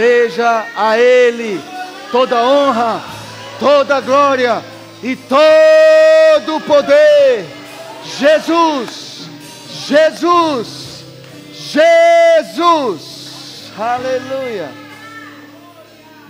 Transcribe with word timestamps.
Seja 0.00 0.66
a 0.74 0.98
Ele 0.98 1.60
toda 2.10 2.42
honra, 2.42 3.02
toda 3.58 4.00
glória 4.00 4.64
e 5.02 5.14
todo 5.14 6.58
poder. 6.62 7.44
Jesus, 8.02 9.28
Jesus, 9.68 11.04
Jesus. 11.52 12.90
Aleluia. 13.78 14.70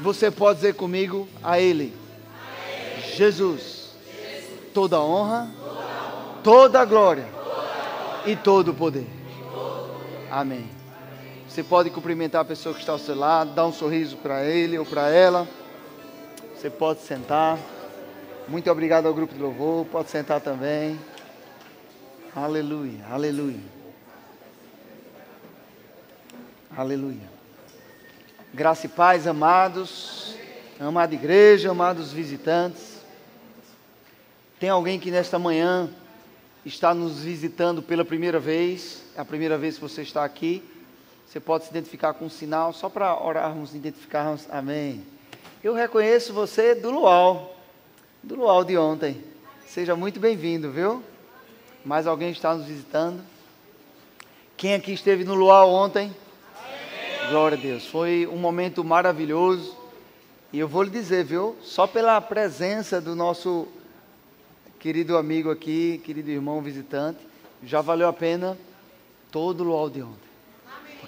Você 0.02 0.32
pode 0.32 0.56
dizer 0.56 0.74
comigo 0.74 1.28
a 1.40 1.60
Ele, 1.60 1.94
Jesus, 3.14 3.94
toda 4.74 5.00
honra, 5.00 5.48
toda 6.42 6.84
glória 6.84 7.28
e 8.26 8.34
todo 8.34 8.72
o 8.72 8.74
poder. 8.74 9.06
Amém. 10.28 10.79
Você 11.60 11.64
pode 11.64 11.90
cumprimentar 11.90 12.40
a 12.40 12.44
pessoa 12.44 12.74
que 12.74 12.80
está 12.80 12.92
ao 12.92 12.98
seu 12.98 13.14
lado, 13.14 13.52
dar 13.52 13.66
um 13.66 13.72
sorriso 13.72 14.16
para 14.16 14.46
ele 14.46 14.78
ou 14.78 14.86
para 14.86 15.10
ela. 15.10 15.46
Você 16.56 16.70
pode 16.70 17.02
sentar. 17.02 17.58
Muito 18.48 18.70
obrigado 18.70 19.04
ao 19.04 19.12
grupo 19.12 19.34
de 19.34 19.40
louvor. 19.42 19.84
Pode 19.84 20.08
sentar 20.08 20.40
também. 20.40 20.98
Aleluia, 22.34 23.04
aleluia. 23.10 23.60
Aleluia. 26.74 27.30
Graça 28.54 28.86
e 28.86 28.88
paz, 28.88 29.26
amados, 29.26 30.34
amada 30.80 31.14
igreja, 31.14 31.72
amados 31.72 32.10
visitantes. 32.10 33.04
Tem 34.58 34.70
alguém 34.70 34.98
que 34.98 35.10
nesta 35.10 35.38
manhã 35.38 35.90
está 36.64 36.94
nos 36.94 37.20
visitando 37.22 37.82
pela 37.82 38.02
primeira 38.02 38.40
vez, 38.40 39.02
é 39.14 39.20
a 39.20 39.26
primeira 39.26 39.58
vez 39.58 39.74
que 39.74 39.82
você 39.82 40.00
está 40.00 40.24
aqui. 40.24 40.79
Você 41.30 41.38
pode 41.38 41.62
se 41.62 41.70
identificar 41.70 42.12
com 42.12 42.24
um 42.24 42.28
sinal, 42.28 42.72
só 42.72 42.88
para 42.88 43.16
orarmos, 43.16 43.72
identificarmos. 43.72 44.48
Amém. 44.50 45.06
Eu 45.62 45.72
reconheço 45.72 46.32
você 46.32 46.74
do 46.74 46.90
Luau, 46.90 47.56
do 48.20 48.34
Luau 48.34 48.64
de 48.64 48.76
ontem. 48.76 49.22
Seja 49.64 49.94
muito 49.94 50.18
bem-vindo, 50.18 50.72
viu? 50.72 51.04
Mais 51.84 52.08
alguém 52.08 52.32
está 52.32 52.52
nos 52.52 52.66
visitando? 52.66 53.22
Quem 54.56 54.74
aqui 54.74 54.92
esteve 54.92 55.22
no 55.22 55.36
Luau 55.36 55.70
ontem? 55.70 56.12
Glória 57.28 57.56
a 57.56 57.60
Deus. 57.60 57.86
Foi 57.86 58.26
um 58.26 58.36
momento 58.36 58.82
maravilhoso. 58.82 59.78
E 60.52 60.58
eu 60.58 60.66
vou 60.66 60.82
lhe 60.82 60.90
dizer, 60.90 61.24
viu? 61.24 61.56
Só 61.62 61.86
pela 61.86 62.20
presença 62.20 63.00
do 63.00 63.14
nosso 63.14 63.68
querido 64.80 65.16
amigo 65.16 65.48
aqui, 65.48 65.98
querido 66.04 66.28
irmão 66.28 66.60
visitante, 66.60 67.20
já 67.62 67.80
valeu 67.80 68.08
a 68.08 68.12
pena 68.12 68.58
todo 69.30 69.60
o 69.60 69.64
Luau 69.68 69.88
de 69.88 70.02
ontem 70.02 70.29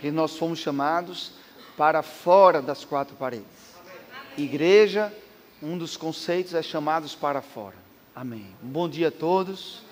porque 0.03 0.11
nós 0.11 0.37
fomos 0.37 0.59
chamados 0.59 1.31
para 1.77 2.03
fora 2.03 2.61
das 2.61 2.85
quatro 2.85 3.15
paredes. 3.15 3.47
Igreja, 4.37 5.13
um 5.63 5.79
dos 5.79 5.97
conceitos 5.97 6.55
é 6.55 6.61
chamados 6.61 7.15
para 7.15 7.41
fora. 7.41 7.77
Amém. 8.13 8.49
Um 8.65 8.67
bom 8.67 8.89
dia 8.89 9.09
a 9.09 9.11
todos. 9.13 9.83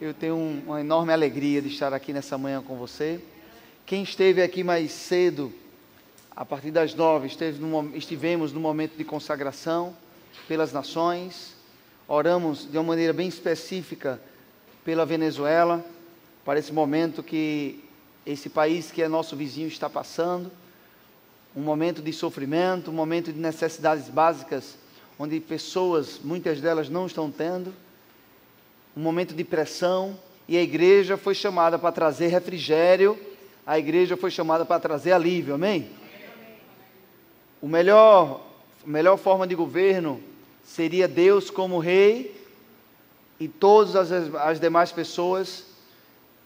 Eu 0.00 0.14
tenho 0.14 0.34
uma 0.34 0.80
enorme 0.80 1.12
alegria 1.12 1.60
de 1.60 1.68
estar 1.68 1.92
aqui 1.92 2.10
nessa 2.10 2.38
manhã 2.38 2.62
com 2.62 2.78
você. 2.78 3.20
Quem 3.84 4.02
esteve 4.02 4.40
aqui 4.40 4.64
mais 4.64 4.90
cedo, 4.92 5.52
a 6.34 6.42
partir 6.46 6.70
das 6.70 6.94
nove, 6.94 7.28
no, 7.60 7.94
estivemos 7.94 8.50
no 8.50 8.60
momento 8.60 8.96
de 8.96 9.04
consagração 9.04 9.94
pelas 10.48 10.72
nações. 10.72 11.54
Oramos 12.08 12.66
de 12.66 12.78
uma 12.78 12.84
maneira 12.84 13.12
bem 13.12 13.28
específica 13.28 14.18
pela 14.86 15.04
Venezuela, 15.04 15.84
para 16.46 16.58
esse 16.58 16.72
momento 16.72 17.22
que 17.22 17.83
esse 18.26 18.48
país 18.48 18.90
que 18.90 19.02
é 19.02 19.08
nosso 19.08 19.36
vizinho 19.36 19.68
está 19.68 19.88
passando, 19.88 20.50
um 21.54 21.60
momento 21.60 22.02
de 22.02 22.12
sofrimento, 22.12 22.90
um 22.90 22.94
momento 22.94 23.32
de 23.32 23.38
necessidades 23.38 24.08
básicas, 24.08 24.76
onde 25.18 25.38
pessoas, 25.40 26.18
muitas 26.22 26.60
delas 26.60 26.88
não 26.88 27.06
estão 27.06 27.30
tendo, 27.30 27.72
um 28.96 29.00
momento 29.00 29.34
de 29.34 29.44
pressão, 29.44 30.18
e 30.48 30.56
a 30.56 30.62
igreja 30.62 31.16
foi 31.16 31.34
chamada 31.34 31.78
para 31.78 31.92
trazer 31.92 32.28
refrigério, 32.28 33.18
a 33.66 33.78
igreja 33.78 34.16
foi 34.16 34.30
chamada 34.30 34.64
para 34.64 34.80
trazer 34.80 35.12
alívio, 35.12 35.54
amém? 35.54 35.88
O 37.62 37.68
melhor, 37.68 38.42
a 38.84 38.88
melhor 38.88 39.16
forma 39.16 39.46
de 39.46 39.54
governo 39.54 40.20
seria 40.62 41.08
Deus 41.08 41.50
como 41.50 41.78
rei 41.78 42.34
e 43.40 43.48
todas 43.48 43.96
as, 43.96 44.34
as 44.34 44.60
demais 44.60 44.92
pessoas 44.92 45.64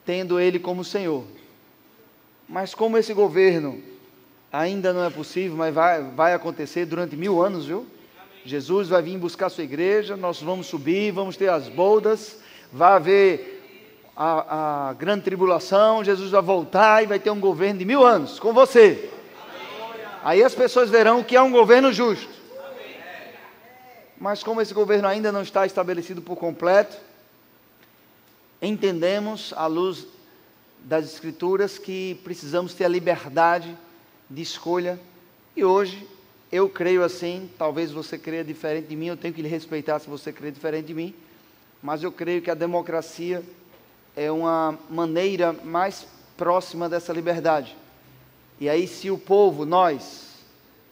tendo 0.04 0.38
Ele 0.38 0.58
como 0.58 0.84
Senhor. 0.84 1.24
Mas 2.48 2.74
como 2.74 2.96
esse 2.96 3.12
governo 3.12 3.82
ainda 4.50 4.92
não 4.92 5.04
é 5.04 5.10
possível, 5.10 5.56
mas 5.56 5.74
vai, 5.74 6.02
vai 6.02 6.32
acontecer 6.32 6.86
durante 6.86 7.14
mil 7.14 7.42
anos, 7.42 7.66
viu? 7.66 7.86
Jesus 8.44 8.88
vai 8.88 9.02
vir 9.02 9.18
buscar 9.18 9.46
a 9.46 9.50
sua 9.50 9.64
igreja, 9.64 10.16
nós 10.16 10.40
vamos 10.40 10.66
subir, 10.66 11.12
vamos 11.12 11.36
ter 11.36 11.50
as 11.50 11.68
boldas, 11.68 12.38
vai 12.72 12.92
haver 12.92 13.58
a, 14.16 14.88
a 14.88 14.92
grande 14.94 15.24
tribulação, 15.24 16.02
Jesus 16.02 16.30
vai 16.30 16.40
voltar 16.40 17.02
e 17.02 17.06
vai 17.06 17.18
ter 17.18 17.30
um 17.30 17.38
governo 17.38 17.78
de 17.78 17.84
mil 17.84 18.06
anos 18.06 18.38
com 18.40 18.54
você. 18.54 19.10
Aí 20.24 20.42
as 20.42 20.54
pessoas 20.54 20.88
verão 20.88 21.22
que 21.22 21.36
é 21.36 21.42
um 21.42 21.52
governo 21.52 21.92
justo. 21.92 22.38
Mas 24.18 24.42
como 24.42 24.60
esse 24.60 24.72
governo 24.72 25.06
ainda 25.06 25.30
não 25.30 25.42
está 25.42 25.66
estabelecido 25.66 26.22
por 26.22 26.36
completo, 26.36 26.96
entendemos, 28.60 29.52
à 29.56 29.66
luz 29.66 30.06
das 30.84 31.04
Escrituras 31.04 31.78
que 31.78 32.20
precisamos 32.24 32.74
ter 32.74 32.84
a 32.84 32.88
liberdade 32.88 33.76
de 34.28 34.42
escolha. 34.42 34.98
E 35.56 35.64
hoje 35.64 36.06
eu 36.50 36.68
creio 36.68 37.04
assim, 37.04 37.50
talvez 37.58 37.90
você 37.90 38.16
creia 38.16 38.42
diferente 38.42 38.88
de 38.88 38.96
mim, 38.96 39.06
eu 39.06 39.16
tenho 39.16 39.34
que 39.34 39.42
lhe 39.42 39.48
respeitar 39.48 39.98
se 39.98 40.08
você 40.08 40.32
crê 40.32 40.50
diferente 40.50 40.86
de 40.86 40.94
mim, 40.94 41.14
mas 41.82 42.02
eu 42.02 42.10
creio 42.10 42.40
que 42.40 42.50
a 42.50 42.54
democracia 42.54 43.42
é 44.16 44.30
uma 44.30 44.78
maneira 44.88 45.52
mais 45.52 46.06
próxima 46.36 46.88
dessa 46.88 47.12
liberdade. 47.12 47.76
E 48.60 48.68
aí, 48.68 48.88
se 48.88 49.10
o 49.10 49.18
povo, 49.18 49.64
nós, 49.64 50.28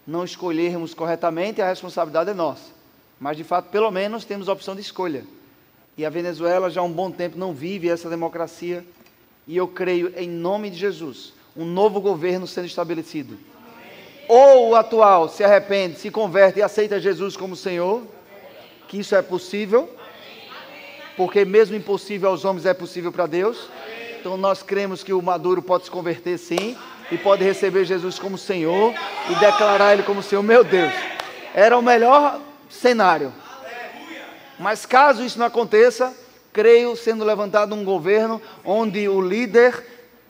não 0.07 0.25
escolhermos 0.25 0.95
corretamente, 0.95 1.61
a 1.61 1.69
responsabilidade 1.69 2.31
é 2.31 2.35
nossa. 2.35 2.71
Mas, 3.19 3.37
de 3.37 3.43
fato, 3.43 3.71
pelo 3.71 3.91
menos 3.91 4.25
temos 4.25 4.49
a 4.49 4.53
opção 4.53 4.75
de 4.75 4.83
escolha. 4.83 5.25
E 5.97 6.05
a 6.05 6.11
Venezuela 6.11 6.71
já 6.71 6.81
há 6.81 6.85
um 6.85 6.93
bom 6.93 7.11
tempo 7.11 7.39
não 7.39 7.53
vive 7.55 7.89
essa 7.89 8.09
democracia 8.09 8.85
e 9.47 9.57
eu 9.57 9.69
creio 9.69 10.13
em 10.17 10.29
nome 10.29 10.71
de 10.71 10.77
Jesus, 10.77 11.33
um 11.57 11.65
novo 11.65 12.01
governo 12.01 12.47
sendo 12.47 12.67
estabelecido. 12.67 13.39
Ou 14.29 14.71
o 14.71 14.75
atual 14.75 15.29
se 15.29 15.45
arrepende, 15.45 15.99
se 15.99 16.11
converte 16.11 16.59
e 16.59 16.63
aceita 16.63 17.01
Jesus 17.01 17.37
como 17.37 17.55
Senhor, 17.55 18.03
que 18.89 18.99
isso 18.99 19.15
é 19.15 19.23
possível, 19.23 19.89
porque 21.17 21.45
mesmo 21.45 21.77
impossível 21.77 22.31
aos 22.31 22.45
homens 22.45 22.67
é 22.67 22.75
possível 22.75 23.13
para 23.13 23.27
Deus. 23.27 23.69
Então 24.19 24.37
nós 24.37 24.63
cremos 24.63 25.05
que 25.05 25.13
o 25.13 25.23
Maduro 25.23 25.63
pode 25.63 25.85
se 25.85 25.91
converter 25.91 26.39
sim 26.39 26.77
e 27.13 27.17
pode 27.17 27.45
receber 27.45 27.85
Jesus 27.85 28.19
como 28.19 28.37
Senhor 28.37 28.93
e 29.31 29.35
declarar 29.37 29.93
Ele 29.93 30.03
como 30.03 30.23
Senhor. 30.23 30.43
Meu 30.43 30.65
Deus, 30.65 30.93
era 31.55 31.79
o 31.79 31.83
melhor 31.83 32.41
cenário. 32.69 33.33
Mas 34.59 34.85
caso 34.85 35.23
isso 35.23 35.39
não 35.39 35.47
aconteça, 35.47 36.13
creio 36.57 36.97
sendo 36.97 37.23
levantado 37.23 37.75
um 37.75 37.85
governo 37.85 38.41
onde 38.65 39.07
o 39.11 39.21
líder 39.21 39.87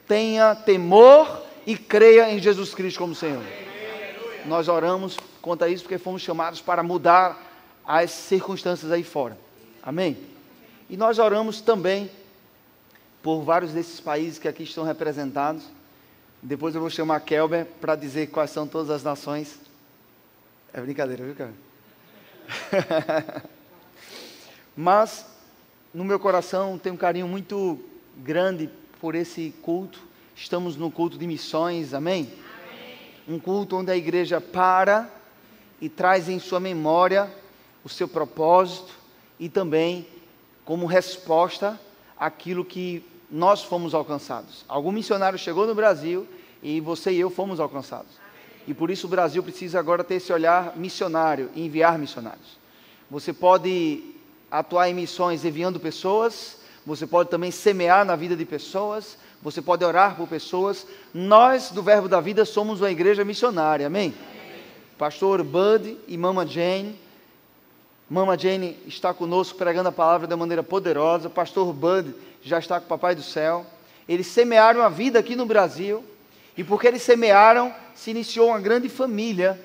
tenha 0.08 0.56
temor 0.56 1.40
e 1.64 1.76
creia 1.76 2.28
em 2.32 2.40
Jesus 2.40 2.74
Cristo 2.74 2.98
como 2.98 3.14
Senhor. 3.14 3.44
Nós 4.44 4.66
oramos 4.66 5.16
quanto 5.40 5.62
a 5.62 5.68
isso 5.68 5.84
porque 5.84 5.98
fomos 5.98 6.22
chamados 6.22 6.60
para 6.60 6.82
mudar 6.82 7.40
as 7.86 8.10
circunstâncias 8.10 8.90
aí 8.90 9.04
fora. 9.04 9.38
Amém? 9.80 10.18
E 10.90 10.96
nós 10.96 11.20
oramos 11.20 11.60
também 11.60 12.10
por 13.22 13.42
vários 13.42 13.70
desses 13.70 14.00
países 14.00 14.36
que 14.36 14.48
aqui 14.48 14.64
estão 14.64 14.82
representados. 14.82 15.62
Depois 16.42 16.74
eu 16.74 16.80
vou 16.80 16.90
chamar 16.90 17.20
Kelber 17.20 17.66
para 17.80 17.94
dizer 17.94 18.30
quais 18.30 18.50
são 18.50 18.66
todas 18.66 18.90
as 18.90 19.04
nações. 19.04 19.60
É 20.74 20.80
brincadeira, 20.80 21.24
viu, 21.24 21.36
cara? 21.36 21.54
Mas 24.76 25.35
no 25.96 26.04
meu 26.04 26.20
coração 26.20 26.76
tem 26.76 26.92
um 26.92 26.96
carinho 26.96 27.26
muito 27.26 27.80
grande 28.18 28.68
por 29.00 29.14
esse 29.14 29.54
culto. 29.62 29.98
Estamos 30.34 30.76
no 30.76 30.90
culto 30.90 31.16
de 31.16 31.26
missões, 31.26 31.94
amém? 31.94 32.30
amém? 33.26 33.36
Um 33.36 33.40
culto 33.40 33.78
onde 33.78 33.90
a 33.90 33.96
igreja 33.96 34.38
para 34.38 35.10
e 35.80 35.88
traz 35.88 36.28
em 36.28 36.38
sua 36.38 36.60
memória 36.60 37.32
o 37.82 37.88
seu 37.88 38.06
propósito 38.06 38.92
e 39.40 39.48
também 39.48 40.06
como 40.66 40.84
resposta 40.84 41.80
aquilo 42.18 42.62
que 42.62 43.02
nós 43.30 43.62
fomos 43.62 43.94
alcançados. 43.94 44.66
Algum 44.68 44.92
missionário 44.92 45.38
chegou 45.38 45.66
no 45.66 45.74
Brasil 45.74 46.28
e 46.62 46.78
você 46.78 47.10
e 47.10 47.20
eu 47.20 47.30
fomos 47.30 47.58
alcançados. 47.58 48.20
E 48.68 48.74
por 48.74 48.90
isso 48.90 49.06
o 49.06 49.10
Brasil 49.10 49.42
precisa 49.42 49.78
agora 49.78 50.04
ter 50.04 50.16
esse 50.16 50.30
olhar 50.30 50.76
missionário 50.76 51.48
e 51.54 51.64
enviar 51.64 51.98
missionários. 51.98 52.58
Você 53.10 53.32
pode 53.32 54.15
atuar 54.58 54.88
em 54.88 54.94
missões 54.94 55.44
enviando 55.44 55.78
pessoas, 55.80 56.58
você 56.84 57.06
pode 57.06 57.30
também 57.30 57.50
semear 57.50 58.04
na 58.04 58.16
vida 58.16 58.36
de 58.36 58.44
pessoas, 58.44 59.18
você 59.42 59.60
pode 59.60 59.84
orar 59.84 60.16
por 60.16 60.28
pessoas. 60.28 60.86
Nós, 61.12 61.70
do 61.70 61.82
Verbo 61.82 62.08
da 62.08 62.20
Vida, 62.20 62.44
somos 62.44 62.80
uma 62.80 62.90
igreja 62.90 63.24
missionária, 63.24 63.86
amém? 63.86 64.14
pastor 64.98 65.42
Bud 65.42 65.98
e 66.08 66.16
Mama 66.16 66.46
Jane. 66.46 66.98
Mama 68.08 68.38
Jane 68.38 68.78
está 68.86 69.12
conosco 69.12 69.58
pregando 69.58 69.88
a 69.88 69.92
palavra 69.92 70.26
de 70.26 70.34
maneira 70.34 70.62
poderosa. 70.62 71.28
Pastor 71.28 71.72
Bud 71.72 72.14
já 72.42 72.58
está 72.58 72.78
com 72.78 72.86
o 72.86 72.88
Papai 72.88 73.14
do 73.14 73.22
Céu. 73.22 73.66
Eles 74.08 74.26
semearam 74.26 74.80
a 74.80 74.88
vida 74.88 75.18
aqui 75.18 75.36
no 75.36 75.44
Brasil. 75.44 76.02
E 76.56 76.64
porque 76.64 76.86
eles 76.86 77.02
semearam, 77.02 77.74
se 77.94 78.10
iniciou 78.10 78.48
uma 78.48 78.60
grande 78.60 78.88
família 78.88 79.60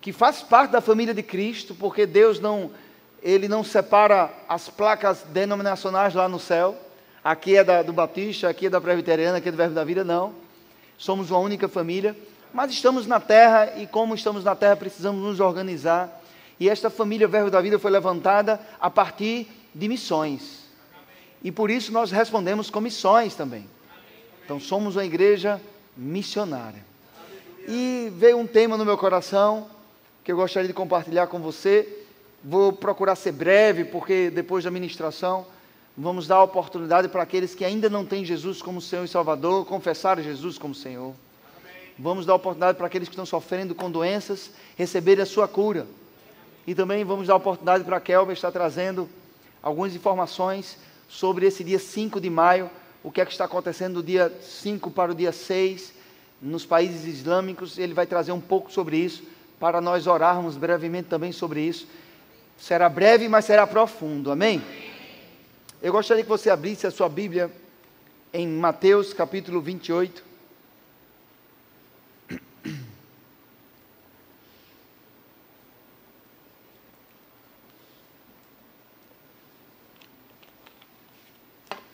que 0.00 0.12
faz 0.12 0.40
parte 0.40 0.70
da 0.70 0.80
família 0.80 1.12
de 1.12 1.22
Cristo, 1.22 1.74
porque 1.74 2.06
Deus 2.06 2.40
não 2.40 2.70
ele 3.22 3.48
não 3.48 3.62
separa 3.62 4.30
as 4.48 4.68
placas 4.68 5.22
denominacionais 5.28 6.14
lá 6.14 6.28
no 6.28 6.38
céu. 6.38 6.76
Aqui 7.22 7.56
é 7.56 7.64
da, 7.64 7.82
do 7.82 7.92
Batista, 7.92 8.48
aqui 8.48 8.66
é 8.66 8.70
da 8.70 8.80
Presbiteriana, 8.80 9.38
aqui 9.38 9.48
é 9.48 9.52
do 9.52 9.56
Verbo 9.56 9.74
da 9.74 9.84
Vida, 9.84 10.02
não. 10.02 10.34
Somos 10.96 11.30
uma 11.30 11.38
única 11.38 11.68
família, 11.68 12.16
mas 12.52 12.70
estamos 12.70 13.06
na 13.06 13.20
terra 13.20 13.74
e, 13.76 13.86
como 13.86 14.14
estamos 14.14 14.42
na 14.42 14.54
terra, 14.54 14.76
precisamos 14.76 15.22
nos 15.22 15.40
organizar. 15.40 16.22
E 16.58 16.68
esta 16.68 16.90
família 16.90 17.28
Verbo 17.28 17.50
da 17.50 17.60
Vida 17.60 17.78
foi 17.78 17.90
levantada 17.90 18.60
a 18.80 18.90
partir 18.90 19.48
de 19.74 19.88
missões. 19.88 20.60
E 21.42 21.50
por 21.50 21.70
isso 21.70 21.92
nós 21.92 22.10
respondemos 22.10 22.70
com 22.70 22.80
missões 22.80 23.34
também. 23.34 23.66
Então 24.44 24.58
somos 24.58 24.96
uma 24.96 25.04
igreja 25.04 25.60
missionária. 25.96 26.84
E 27.68 28.10
veio 28.16 28.38
um 28.38 28.46
tema 28.46 28.76
no 28.76 28.84
meu 28.84 28.98
coração 28.98 29.68
que 30.24 30.32
eu 30.32 30.36
gostaria 30.36 30.68
de 30.68 30.74
compartilhar 30.74 31.26
com 31.28 31.38
você. 31.38 31.99
Vou 32.42 32.72
procurar 32.72 33.16
ser 33.16 33.32
breve, 33.32 33.84
porque 33.84 34.30
depois 34.30 34.64
da 34.64 34.70
ministração 34.70 35.46
vamos 35.96 36.26
dar 36.26 36.42
oportunidade 36.42 37.08
para 37.08 37.22
aqueles 37.22 37.54
que 37.54 37.64
ainda 37.64 37.90
não 37.90 38.06
têm 38.06 38.24
Jesus 38.24 38.62
como 38.62 38.80
Senhor 38.80 39.04
e 39.04 39.08
Salvador, 39.08 39.66
confessar 39.66 40.18
Jesus 40.22 40.56
como 40.56 40.74
Senhor. 40.74 41.14
Vamos 41.98 42.24
dar 42.24 42.34
oportunidade 42.34 42.78
para 42.78 42.86
aqueles 42.86 43.08
que 43.08 43.12
estão 43.12 43.26
sofrendo 43.26 43.74
com 43.74 43.90
doenças, 43.90 44.50
receberem 44.74 45.22
a 45.22 45.26
sua 45.26 45.46
cura. 45.46 45.86
E 46.66 46.74
também 46.74 47.04
vamos 47.04 47.26
dar 47.26 47.36
oportunidade 47.36 47.84
para 47.84 47.98
a 47.98 48.00
Kelber 48.00 48.32
estar 48.32 48.50
trazendo 48.50 49.06
algumas 49.62 49.94
informações 49.94 50.78
sobre 51.06 51.44
esse 51.44 51.62
dia 51.62 51.78
5 51.78 52.18
de 52.18 52.30
maio, 52.30 52.70
o 53.02 53.10
que 53.10 53.20
é 53.20 53.26
que 53.26 53.32
está 53.32 53.44
acontecendo 53.44 53.94
do 53.94 54.02
dia 54.02 54.32
5 54.40 54.90
para 54.90 55.12
o 55.12 55.14
dia 55.14 55.32
6 55.32 55.92
nos 56.40 56.64
países 56.64 57.04
islâmicos. 57.04 57.76
Ele 57.76 57.92
vai 57.92 58.06
trazer 58.06 58.32
um 58.32 58.40
pouco 58.40 58.72
sobre 58.72 58.96
isso, 58.96 59.22
para 59.58 59.78
nós 59.78 60.06
orarmos 60.06 60.56
brevemente 60.56 61.10
também 61.10 61.32
sobre 61.32 61.60
isso. 61.60 61.86
Será 62.60 62.88
breve, 62.90 63.26
mas 63.26 63.46
será 63.46 63.66
profundo. 63.66 64.30
Amém? 64.30 64.62
Eu 65.82 65.92
gostaria 65.92 66.22
que 66.22 66.28
você 66.28 66.50
abrisse 66.50 66.86
a 66.86 66.90
sua 66.90 67.08
Bíblia 67.08 67.50
em 68.34 68.46
Mateus 68.46 69.14
capítulo 69.14 69.62
28. 69.62 70.22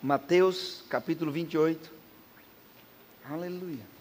Mateus 0.03 0.83
capítulo 0.89 1.31
28. 1.31 1.89
Aleluia. 3.29 3.96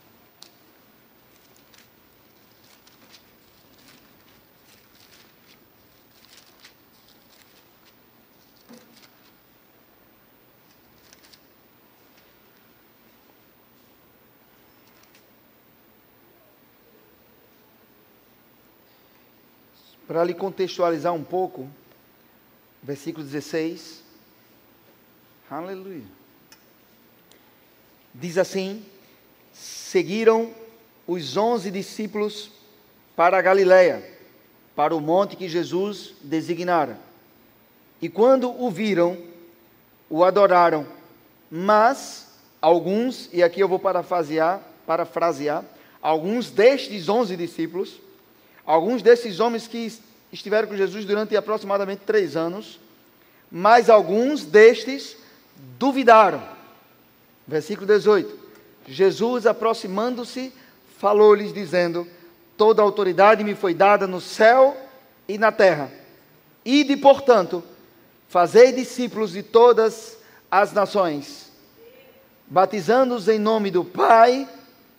Para 20.07 20.23
lhe 20.23 20.35
contextualizar 20.35 21.13
um 21.13 21.25
pouco, 21.25 21.69
versículo 22.83 23.25
16. 23.25 24.05
Aleluia. 25.51 26.05
Diz 28.15 28.39
assim: 28.39 28.85
Seguiram 29.53 30.53
os 31.07 31.37
onze 31.37 31.71
discípulos 31.71 32.51
para 33.17 33.39
a 33.39 33.43
Galiléia, 33.43 34.17
para 34.77 34.95
o 34.95 35.01
monte 35.01 35.37
que 35.37 35.49
Jesus 35.49 36.15
designara. 36.23 36.99
E 38.01 38.09
quando 38.09 38.51
o 38.63 38.71
viram, 38.71 39.19
o 40.09 40.23
adoraram. 40.23 40.87
Mas 41.51 42.29
alguns, 42.61 43.29
e 43.33 43.43
aqui 43.43 43.61
eu 43.61 43.69
vou 43.69 43.79
parafrasear, 43.79 44.61
parafrasear, 44.87 45.65
alguns 46.03 46.51
destes 46.51 47.09
onze 47.09 47.37
discípulos, 47.37 48.01
alguns 48.67 49.01
desses 49.01 49.41
homens 49.41 49.69
que 49.69 49.93
estiveram 50.33 50.69
com 50.69 50.77
Jesus 50.77 51.05
durante 51.05 51.37
aproximadamente 51.37 52.03
três 52.05 52.37
anos, 52.37 52.81
mas 53.51 53.89
alguns 53.89 54.45
destes 54.45 55.17
duvidaram. 55.79 56.43
Versículo 57.47 57.87
18: 57.87 58.37
Jesus, 58.89 59.47
aproximando-se, 59.47 60.53
falou-lhes, 60.99 61.53
dizendo: 61.53 62.07
Toda 62.57 62.83
autoridade 62.83 63.45
me 63.45 63.55
foi 63.55 63.73
dada 63.73 64.07
no 64.07 64.21
céu 64.21 64.77
e 65.29 65.39
na 65.39 65.53
terra. 65.53 65.91
Ide, 66.65 66.97
portanto, 66.97 67.63
fazei 68.29 68.73
discípulos 68.73 69.33
de 69.33 69.43
todas 69.43 70.19
as 70.51 70.73
nações, 70.73 71.53
batizando-os 72.47 73.29
em 73.29 73.39
nome 73.39 73.71
do 73.71 73.85
Pai 73.85 74.49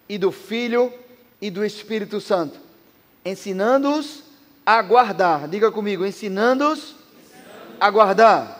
e 0.07 0.17
do 0.17 0.31
Filho 0.31 0.93
e 1.41 1.49
do 1.49 1.65
Espírito 1.65 2.21
Santo, 2.21 2.59
ensinando-os 3.23 4.23
a 4.65 4.81
guardar. 4.81 5.47
Diga 5.47 5.71
comigo, 5.71 6.05
ensinando-os 6.05 6.95
a 7.79 7.89
guardar 7.89 8.57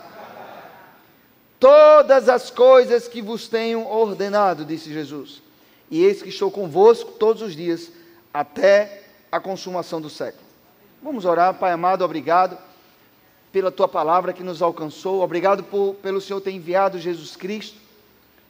todas 1.60 2.30
as 2.30 2.50
coisas 2.50 3.08
que 3.08 3.22
vos 3.22 3.48
tenho 3.48 3.88
ordenado, 3.88 4.66
disse 4.66 4.94
Jesus. 4.94 5.42
E 5.90 6.04
eis 6.04 6.22
que 6.22 6.30
estou 6.30 6.52
convosco 6.52 7.12
todos 7.14 7.42
os 7.42 7.56
dias, 7.56 7.92
até 8.34 9.04
a 9.32 9.40
consumação 9.40 10.00
do 10.00 10.10
século. 10.10 10.46
Vamos 11.02 11.26
orar, 11.26 11.54
Pai 11.54 11.72
amado, 11.72 12.04
obrigado 12.04 12.58
pela 13.52 13.72
tua 13.72 13.88
palavra 13.88 14.34
que 14.34 14.44
nos 14.44 14.62
alcançou, 14.62 15.22
obrigado 15.22 15.64
por, 15.64 15.96
pelo 15.96 16.22
Senhor 16.22 16.42
ter 16.42 16.52
enviado 16.52 17.00
Jesus 17.00 17.36
Cristo 17.36 17.78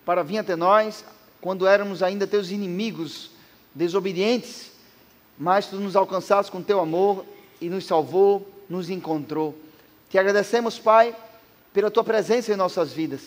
para 0.04 0.24
vir 0.24 0.39
até 0.39 0.56
nós, 0.56 1.06
quando 1.39 1.68
éramos 1.68 2.01
ainda 2.01 2.25
teus 2.25 2.50
inimigos, 2.50 3.30
desobedientes, 3.74 4.71
mas 5.38 5.68
tu 5.68 5.78
nos 5.78 5.95
alcançaste 5.95 6.51
com 6.51 6.62
teu 6.62 6.80
amor 6.80 7.25
e 7.62 7.69
nos 7.69 7.85
salvou, 7.85 8.47
nos 8.69 8.90
encontrou. 8.90 9.56
Te 10.09 10.18
agradecemos, 10.18 10.80
Pai 10.80 11.16
pela 11.78 11.92
tua 11.92 12.04
presença 12.04 12.52
em 12.52 12.56
nossas 12.56 12.92
vidas. 12.92 13.21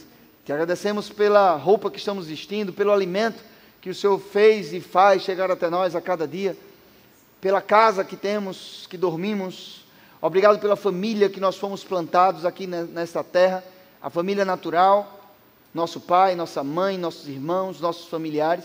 Te 0.44 0.52
agradecemos 0.52 1.08
pela 1.08 1.54
roupa 1.54 1.88
que 1.88 1.98
estamos 1.98 2.26
vestindo, 2.26 2.72
pelo 2.72 2.90
alimento 2.90 3.44
que 3.80 3.88
o 3.88 3.94
Senhor 3.94 4.18
fez 4.18 4.72
e 4.72 4.80
faz 4.80 5.22
chegar 5.22 5.52
até 5.52 5.70
nós 5.70 5.94
a 5.94 6.00
cada 6.00 6.26
dia, 6.26 6.56
pela 7.40 7.62
casa 7.62 8.02
que 8.02 8.16
temos, 8.16 8.88
que 8.90 8.96
dormimos. 8.96 9.84
Obrigado 10.20 10.58
pela 10.58 10.74
família 10.74 11.30
que 11.30 11.38
nós 11.38 11.58
fomos 11.58 11.84
plantados 11.84 12.44
aqui 12.44 12.66
nesta 12.66 13.22
terra, 13.22 13.62
a 14.02 14.10
família 14.10 14.44
natural, 14.44 15.30
nosso 15.72 16.00
pai, 16.00 16.34
nossa 16.34 16.64
mãe, 16.64 16.98
nossos 16.98 17.28
irmãos, 17.28 17.80
nossos 17.80 18.08
familiares. 18.08 18.64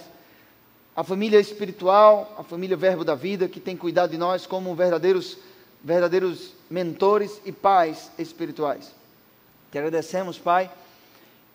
A 0.96 1.04
família 1.04 1.40
espiritual, 1.40 2.34
a 2.38 2.44
família 2.44 2.78
Verbo 2.78 3.04
da 3.04 3.16
Vida, 3.16 3.50
que 3.50 3.60
tem 3.60 3.76
cuidado 3.76 4.12
de 4.12 4.18
nós 4.18 4.48
como 4.48 4.74
verdadeiros, 4.74 5.38
verdadeiros 5.84 6.54
mentores 6.70 7.42
e 7.44 7.52
pais 7.52 8.10
espirituais. 8.18 8.96
Te 9.70 9.78
agradecemos, 9.78 10.38
Pai, 10.38 10.72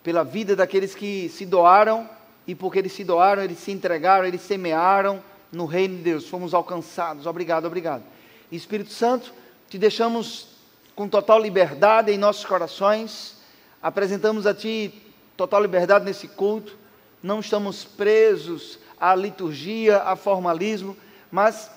pela 0.03 0.23
vida 0.23 0.55
daqueles 0.55 0.93
que 0.93 1.27
se 1.29 1.43
doaram 1.43 2.07
e 2.45 2.53
porque 2.53 2.77
eles 2.77 2.91
se 2.91 3.03
doaram, 3.03 3.41
eles 3.41 3.57
se 3.57 3.71
entregaram, 3.71 4.27
eles 4.27 4.41
semearam 4.41 5.23
no 5.51 5.65
reino 5.65 5.97
de 5.97 6.03
Deus. 6.03 6.27
Fomos 6.27 6.53
alcançados. 6.53 7.25
Obrigado, 7.25 7.65
obrigado. 7.65 8.03
Espírito 8.51 8.91
Santo, 8.91 9.33
te 9.67 9.79
deixamos 9.79 10.49
com 10.95 11.09
total 11.09 11.39
liberdade 11.39 12.11
em 12.11 12.17
nossos 12.17 12.45
corações. 12.45 13.37
Apresentamos 13.81 14.45
a 14.45 14.53
Ti 14.53 14.93
total 15.35 15.63
liberdade 15.63 16.05
nesse 16.05 16.27
culto. 16.27 16.77
Não 17.23 17.39
estamos 17.39 17.83
presos 17.83 18.77
à 19.01 19.15
liturgia, 19.15 19.97
a 20.03 20.15
formalismo, 20.15 20.95
mas 21.31 21.71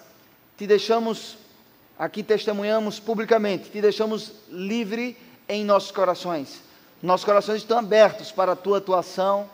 te 0.58 0.66
deixamos 0.66 1.38
aqui 1.98 2.22
testemunhamos 2.22 3.00
publicamente, 3.00 3.70
te 3.70 3.80
deixamos 3.80 4.32
livre 4.50 5.16
em 5.48 5.64
nossos 5.64 5.90
corações. 5.90 6.62
Nossos 7.02 7.24
corações 7.24 7.58
estão 7.58 7.78
abertos 7.78 8.30
para 8.30 8.52
a 8.52 8.56
tua 8.56 8.78
atuação. 8.78 9.48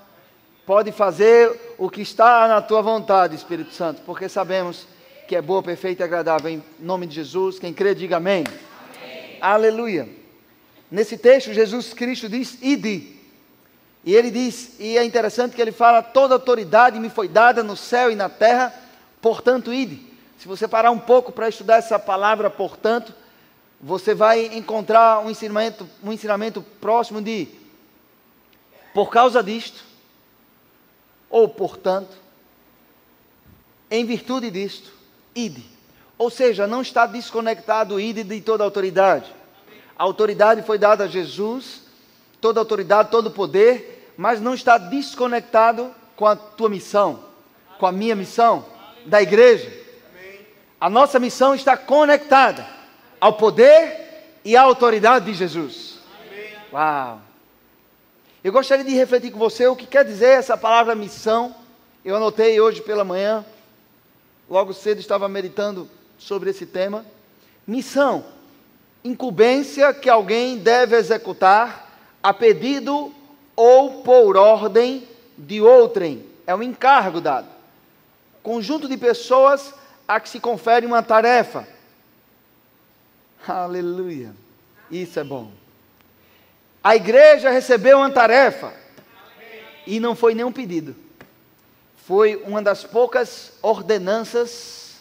Pode 0.67 0.91
fazer 0.91 1.75
o 1.79 1.89
que 1.89 2.01
está 2.01 2.49
na 2.49 2.61
tua 2.61 2.83
vontade, 2.83 3.37
Espírito 3.37 3.73
Santo, 3.73 4.03
porque 4.05 4.29
sabemos 4.29 4.87
que 5.29 5.37
é 5.37 5.43
boa, 5.43 5.63
perfeita 5.63 6.03
e 6.03 6.05
agradável. 6.05 6.51
Em 6.51 6.63
nome 6.79 7.07
de 7.07 7.15
Jesus, 7.15 7.59
quem 7.59 7.73
crê, 7.73 7.95
diga 7.95 8.17
amém. 8.17 8.45
amém. 8.47 9.39
Aleluia. 9.41 10.09
Nesse 10.91 11.17
texto, 11.17 11.53
Jesus 11.53 11.95
Cristo 11.95 12.29
diz: 12.29 12.59
Ide. 12.61 13.20
E 14.05 14.15
ele 14.15 14.31
diz, 14.31 14.79
e 14.79 14.97
é 14.97 15.05
interessante 15.05 15.55
que 15.55 15.61
ele 15.61 15.73
fala: 15.73 16.03
toda 16.03 16.35
autoridade 16.35 16.99
me 16.99 17.11
foi 17.11 17.29
dada 17.29 17.63
no 17.63 17.77
céu 17.77 18.11
e 18.11 18.15
na 18.15 18.29
terra, 18.29 18.75
portanto, 19.21 19.73
ide. 19.73 20.11
Se 20.39 20.49
você 20.49 20.67
parar 20.67 20.91
um 20.91 20.99
pouco 20.99 21.33
para 21.33 21.49
estudar 21.49 21.77
essa 21.77 21.99
palavra, 21.99 22.49
portanto, 22.49 23.15
você 23.81 24.15
vai 24.15 24.47
encontrar 24.57 25.21
um 25.21 25.31
ensinamento, 25.31 25.89
um 26.03 26.13
ensinamento 26.13 26.63
próximo 26.81 27.21
de 27.21 27.49
por 28.95 29.11
causa 29.11 29.43
disto, 29.43 29.85
ou 31.29 31.49
portanto, 31.49 32.17
em 33.91 34.05
virtude 34.05 34.51
disto, 34.51 34.93
ide. 35.35 35.65
Ou 36.19 36.31
seja, 36.31 36.67
não 36.67 36.83
está 36.83 37.07
desconectado 37.07 37.95
o 37.95 38.01
ide 38.01 38.25
de 38.25 38.41
toda 38.41 38.65
autoridade. 38.65 39.33
A 39.97 40.03
autoridade 40.03 40.63
foi 40.63 40.79
dada 40.79 41.05
a 41.05 41.09
Jesus, 41.09 41.83
toda 42.41 42.61
autoridade, 42.61 43.11
todo 43.11 43.31
poder, 43.31 44.13
mas 44.17 44.41
não 44.41 44.55
está 44.55 44.79
desconectado 44.79 45.95
com 46.17 46.27
a 46.27 46.37
tua 46.37 46.69
missão, 46.69 47.25
com 47.79 47.87
a 47.87 47.93
minha 47.93 48.15
missão, 48.15 48.65
da 49.07 49.23
igreja. 49.23 49.73
A 50.81 50.89
nossa 50.89 51.19
missão 51.19 51.55
está 51.55 51.77
conectada 51.77 52.67
ao 53.21 53.35
poder 53.35 54.39
e 54.45 54.57
à 54.57 54.63
autoridade 54.63 55.27
de 55.27 55.35
Jesus. 55.35 55.99
Uau! 56.73 57.21
Eu 58.43 58.53
gostaria 58.53 58.85
de 58.85 58.95
refletir 58.95 59.31
com 59.31 59.39
você 59.39 59.67
o 59.67 59.77
que 59.77 59.87
quer 59.87 60.05
dizer 60.05 60.39
essa 60.39 60.57
palavra 60.57 60.95
missão. 60.95 61.55
Eu 62.03 62.17
anotei 62.17 62.59
hoje 62.59 62.81
pela 62.81 63.05
manhã, 63.05 63.45
logo 64.49 64.73
cedo 64.73 64.99
estava 64.99 65.29
meditando 65.29 65.89
sobre 66.19 66.49
esse 66.49 66.65
tema. 66.65 67.05
Missão, 67.67 68.25
incumbência 69.05 69.93
que 69.93 70.09
alguém 70.09 70.57
deve 70.57 70.97
executar 70.97 71.90
a 72.23 72.33
pedido 72.33 73.13
ou 73.57 74.03
por 74.03 74.37
ordem 74.37 75.07
de 75.37 75.61
outrem. 75.61 76.25
É 76.47 76.55
um 76.55 76.63
encargo 76.63 77.21
dado. 77.21 77.49
Conjunto 78.43 78.89
de 78.89 78.97
pessoas 78.97 79.75
a 80.07 80.19
que 80.19 80.29
se 80.29 80.41
confere 80.41 80.87
uma 80.87 81.03
tarefa. 81.03 81.67
Aleluia. 83.47 84.35
Isso 84.91 85.19
é 85.21 85.25
bom. 85.25 85.51
A 86.83 86.97
igreja 86.97 87.51
recebeu 87.51 87.99
uma 87.99 88.11
tarefa. 88.11 88.73
E 89.87 90.01
não 90.01 90.15
foi 90.15 90.35
nenhum 90.35 90.53
pedido. 90.53 90.97
Foi 92.07 92.37
uma 92.37 92.61
das 92.61 92.85
poucas 92.85 93.53
ordenanças 93.63 95.01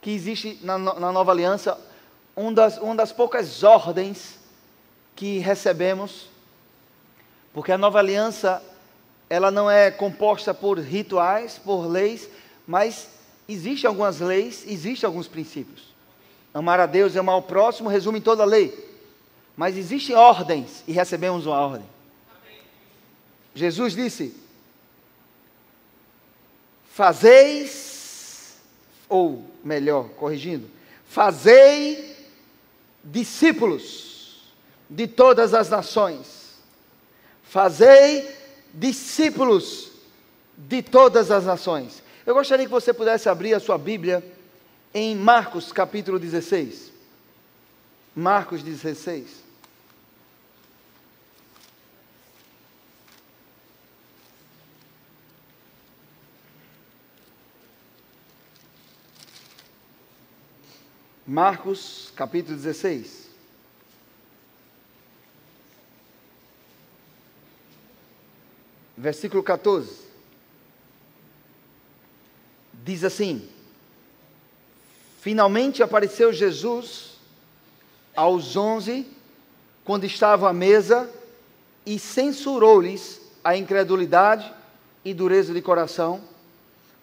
que 0.00 0.10
existe 0.10 0.58
na, 0.62 0.78
na 0.78 1.10
nova 1.10 1.32
aliança, 1.32 1.78
uma 2.36 2.52
das, 2.52 2.76
uma 2.78 2.94
das 2.94 3.10
poucas 3.10 3.62
ordens 3.62 4.38
que 5.16 5.38
recebemos, 5.38 6.28
porque 7.54 7.72
a 7.72 7.78
nova 7.78 7.98
aliança 8.00 8.62
ela 9.30 9.50
não 9.50 9.70
é 9.70 9.90
composta 9.90 10.52
por 10.52 10.78
rituais, 10.78 11.58
por 11.58 11.86
leis, 11.86 12.28
mas 12.66 13.08
Existem 13.48 13.86
algumas 13.88 14.20
leis, 14.20 14.64
existem 14.66 15.06
alguns 15.06 15.28
princípios. 15.28 15.94
Amar 16.52 16.80
a 16.80 16.86
Deus 16.86 17.14
e 17.14 17.18
amar 17.18 17.36
o 17.36 17.42
próximo 17.42 17.88
resume 17.88 18.20
toda 18.20 18.42
a 18.42 18.46
lei. 18.46 18.92
Mas 19.56 19.76
existem 19.76 20.16
ordens 20.16 20.82
e 20.86 20.92
recebemos 20.92 21.46
uma 21.46 21.58
ordem. 21.58 21.86
Jesus 23.54 23.94
disse: 23.94 24.34
Fazeis, 26.90 28.56
ou 29.08 29.44
melhor, 29.62 30.08
corrigindo, 30.10 30.68
fazei 31.06 32.16
discípulos 33.02 34.52
de 34.88 35.06
todas 35.06 35.52
as 35.52 35.68
nações. 35.68 36.43
Fazei 37.54 38.36
discípulos 38.74 39.92
de 40.58 40.82
todas 40.82 41.30
as 41.30 41.44
nações. 41.44 42.02
Eu 42.26 42.34
gostaria 42.34 42.66
que 42.66 42.70
você 42.72 42.92
pudesse 42.92 43.28
abrir 43.28 43.54
a 43.54 43.60
sua 43.60 43.78
Bíblia 43.78 44.24
em 44.92 45.14
Marcos 45.14 45.70
capítulo 45.70 46.18
16. 46.18 46.90
Marcos 48.12 48.60
16. 48.60 49.44
Marcos 61.24 62.12
capítulo 62.16 62.56
16. 62.56 63.23
Versículo 68.96 69.42
14 69.42 70.04
diz 72.84 73.02
assim: 73.02 73.48
Finalmente 75.20 75.82
apareceu 75.82 76.32
Jesus 76.32 77.14
aos 78.14 78.56
onze, 78.56 79.06
quando 79.84 80.04
estavam 80.04 80.48
à 80.48 80.52
mesa, 80.52 81.10
e 81.86 81.98
censurou-lhes 81.98 83.20
a 83.42 83.56
incredulidade 83.56 84.52
e 85.04 85.12
dureza 85.12 85.52
de 85.52 85.60
coração, 85.60 86.22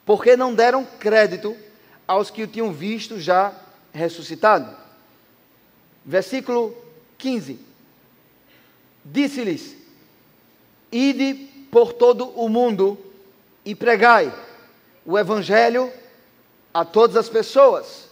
porque 0.05 0.37
não 0.37 0.53
deram 0.53 0.85
crédito 0.85 1.55
aos 2.07 2.29
que 2.31 2.43
o 2.43 2.47
tinham 2.47 2.71
visto 2.71 3.19
já 3.19 3.53
ressuscitado. 3.91 4.75
Versículo 6.05 6.75
15: 7.17 7.59
Disse-lhes: 9.03 9.75
Ide 10.91 11.50
por 11.71 11.93
todo 11.93 12.27
o 12.35 12.49
mundo 12.49 12.99
e 13.63 13.73
pregai 13.73 14.31
o 15.05 15.17
Evangelho 15.17 15.91
a 16.73 16.83
todas 16.83 17.15
as 17.15 17.29
pessoas. 17.29 18.09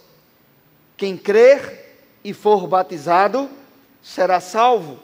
Quem 0.96 1.16
crer 1.16 1.98
e 2.24 2.32
for 2.32 2.66
batizado 2.66 3.48
será 4.02 4.40
salvo. 4.40 4.98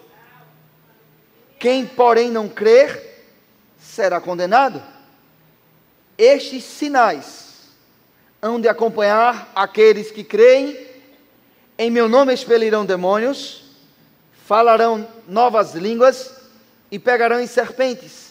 Quem, 1.59 1.87
porém, 1.87 2.31
não 2.31 2.49
crer 2.49 3.25
será 3.79 4.21
condenado. 4.21 4.83
Estes 6.17 6.65
sinais 6.65 7.69
hão 8.41 8.59
de 8.59 8.69
acompanhar 8.69 9.53
aqueles 9.55 10.11
que 10.11 10.25
creem. 10.25 10.87
Em 11.79 11.91
meu 11.91 12.09
nome 12.09 12.33
expelirão 12.33 12.87
demônios, 12.87 13.65
falarão 14.47 15.07
novas 15.29 15.75
línguas 15.75 16.35
e 16.91 16.99
pegarão 16.99 17.39
em 17.39 17.47
serpentes 17.47 18.26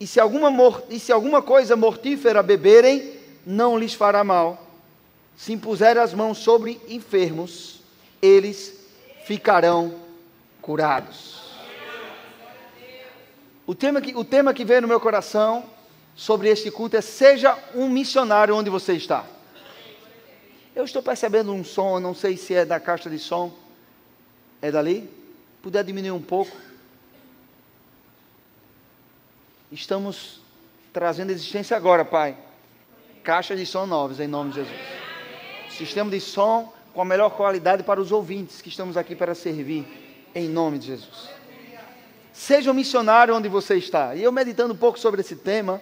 e 0.00 0.06
se 0.06 0.20
alguma, 0.20 0.50
e 0.88 1.00
se 1.00 1.10
alguma 1.10 1.42
coisa 1.42 1.74
mortífera 1.76 2.42
beberem, 2.42 3.14
não 3.44 3.76
lhes 3.78 3.94
fará 3.94 4.22
mal. 4.22 4.66
Se 5.36 5.52
impuserem 5.52 6.02
as 6.02 6.14
mãos 6.14 6.38
sobre 6.38 6.80
enfermos, 6.88 7.80
eles 8.22 8.78
ficarão 9.24 9.94
curados. 10.62 11.38
O 13.66 13.74
tema, 13.74 14.00
que, 14.00 14.16
o 14.16 14.24
tema 14.24 14.54
que 14.54 14.64
veio 14.64 14.82
no 14.82 14.88
meu 14.88 15.00
coração 15.00 15.64
sobre 16.14 16.48
este 16.48 16.70
culto 16.70 16.96
é: 16.96 17.00
seja 17.00 17.56
um 17.74 17.88
missionário 17.88 18.56
onde 18.56 18.70
você 18.70 18.94
está. 18.94 19.24
Eu 20.74 20.84
estou 20.84 21.02
percebendo 21.02 21.52
um 21.52 21.64
som, 21.64 21.98
não 21.98 22.14
sei 22.14 22.36
se 22.36 22.54
é 22.54 22.64
da 22.64 22.78
caixa 22.78 23.10
de 23.10 23.18
som. 23.18 23.52
É 24.62 24.70
dali? 24.70 25.10
Puder 25.60 25.82
diminuir 25.82 26.12
um 26.12 26.22
pouco 26.22 26.56
estamos 29.70 30.40
trazendo 30.92 31.30
existência 31.30 31.76
agora, 31.76 32.04
Pai. 32.04 32.36
Caixas 33.22 33.58
de 33.58 33.66
som 33.66 33.86
novas, 33.86 34.20
em 34.20 34.26
nome 34.26 34.50
de 34.50 34.56
Jesus. 34.56 34.76
Sistema 35.70 36.10
de 36.10 36.20
som 36.20 36.72
com 36.94 37.02
a 37.02 37.04
melhor 37.04 37.30
qualidade 37.30 37.82
para 37.82 38.00
os 38.00 38.10
ouvintes 38.10 38.60
que 38.60 38.68
estamos 38.68 38.96
aqui 38.96 39.14
para 39.14 39.34
servir, 39.34 39.86
em 40.34 40.48
nome 40.48 40.78
de 40.78 40.86
Jesus. 40.86 41.28
Seja 42.32 42.70
um 42.70 42.74
missionário 42.74 43.34
onde 43.34 43.48
você 43.48 43.76
está. 43.76 44.14
E 44.14 44.22
eu 44.22 44.32
meditando 44.32 44.72
um 44.72 44.76
pouco 44.76 44.98
sobre 44.98 45.20
esse 45.20 45.36
tema, 45.36 45.80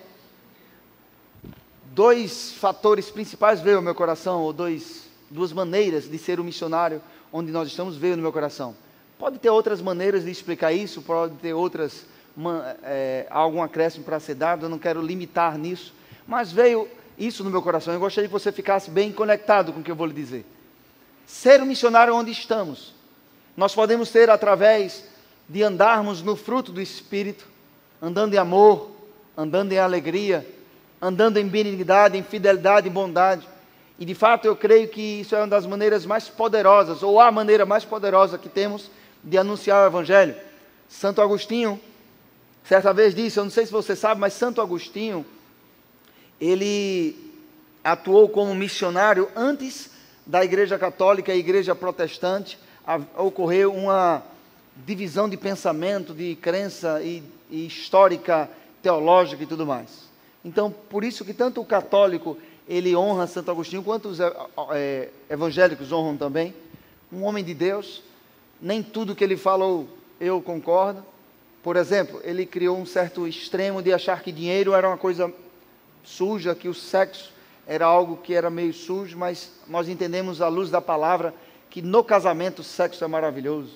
dois 1.93 2.52
fatores 2.52 3.11
principais 3.11 3.61
veio 3.61 3.76
ao 3.76 3.83
meu 3.83 3.95
coração, 3.95 4.43
ou 4.43 4.52
dois, 4.52 5.09
duas 5.31 5.52
maneiras 5.52 6.09
de 6.09 6.19
ser 6.19 6.40
um 6.40 6.45
missionário 6.45 7.00
onde 7.33 7.52
nós 7.52 7.69
estamos 7.69 7.97
veio 7.97 8.16
no 8.16 8.23
meu 8.23 8.33
coração. 8.33 8.76
Pode 9.19 9.38
ter 9.38 9.50
outras 9.50 9.81
maneiras 9.81 10.25
de 10.25 10.31
explicar 10.31 10.73
isso, 10.73 11.00
pode 11.00 11.35
ter 11.37 11.55
outras 11.55 12.07
uma, 12.37 12.76
é, 12.83 13.26
algum 13.31 13.62
acréscimo 13.62 14.05
para 14.05 14.21
ser 14.21 14.35
dado, 14.35 14.66
eu 14.66 14.69
não 14.69 14.78
quero 14.78 15.00
limitar 15.00 15.57
nisso, 15.57 15.95
mas 16.26 16.52
veio 16.52 16.88
isso 17.19 17.43
no 17.43 17.50
meu 17.50 17.62
coração. 17.62 17.95
Eu 17.95 18.00
gostaria 18.00 18.28
que 18.28 18.33
você 18.33 18.52
ficasse 18.52 18.90
bem 18.90 19.11
conectado 19.11 19.73
com 19.73 19.81
o 19.81 19.83
que 19.83 19.90
eu 19.90 19.97
vou 19.97 20.07
lhe 20.07 20.12
dizer. 20.12 20.45
Ser 21.26 21.62
um 21.62 21.66
missionário 21.66 22.14
onde 22.14 22.31
estamos, 22.31 22.95
nós 23.57 23.75
podemos 23.75 24.09
ser 24.09 24.28
através 24.28 25.05
de 25.49 25.62
andarmos 25.62 26.23
no 26.23 26.37
fruto 26.37 26.71
do 26.71 26.81
Espírito, 26.81 27.47
andando 28.02 28.35
em 28.35 28.37
amor, 28.37 28.90
andando 29.37 29.73
em 29.73 29.78
alegria, 29.78 30.47
andando 31.00 31.38
em 31.38 31.47
benignidade, 31.47 32.19
em 32.19 32.23
fidelidade 32.23 32.87
e 32.87 32.90
bondade. 32.90 33.49
E 33.99 34.05
de 34.05 34.14
fato 34.14 34.45
eu 34.47 34.55
creio 34.55 34.88
que 34.88 35.21
isso 35.21 35.35
é 35.35 35.38
uma 35.38 35.49
das 35.49 35.64
maneiras 35.64 36.05
mais 36.05 36.28
poderosas, 36.28 37.02
ou 37.02 37.19
a 37.19 37.33
maneira 37.33 37.64
mais 37.64 37.85
poderosa 37.85 38.37
que 38.37 38.49
temos 38.49 38.90
de 39.25 39.38
anunciar 39.38 39.83
o 39.83 39.87
Evangelho. 39.87 40.35
Santo 40.88 41.21
Agostinho, 41.23 41.81
certa 42.69 42.93
vez 42.93 43.15
disse, 43.15 43.39
eu 43.39 43.45
não 43.45 43.51
sei 43.51 43.67
se 43.67 43.73
você 43.73 43.95
sabe, 43.95 44.21
mas 44.21 44.33
Santo 44.33 44.61
Agostinho, 44.61 45.25
ele 46.41 47.17
atuou 47.83 48.29
como 48.29 48.55
missionário 48.55 49.29
antes 49.35 49.91
da 50.27 50.45
Igreja 50.45 50.79
Católica 50.79 51.33
e 51.33 51.39
Igreja 51.39 51.75
Protestante 51.75 52.59
ocorreu 53.17 53.73
uma 53.73 54.23
divisão 54.85 55.29
de 55.29 55.37
pensamento, 55.37 56.13
de 56.13 56.35
crença 56.37 57.01
e, 57.03 57.23
e 57.51 57.67
histórica, 57.67 58.51
teológica 58.83 59.43
e 59.43 59.47
tudo 59.47 59.65
mais. 59.65 60.07
Então, 60.45 60.71
por 60.71 61.05
isso 61.05 61.25
que 61.25 61.33
tanto 61.33 61.61
o 61.61 61.65
católico 61.65 62.37
ele 62.69 62.95
honra 62.95 63.27
Santo 63.27 63.51
Agostinho, 63.51 63.83
quanto 63.83 64.09
os 64.09 64.19
é, 64.21 65.11
evangélicos 65.31 65.93
honram 65.93 66.17
também. 66.17 66.55
Um 67.13 67.23
homem 67.23 67.45
de 67.45 67.55
Deus, 67.55 68.03
nem 68.61 68.83
tudo 68.83 69.15
que 69.15 69.23
ele 69.23 69.37
falou 69.37 69.89
eu 70.21 70.43
concordo. 70.43 71.05
Por 71.67 71.75
exemplo, 71.75 72.21
ele 72.23 72.47
criou 72.47 72.79
um 72.79 72.87
certo 72.87 73.27
extremo 73.27 73.83
de 73.83 73.93
achar 73.93 74.23
que 74.23 74.31
dinheiro 74.31 74.73
era 74.73 74.87
uma 74.87 74.97
coisa 74.97 75.35
suja, 76.05 76.55
que 76.55 76.69
o 76.69 76.73
sexo 76.73 77.33
era 77.67 77.85
algo 77.85 78.19
que 78.19 78.35
era 78.35 78.49
meio 78.49 78.73
sujo, 78.73 79.19
mas 79.19 79.51
nós 79.67 79.89
entendemos 79.89 80.41
à 80.41 80.47
luz 80.47 80.71
da 80.71 80.81
palavra 80.81 81.35
que 81.69 81.83
no 81.83 82.05
casamento 82.05 82.61
o 82.61 82.63
sexo 82.63 83.03
é 83.03 83.09
maravilhoso. 83.09 83.73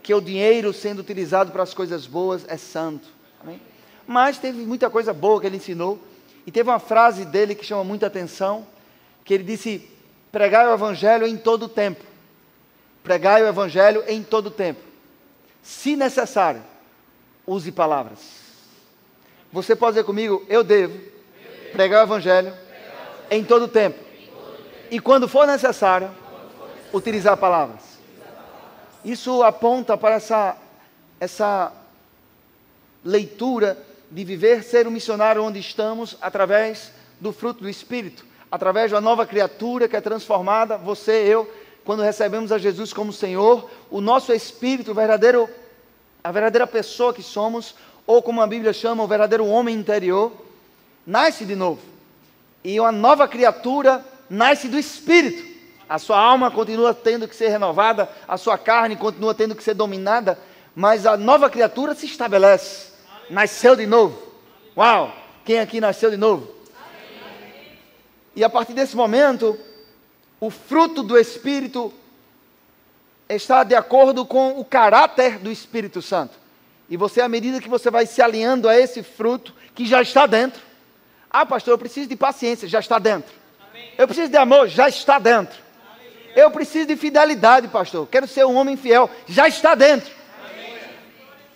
Que 0.00 0.14
o 0.14 0.20
dinheiro 0.20 0.72
sendo 0.72 1.00
utilizado 1.00 1.50
para 1.50 1.64
as 1.64 1.74
coisas 1.74 2.06
boas 2.06 2.44
é 2.46 2.56
santo. 2.56 3.08
Amém? 3.40 3.60
Mas 4.06 4.38
teve 4.38 4.64
muita 4.64 4.88
coisa 4.88 5.12
boa 5.12 5.40
que 5.40 5.48
ele 5.48 5.56
ensinou. 5.56 5.98
E 6.46 6.52
teve 6.52 6.70
uma 6.70 6.78
frase 6.78 7.24
dele 7.24 7.56
que 7.56 7.66
chama 7.66 7.82
muita 7.82 8.06
atenção, 8.06 8.64
que 9.24 9.34
ele 9.34 9.42
disse: 9.42 9.90
pregai 10.30 10.68
o 10.68 10.72
evangelho 10.72 11.26
em 11.26 11.36
todo 11.36 11.64
o 11.64 11.68
tempo. 11.68 12.04
Pregai 13.02 13.42
o 13.42 13.48
evangelho 13.48 14.04
em 14.06 14.22
todo 14.22 14.46
o 14.46 14.50
tempo. 14.52 14.80
Se 15.64 15.96
necessário, 15.96 16.70
use 17.46 17.70
palavras. 17.72 18.18
Você 19.52 19.76
pode 19.76 19.94
dizer 19.94 20.04
comigo, 20.04 20.44
eu 20.48 20.64
devo 20.64 20.98
pregar 21.72 22.00
o 22.00 22.06
evangelho 22.06 22.52
em 23.30 23.44
todo 23.44 23.64
o 23.64 23.68
tempo. 23.68 23.98
E 24.90 25.00
quando 25.00 25.28
for 25.28 25.46
necessário, 25.46 26.10
utilizar 26.92 27.36
palavras. 27.36 27.98
Isso 29.04 29.42
aponta 29.42 29.96
para 29.96 30.14
essa, 30.14 30.56
essa 31.18 31.72
leitura 33.04 33.78
de 34.10 34.24
viver, 34.24 34.62
ser 34.62 34.86
um 34.86 34.90
missionário 34.90 35.42
onde 35.42 35.58
estamos, 35.58 36.16
através 36.20 36.92
do 37.18 37.32
fruto 37.32 37.62
do 37.62 37.68
Espírito, 37.68 38.24
através 38.50 38.90
de 38.90 38.94
uma 38.94 39.00
nova 39.00 39.26
criatura 39.26 39.88
que 39.88 39.96
é 39.96 40.00
transformada, 40.00 40.76
você, 40.76 41.12
eu, 41.12 41.50
quando 41.84 42.02
recebemos 42.02 42.52
a 42.52 42.58
Jesus 42.58 42.92
como 42.92 43.12
Senhor, 43.12 43.68
o 43.90 44.00
nosso 44.00 44.32
espírito, 44.32 44.90
o 44.90 44.94
verdadeiro, 44.94 45.48
a 46.22 46.30
verdadeira 46.30 46.66
pessoa 46.66 47.12
que 47.12 47.22
somos, 47.22 47.74
ou 48.06 48.22
como 48.22 48.40
a 48.40 48.46
Bíblia 48.46 48.72
chama, 48.72 49.02
o 49.02 49.08
verdadeiro 49.08 49.46
homem 49.46 49.74
interior, 49.76 50.32
nasce 51.06 51.44
de 51.44 51.54
novo. 51.54 51.80
E 52.64 52.78
uma 52.78 52.92
nova 52.92 53.26
criatura 53.26 54.04
nasce 54.28 54.68
do 54.68 54.78
Espírito. 54.78 55.50
A 55.88 55.98
sua 55.98 56.18
alma 56.18 56.50
continua 56.50 56.94
tendo 56.94 57.28
que 57.28 57.36
ser 57.36 57.48
renovada, 57.48 58.08
a 58.26 58.36
sua 58.36 58.56
carne 58.56 58.96
continua 58.96 59.34
tendo 59.34 59.54
que 59.54 59.62
ser 59.62 59.74
dominada, 59.74 60.38
mas 60.74 61.06
a 61.06 61.16
nova 61.16 61.50
criatura 61.50 61.94
se 61.94 62.06
estabelece 62.06 62.92
nasceu 63.32 63.74
de 63.74 63.86
novo. 63.86 64.20
Uau! 64.76 65.12
Quem 65.44 65.58
aqui 65.58 65.80
nasceu 65.80 66.10
de 66.10 66.16
novo? 66.16 66.48
E 68.36 68.44
a 68.44 68.48
partir 68.48 68.72
desse 68.72 68.96
momento, 68.96 69.58
o 70.40 70.50
fruto 70.50 71.02
do 71.02 71.18
Espírito 71.18 71.92
está 73.34 73.64
de 73.64 73.74
acordo 73.74 74.24
com 74.24 74.58
o 74.58 74.64
caráter 74.64 75.38
do 75.38 75.50
Espírito 75.50 76.00
Santo. 76.02 76.38
E 76.88 76.96
você, 76.96 77.20
à 77.20 77.28
medida 77.28 77.60
que 77.60 77.68
você 77.68 77.90
vai 77.90 78.06
se 78.06 78.20
alinhando 78.20 78.68
a 78.68 78.78
esse 78.78 79.02
fruto 79.02 79.54
que 79.74 79.86
já 79.86 80.02
está 80.02 80.26
dentro, 80.26 80.60
ah, 81.30 81.46
pastor, 81.46 81.72
eu 81.72 81.78
preciso 81.78 82.08
de 82.08 82.16
paciência, 82.16 82.68
já 82.68 82.80
está 82.80 82.98
dentro. 82.98 83.32
Eu 83.96 84.06
preciso 84.06 84.30
de 84.30 84.36
amor, 84.36 84.68
já 84.68 84.88
está 84.88 85.18
dentro. 85.18 85.58
Eu 86.36 86.50
preciso 86.50 86.86
de 86.86 86.96
fidelidade, 86.96 87.68
pastor. 87.68 88.06
Quero 88.06 88.26
ser 88.26 88.44
um 88.44 88.54
homem 88.56 88.76
fiel, 88.76 89.10
já 89.26 89.48
está 89.48 89.74
dentro. 89.74 90.12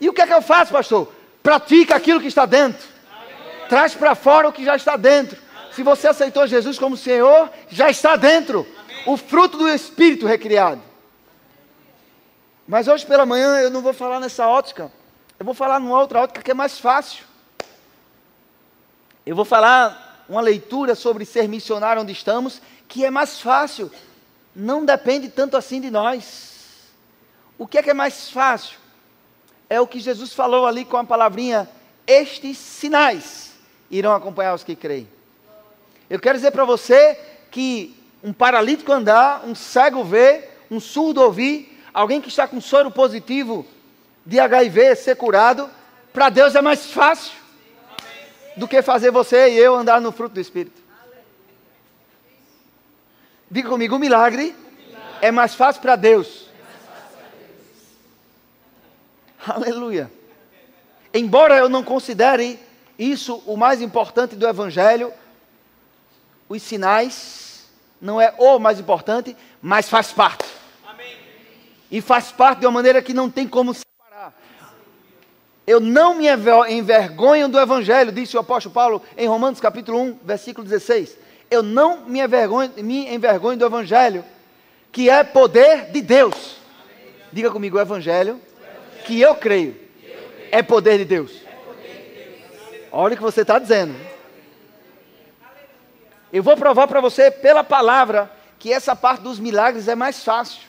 E 0.01 0.09
o 0.09 0.12
que 0.12 0.23
é 0.23 0.27
que 0.27 0.33
eu 0.33 0.43
faço, 0.43 0.73
pastor? 0.73 1.12
Pratica 1.43 1.97
aquilo 1.97 2.21
que 2.21 2.27
está 2.27 2.47
dentro. 2.47 2.87
Traz 3.69 3.95
para 3.95 4.15
fora 4.15 4.49
o 4.49 4.53
que 4.53 4.65
já 4.65 4.77
está 4.77 4.97
dentro. 4.97 5.39
Se 5.73 5.83
você 5.83 6.09
aceitou 6.09 6.47
Jesus 6.47 6.79
como 6.79 6.97
Senhor, 6.97 7.51
já 7.69 7.91
está 7.91 8.17
dentro. 8.17 8.67
O 9.07 9.17
fruto 9.17 9.59
do 9.59 9.69
Espírito 9.69 10.27
recriado. 10.27 10.81
Mas 12.67 12.89
hoje 12.89 13.07
pela 13.07 13.25
manhã 13.25 13.61
eu 13.61 13.71
não 13.71 13.83
vou 13.83 13.93
falar 13.93 14.21
nessa 14.21 14.49
ótica. 14.49 14.91
Eu 15.39 15.45
vou 15.45 15.55
falar 15.55 15.79
numa 15.79 15.99
outra 15.99 16.21
ótica 16.21 16.43
que 16.43 16.51
é 16.51 16.55
mais 16.55 16.79
fácil. 16.79 17.25
Eu 19.25 19.37
vou 19.37 19.45
falar 19.45 20.25
uma 20.29 20.41
leitura 20.41 20.95
sobre 20.95 21.25
ser 21.25 21.49
missionário 21.49 22.03
onde 22.03 22.13
estamos, 22.13 22.61
que 22.89 23.05
é 23.05 23.11
mais 23.11 23.41
fácil. 23.41 23.91
Não 24.55 24.85
depende 24.85 25.29
tanto 25.29 25.57
assim 25.57 25.81
de 25.81 25.91
nós. 25.91 26.91
O 27.59 27.67
que 27.67 27.79
é 27.79 27.83
que 27.83 27.91
é 27.91 27.95
mais 27.95 28.31
fácil? 28.31 28.79
é 29.69 29.81
o 29.81 29.87
que 29.87 29.99
Jesus 29.99 30.33
falou 30.33 30.67
ali 30.67 30.85
com 30.85 30.97
a 30.97 31.05
palavrinha: 31.05 31.69
estes 32.07 32.57
sinais 32.57 33.55
irão 33.91 34.15
acompanhar 34.15 34.55
os 34.55 34.65
que 34.65 34.77
creem. 34.77 35.09
Eu 36.09 36.21
quero 36.21 36.39
dizer 36.39 36.53
para 36.53 36.65
você 36.65 37.19
que 37.51 37.97
um 38.23 38.33
paralítico 38.33 38.93
andar, 38.93 39.45
um 39.45 39.55
cego 39.55 40.05
ver, 40.05 40.65
um 40.71 40.81
surdo 40.81 41.21
ouvir, 41.21 41.76
alguém 41.97 42.21
que 42.21 42.29
está 42.29 42.47
com 42.47 42.61
soro 42.61 42.91
positivo 42.91 43.67
de 44.25 44.39
HIV 44.39 44.97
ser 44.97 45.17
curado, 45.17 45.71
para 46.13 46.29
Deus 46.29 46.55
é 46.55 46.61
mais 46.61 46.91
fácil 46.91 47.33
do 48.57 48.69
que 48.69 48.83
fazer 48.83 49.11
você 49.11 49.49
e 49.51 49.57
eu 49.57 49.75
andar 49.75 50.01
no 50.01 50.13
fruto 50.13 50.35
do 50.35 50.41
Espírito. 50.41 50.83
Diga 53.51 53.69
comigo, 53.69 53.97
o 53.97 53.99
milagre 53.99 54.55
é 55.23 55.31
mais 55.31 55.55
fácil 55.55 55.81
para 55.81 55.97
Deus 55.97 56.47
Aleluia. 59.49 60.11
Embora 61.15 61.57
eu 61.57 61.69
não 61.69 61.85
considere 61.85 62.59
isso 62.99 63.43
o 63.47 63.57
mais 63.57 63.81
importante 63.81 64.35
do 64.35 64.47
Evangelho, 64.47 65.13
os 66.49 66.63
sinais 66.63 67.65
não 68.01 68.21
é 68.21 68.35
o 68.39 68.59
mais 68.59 68.81
importante, 68.81 69.37
mas 69.63 69.89
faz 69.89 70.11
parte. 70.13 70.56
E 71.90 72.01
faz 72.01 72.33
parte 72.33 72.61
de 72.61 72.66
uma 72.66 72.72
maneira 72.72 73.01
que 73.01 73.14
não 73.14 73.31
tem 73.31 73.46
como 73.46 73.72
separar. 73.75 74.35
Eu 75.66 75.81
não 75.81 76.14
me 76.14 76.27
envergonho 76.68 77.49
do 77.49 77.59
Evangelho, 77.59 78.12
disse 78.12 78.37
o 78.37 78.40
apóstolo 78.40 78.75
Paulo 78.75 79.03
em 79.16 79.27
Romanos 79.27 79.61
capítulo 79.61 80.01
1, 80.01 80.18
versículo 80.22 80.64
16. 80.64 81.16
Eu 81.51 81.62
não 81.62 82.01
me 82.07 82.20
envergonho, 82.20 82.72
me 82.79 83.12
envergonho 83.14 83.59
do 83.59 83.64
Evangelho, 83.64 84.25
que 84.90 85.09
é 85.11 85.22
poder 85.22 85.90
de 85.90 86.01
Deus. 86.01 86.57
Diga 87.33 87.51
comigo, 87.51 87.77
o 87.77 87.81
Evangelho 87.81 88.40
que 89.05 89.20
eu 89.20 89.35
creio 89.37 89.77
é 90.51 90.62
poder 90.62 90.99
de 90.99 91.05
Deus. 91.05 91.33
Olha 92.90 93.14
o 93.14 93.16
que 93.16 93.22
você 93.22 93.42
está 93.42 93.59
dizendo. 93.59 93.94
Eu 96.33 96.42
vou 96.42 96.57
provar 96.57 96.88
para 96.88 97.01
você 97.01 97.31
pela 97.31 97.62
palavra 97.62 98.31
que 98.59 98.72
essa 98.72 98.96
parte 98.96 99.22
dos 99.22 99.38
milagres 99.38 99.87
é 99.87 99.94
mais 99.94 100.25
fácil. 100.25 100.62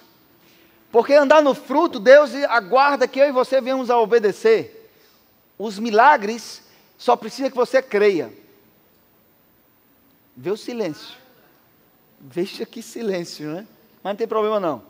Porque 0.91 1.13
andar 1.13 1.41
no 1.41 1.53
fruto, 1.53 1.99
Deus 1.99 2.33
aguarda 2.49 3.07
que 3.07 3.19
eu 3.19 3.27
e 3.27 3.31
você 3.31 3.59
venhamos 3.59 3.89
a 3.89 3.99
obedecer. 3.99 4.91
Os 5.57 5.77
milagres 5.77 6.63
só 6.97 7.15
precisa 7.15 7.49
que 7.49 7.55
você 7.55 7.81
creia. 7.81 8.31
Vê 10.35 10.51
o 10.51 10.57
silêncio. 10.57 11.15
Veja 12.19 12.65
que 12.65 12.81
silêncio, 12.81 13.49
né? 13.49 13.67
Mas 14.03 14.13
não 14.13 14.17
tem 14.17 14.27
problema 14.27 14.59
não. 14.59 14.83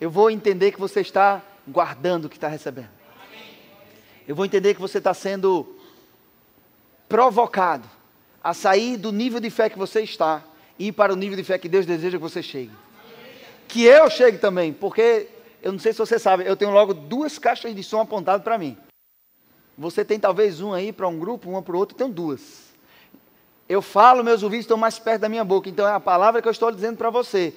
Eu 0.00 0.10
vou 0.10 0.30
entender 0.30 0.72
que 0.72 0.80
você 0.80 1.00
está 1.00 1.42
guardando 1.66 2.26
o 2.26 2.28
que 2.28 2.36
está 2.36 2.48
recebendo. 2.48 2.90
Eu 4.26 4.36
vou 4.36 4.44
entender 4.44 4.74
que 4.74 4.80
você 4.80 4.98
está 4.98 5.12
sendo 5.12 5.76
provocado 7.08 7.88
a 8.42 8.54
sair 8.54 8.96
do 8.96 9.12
nível 9.12 9.40
de 9.40 9.50
fé 9.50 9.68
que 9.68 9.78
você 9.78 10.00
está 10.02 10.42
e 10.78 10.88
ir 10.88 10.92
para 10.92 11.12
o 11.12 11.16
nível 11.16 11.36
de 11.36 11.44
fé 11.44 11.58
que 11.58 11.68
Deus 11.68 11.84
deseja 11.84 12.18
que 12.18 12.22
você 12.22 12.42
chegue. 12.42 12.72
Que 13.72 13.84
eu 13.84 14.10
chegue 14.10 14.36
também, 14.36 14.70
porque 14.70 15.28
eu 15.62 15.72
não 15.72 15.78
sei 15.78 15.94
se 15.94 15.98
você 15.98 16.18
sabe, 16.18 16.44
eu 16.46 16.54
tenho 16.54 16.70
logo 16.70 16.92
duas 16.92 17.38
caixas 17.38 17.74
de 17.74 17.82
som 17.82 18.02
apontadas 18.02 18.44
para 18.44 18.58
mim. 18.58 18.76
Você 19.78 20.04
tem 20.04 20.20
talvez 20.20 20.60
um 20.60 20.74
aí 20.74 20.92
para 20.92 21.08
um 21.08 21.18
grupo, 21.18 21.48
uma 21.48 21.62
para 21.62 21.74
o 21.74 21.78
outro, 21.78 21.94
eu 21.94 21.98
tenho 22.00 22.10
duas. 22.10 22.64
Eu 23.66 23.80
falo, 23.80 24.22
meus 24.22 24.42
ouvidos 24.42 24.64
estão 24.64 24.76
mais 24.76 24.98
perto 24.98 25.22
da 25.22 25.28
minha 25.30 25.42
boca, 25.42 25.70
então 25.70 25.88
é 25.88 25.92
a 25.92 25.98
palavra 25.98 26.42
que 26.42 26.48
eu 26.48 26.52
estou 26.52 26.70
dizendo 26.70 26.98
para 26.98 27.08
você. 27.08 27.54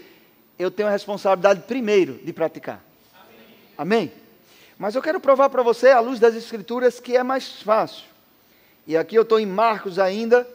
Eu 0.58 0.71
tenho 0.71 0.88
a 0.88 0.91
responsabilidade 0.91 1.63
primeiro 1.63 2.13
de 2.23 2.32
praticar. 2.32 2.82
Amém? 3.78 4.10
Mas 4.78 4.95
eu 4.95 5.01
quero 5.01 5.19
provar 5.19 5.49
para 5.49 5.63
você, 5.63 5.89
à 5.89 5.99
luz 5.99 6.17
das 6.17 6.34
Escrituras, 6.34 6.97
que 6.97 7.17
é 7.17 7.23
mais 7.23 7.62
fácil. 7.62 8.06
E 8.88 8.95
aqui 8.95 9.17
eu 9.17 9.23
estou 9.23 9.38
em 9.38 9.45
Marcos 9.45 9.99
ainda, 9.99 10.47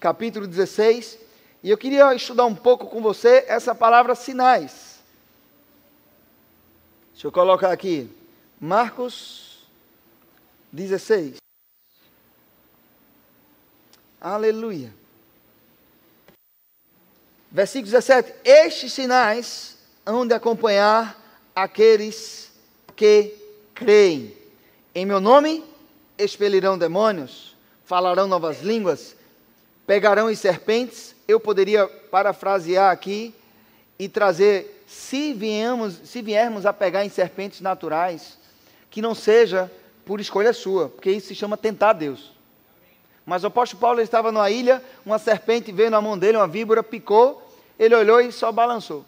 capítulo 0.00 0.46
16, 0.46 1.18
e 1.62 1.68
eu 1.68 1.76
queria 1.76 2.14
estudar 2.14 2.46
um 2.46 2.54
pouco 2.54 2.86
com 2.86 3.02
você 3.02 3.44
essa 3.46 3.74
palavra 3.74 4.14
sinais. 4.14 4.91
Deixa 7.12 7.26
eu 7.26 7.32
colocar 7.32 7.70
aqui. 7.70 8.10
Marcos 8.60 9.66
16. 10.72 11.36
Aleluia. 14.20 14.92
Versículo 17.50 17.90
17: 17.90 18.34
Estes 18.44 18.92
sinais 18.92 19.78
hão 20.06 20.26
de 20.26 20.34
acompanhar 20.34 21.20
aqueles 21.54 22.50
que 22.96 23.34
creem. 23.74 24.34
Em 24.94 25.04
meu 25.04 25.20
nome 25.20 25.64
expelirão 26.16 26.78
demônios, 26.78 27.56
falarão 27.84 28.26
novas 28.26 28.62
línguas, 28.62 29.16
pegarão 29.86 30.30
em 30.30 30.34
serpentes. 30.34 31.14
Eu 31.26 31.38
poderia 31.40 31.86
parafrasear 31.86 32.90
aqui 32.90 33.34
e 33.98 34.08
trazer, 34.08 34.81
se, 34.92 35.32
viemos, 35.32 36.00
se 36.04 36.20
viermos 36.20 36.66
a 36.66 36.72
pegar 36.72 37.02
em 37.02 37.08
serpentes 37.08 37.62
naturais, 37.62 38.38
que 38.90 39.00
não 39.00 39.14
seja 39.14 39.72
por 40.04 40.20
escolha 40.20 40.52
sua, 40.52 40.90
porque 40.90 41.10
isso 41.10 41.28
se 41.28 41.34
chama 41.34 41.56
tentar 41.56 41.94
Deus. 41.94 42.30
Mas 43.24 43.42
o 43.42 43.46
apóstolo 43.46 43.80
Paulo 43.80 44.00
estava 44.02 44.30
numa 44.30 44.50
ilha, 44.50 44.82
uma 45.04 45.18
serpente 45.18 45.72
veio 45.72 45.90
na 45.90 45.98
mão 45.98 46.18
dele, 46.18 46.36
uma 46.36 46.46
víbora 46.46 46.82
picou, 46.82 47.42
ele 47.78 47.94
olhou 47.94 48.20
e 48.20 48.30
só 48.30 48.52
balançou. 48.52 49.02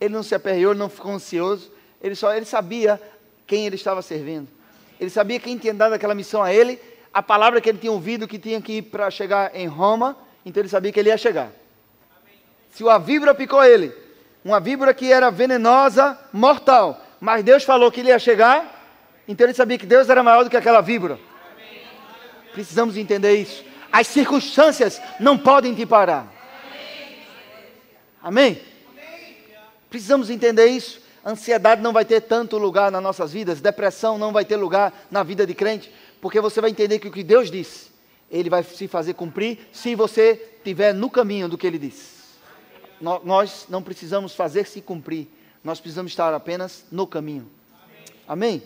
Ele 0.00 0.14
não 0.14 0.22
se 0.22 0.34
aperreou, 0.34 0.72
ele 0.72 0.78
não 0.78 0.88
ficou 0.88 1.12
ansioso, 1.12 1.70
ele 2.00 2.14
só 2.14 2.32
ele 2.34 2.46
sabia 2.46 2.98
quem 3.46 3.66
ele 3.66 3.76
estava 3.76 4.00
servindo. 4.00 4.48
Ele 4.98 5.10
sabia 5.10 5.38
quem 5.38 5.58
tinha 5.58 5.74
dado 5.74 5.92
aquela 5.92 6.14
missão 6.14 6.42
a 6.42 6.54
ele, 6.54 6.80
a 7.12 7.22
palavra 7.22 7.60
que 7.60 7.68
ele 7.68 7.78
tinha 7.78 7.92
ouvido 7.92 8.26
que 8.26 8.38
tinha 8.38 8.62
que 8.62 8.78
ir 8.78 8.82
para 8.82 9.10
chegar 9.10 9.54
em 9.54 9.66
Roma, 9.66 10.16
então 10.44 10.62
ele 10.62 10.70
sabia 10.70 10.90
que 10.90 10.98
ele 10.98 11.10
ia 11.10 11.18
chegar. 11.18 11.52
Se 12.70 12.82
uma 12.82 12.98
víbora 12.98 13.34
picou 13.34 13.62
ele, 13.62 13.92
uma 14.44 14.58
víbora 14.58 14.94
que 14.94 15.12
era 15.12 15.30
venenosa, 15.30 16.18
mortal, 16.32 17.04
mas 17.20 17.44
Deus 17.44 17.62
falou 17.64 17.90
que 17.90 18.00
ele 18.00 18.08
ia 18.08 18.18
chegar, 18.18 18.80
então 19.28 19.46
ele 19.46 19.54
sabia 19.54 19.78
que 19.78 19.86
Deus 19.86 20.08
era 20.08 20.22
maior 20.22 20.44
do 20.44 20.50
que 20.50 20.56
aquela 20.56 20.80
víbora. 20.80 21.18
Precisamos 22.52 22.96
entender 22.96 23.34
isso. 23.36 23.64
As 23.92 24.06
circunstâncias 24.06 25.00
não 25.18 25.36
podem 25.36 25.74
te 25.74 25.84
parar. 25.84 26.26
Amém? 28.22 28.60
Precisamos 29.88 30.30
entender 30.30 30.66
isso. 30.66 31.00
Ansiedade 31.24 31.82
não 31.82 31.92
vai 31.92 32.04
ter 32.04 32.22
tanto 32.22 32.56
lugar 32.56 32.90
nas 32.90 33.02
nossas 33.02 33.32
vidas, 33.32 33.60
depressão 33.60 34.16
não 34.16 34.32
vai 34.32 34.44
ter 34.44 34.56
lugar 34.56 35.06
na 35.10 35.22
vida 35.22 35.46
de 35.46 35.54
crente, 35.54 35.92
porque 36.20 36.40
você 36.40 36.60
vai 36.60 36.70
entender 36.70 36.98
que 36.98 37.08
o 37.08 37.12
que 37.12 37.22
Deus 37.22 37.50
disse, 37.50 37.90
Ele 38.30 38.48
vai 38.48 38.62
se 38.62 38.88
fazer 38.88 39.12
cumprir 39.12 39.58
se 39.70 39.94
você 39.94 40.54
estiver 40.56 40.94
no 40.94 41.10
caminho 41.10 41.46
do 41.46 41.58
que 41.58 41.66
Ele 41.66 41.78
disse. 41.78 42.19
Nós 43.00 43.66
não 43.68 43.82
precisamos 43.82 44.34
fazer 44.34 44.66
se 44.66 44.80
cumprir, 44.80 45.26
nós 45.64 45.80
precisamos 45.80 46.12
estar 46.12 46.34
apenas 46.34 46.84
no 46.92 47.06
caminho. 47.06 47.50
Amém? 48.28 48.62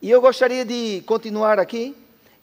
E 0.00 0.10
eu 0.10 0.20
gostaria 0.20 0.64
de 0.64 1.02
continuar 1.06 1.58
aqui. 1.58 1.94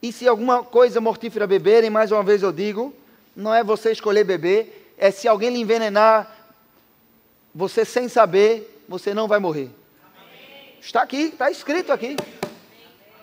E 0.02 0.12
se 0.12 0.28
alguma 0.28 0.64
coisa 0.64 1.02
mortífera 1.02 1.48
beberem, 1.48 1.90
mais 1.90 2.12
uma 2.12 2.22
vez 2.22 2.44
eu 2.44 2.52
digo, 2.52 2.94
não 3.36 3.54
é 3.54 3.64
você 3.64 3.92
escolher 3.92 4.24
beber, 4.24 4.94
é 4.98 5.10
se 5.10 5.28
alguém 5.28 5.50
lhe 5.50 5.60
envenenar, 5.60 6.36
você 7.54 7.84
sem 7.84 8.08
saber, 8.08 8.84
você 8.88 9.14
não 9.14 9.28
vai 9.28 9.40
morrer. 9.40 9.72
Está 10.80 11.02
aqui, 11.02 11.24
está 11.24 11.50
escrito 11.50 11.92
aqui. 11.92 12.16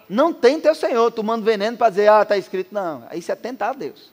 Não 0.08 0.32
tente 0.32 0.68
o 0.68 0.74
Senhor 0.74 1.10
tomando 1.12 1.44
veneno 1.44 1.76
para 1.76 1.90
dizer, 1.90 2.08
ah, 2.08 2.22
está 2.22 2.36
escrito. 2.36 2.74
Não, 2.74 3.06
isso 3.12 3.30
é 3.30 3.36
tentar 3.36 3.70
a 3.70 3.74
Deus. 3.74 4.10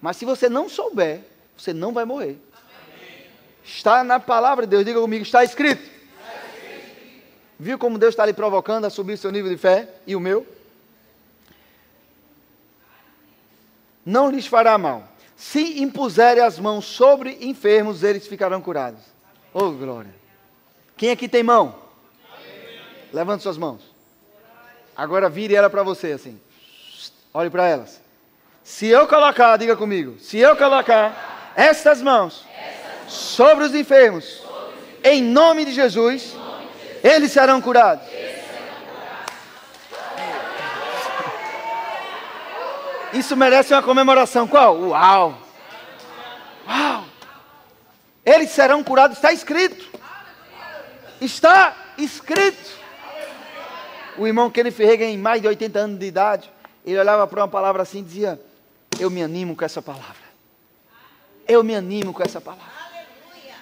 Mas 0.00 0.18
se 0.18 0.24
você 0.24 0.48
não 0.48 0.68
souber, 0.68 1.22
você 1.56 1.72
não 1.72 1.92
vai 1.92 2.04
morrer. 2.04 2.38
Está 3.66 4.04
na 4.04 4.20
palavra 4.20 4.64
de 4.64 4.70
Deus, 4.70 4.84
diga 4.84 5.00
comigo, 5.00 5.24
está 5.24 5.42
escrito. 5.42 5.90
Viu 7.58 7.76
como 7.78 7.98
Deus 7.98 8.12
está 8.12 8.24
lhe 8.24 8.32
provocando 8.32 8.84
a 8.84 8.90
subir 8.90 9.18
seu 9.18 9.32
nível 9.32 9.50
de 9.50 9.56
fé 9.56 9.88
e 10.06 10.14
o 10.14 10.20
meu? 10.20 10.46
Não 14.04 14.30
lhes 14.30 14.46
fará 14.46 14.78
mal. 14.78 15.08
Se 15.34 15.82
impuserem 15.82 16.44
as 16.44 16.60
mãos 16.60 16.84
sobre 16.84 17.38
enfermos, 17.40 18.04
eles 18.04 18.26
ficarão 18.26 18.60
curados. 18.60 19.00
Oh, 19.52 19.72
glória. 19.72 20.14
Quem 20.96 21.10
aqui 21.10 21.28
tem 21.28 21.42
mão? 21.42 21.74
Levante 23.12 23.42
suas 23.42 23.58
mãos. 23.58 23.82
Agora 24.96 25.28
vire 25.28 25.54
ela 25.54 25.68
para 25.68 25.82
você 25.82 26.12
assim. 26.12 26.40
Olhe 27.34 27.50
para 27.50 27.66
elas. 27.66 28.00
Se 28.62 28.86
eu 28.86 29.08
colocar, 29.08 29.56
diga 29.56 29.76
comigo, 29.76 30.18
se 30.20 30.38
eu 30.38 30.56
colocar 30.56 31.52
estas 31.56 32.00
mãos 32.00 32.46
sobre 33.08 33.64
os 33.64 33.74
enfermos, 33.74 34.42
em 35.02 35.22
nome 35.22 35.64
de 35.64 35.72
Jesus, 35.72 36.34
eles 37.02 37.30
serão 37.32 37.60
curados. 37.60 38.06
Isso 43.12 43.36
merece 43.36 43.72
uma 43.72 43.82
comemoração. 43.82 44.46
Qual? 44.46 44.78
Uau! 44.78 45.38
Uau! 46.68 47.04
Eles 48.24 48.50
serão 48.50 48.82
curados, 48.82 49.16
está 49.16 49.32
escrito. 49.32 49.88
Está 51.20 51.76
escrito. 51.96 52.76
O 54.18 54.26
irmão 54.26 54.50
Kenneth 54.50 54.80
em 54.80 55.16
mais 55.16 55.40
de 55.40 55.48
80 55.48 55.78
anos 55.78 55.98
de 55.98 56.06
idade, 56.06 56.50
ele 56.84 56.98
olhava 56.98 57.26
para 57.26 57.40
uma 57.40 57.48
palavra 57.48 57.82
assim 57.82 58.00
e 58.00 58.02
dizia: 58.02 58.40
Eu 58.98 59.10
me 59.10 59.22
animo 59.22 59.54
com 59.54 59.64
essa 59.64 59.80
palavra. 59.80 60.26
Eu 61.46 61.62
me 61.62 61.74
animo 61.74 62.12
com 62.12 62.22
essa 62.22 62.40
palavra. 62.40 62.85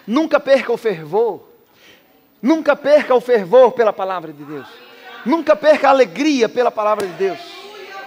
Nunca 0.07 0.38
perca 0.38 0.73
o 0.73 0.77
fervor. 0.77 1.43
Nunca 2.40 2.77
perca 2.77 3.14
o 3.14 3.21
fervor 3.21 3.73
pela 3.73 3.93
palavra 3.93 4.33
de 4.33 4.45
Deus. 4.45 4.67
Nunca 5.25 5.57
perca 5.57 5.88
a 5.88 5.90
alegria 5.90 6.49
pela 6.49 6.71
palavra 6.71 7.07
de 7.07 7.14
Deus. 7.14 7.38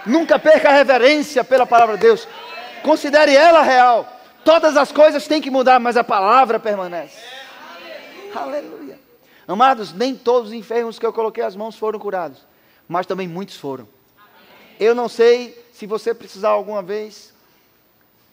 Nunca 0.06 0.38
perca 0.38 0.68
a 0.68 0.72
reverência 0.72 1.42
pela 1.42 1.66
palavra 1.66 1.96
de 1.96 2.02
Deus. 2.02 2.28
Considere 2.82 3.34
ela 3.34 3.62
real. 3.62 4.06
Todas 4.44 4.76
as 4.76 4.92
coisas 4.92 5.26
têm 5.26 5.42
que 5.42 5.50
mudar, 5.50 5.80
mas 5.80 5.96
a 5.96 6.04
palavra 6.04 6.58
permanece. 6.58 7.18
Aleluia. 8.34 8.98
Amados, 9.46 9.92
nem 9.92 10.14
todos 10.14 10.50
os 10.50 10.54
enfermos 10.54 10.98
que 10.98 11.06
eu 11.06 11.12
coloquei 11.12 11.42
as 11.42 11.56
mãos 11.56 11.76
foram 11.76 11.98
curados, 11.98 12.46
mas 12.86 13.06
também 13.06 13.26
muitos 13.26 13.56
foram. 13.56 13.88
Eu 14.78 14.94
não 14.94 15.08
sei 15.08 15.58
se 15.72 15.86
você 15.86 16.14
precisar 16.14 16.50
alguma 16.50 16.82
vez 16.82 17.32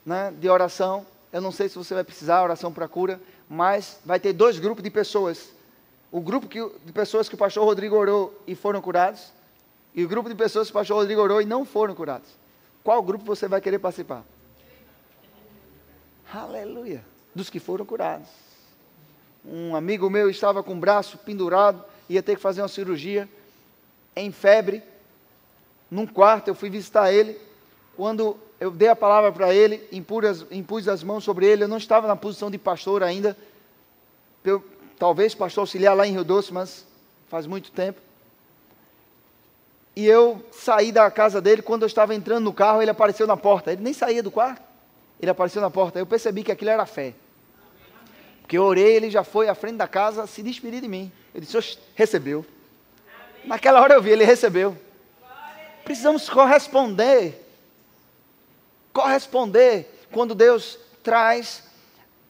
né, 0.06 0.34
de 0.38 0.50
oração, 0.50 1.06
eu 1.32 1.42
não 1.42 1.52
sei 1.52 1.70
se 1.70 1.76
você 1.76 1.94
vai 1.94 2.04
precisar 2.04 2.44
oração 2.44 2.72
para 2.72 2.88
cura, 2.88 3.20
mas 3.50 4.00
vai 4.06 4.20
ter 4.20 4.34
dois 4.34 4.60
grupos 4.60 4.84
de 4.84 4.90
pessoas. 4.90 5.54
O 6.12 6.22
grupo 6.22 6.48
que, 6.48 6.60
de 6.86 6.92
pessoas 6.92 7.28
que 7.28 7.36
o 7.36 7.38
pastor 7.38 7.66
Rodrigo 7.66 7.96
orou 7.96 8.42
e 8.48 8.56
foram 8.56 8.82
curados, 8.82 9.32
e 9.94 10.04
o 10.04 10.08
grupo 10.08 10.30
de 10.30 10.36
pessoas 10.36 10.68
que 10.68 10.72
o 10.72 10.80
pastor 10.80 10.98
Rodrigo 10.98 11.22
orou 11.22 11.42
e 11.42 11.46
não 11.46 11.66
foram 11.66 11.96
curados. 11.96 12.30
Qual 12.84 13.02
grupo 13.02 13.26
você 13.26 13.48
vai 13.48 13.62
querer 13.62 13.80
participar? 13.80 14.24
Aleluia. 16.34 17.04
Dos 17.34 17.50
que 17.50 17.60
foram 17.60 17.86
curados. 17.86 18.30
Um 19.44 19.76
amigo 19.76 20.10
meu 20.10 20.30
estava 20.30 20.64
com 20.64 20.74
o 20.74 20.80
braço 20.80 21.18
pendurado, 21.20 21.84
ia 22.10 22.22
ter 22.22 22.36
que 22.36 22.42
fazer 22.42 22.62
uma 22.62 22.68
cirurgia, 22.68 23.30
em 24.16 24.32
febre, 24.32 24.84
num 25.90 26.08
quarto, 26.08 26.48
eu 26.48 26.56
fui 26.56 26.70
visitar 26.70 27.12
ele. 27.12 27.40
Quando 27.96 28.38
eu 28.60 28.72
dei 28.72 28.88
a 28.88 28.96
palavra 28.96 29.32
para 29.32 29.54
ele, 29.54 29.88
impus, 29.92 30.46
impus 30.52 30.88
as 30.88 31.04
mãos 31.04 31.24
sobre 31.24 31.46
ele, 31.46 31.64
eu 31.64 31.68
não 31.68 31.78
estava 31.78 32.08
na 32.08 32.16
posição 32.16 32.50
de 32.50 32.58
pastor 32.58 33.04
ainda, 33.04 33.38
eu, 34.44 34.64
talvez 34.98 35.36
pastor 35.36 35.62
auxiliar 35.62 35.96
lá 35.96 36.08
em 36.08 36.12
Rio 36.12 36.24
Doce, 36.24 36.54
mas 36.54 36.86
faz 37.28 37.46
muito 37.48 37.72
tempo. 37.72 38.00
E 39.96 40.06
eu 40.06 40.44
saí 40.52 40.92
da 40.92 41.10
casa 41.10 41.42
dele, 41.42 41.62
quando 41.62 41.84
eu 41.84 41.88
estava 41.88 42.14
entrando 42.14 42.44
no 42.44 42.54
carro, 42.54 42.82
ele 42.82 42.92
apareceu 42.92 43.26
na 43.26 43.38
porta. 43.38 43.72
Ele 43.72 43.82
nem 43.82 43.94
saía 43.94 44.22
do 44.22 44.30
quarto, 44.30 44.62
ele 45.22 45.32
apareceu 45.32 45.62
na 45.62 45.72
porta. 45.72 45.98
Eu 45.98 46.06
percebi 46.06 46.44
que 46.44 46.52
aquilo 46.52 46.70
era 46.70 46.86
fé. 46.86 47.14
Porque 48.42 48.58
eu 48.58 48.64
orei, 48.64 48.96
ele 48.96 49.10
já 49.10 49.24
foi 49.24 49.48
à 49.48 49.56
frente 49.56 49.78
da 49.78 49.88
casa 49.88 50.28
se 50.28 50.44
despedir 50.44 50.82
de 50.82 50.88
mim. 50.88 51.12
Eu 51.34 51.42
disse, 51.42 51.80
recebeu. 51.96 52.46
Naquela 53.46 53.82
hora 53.82 53.94
eu 53.96 54.02
vi, 54.02 54.12
ele 54.12 54.26
recebeu. 54.26 54.78
Precisamos 55.84 56.30
corresponder. 56.30 57.45
Corresponder 58.96 60.08
quando 60.10 60.34
Deus 60.34 60.80
traz 61.04 61.64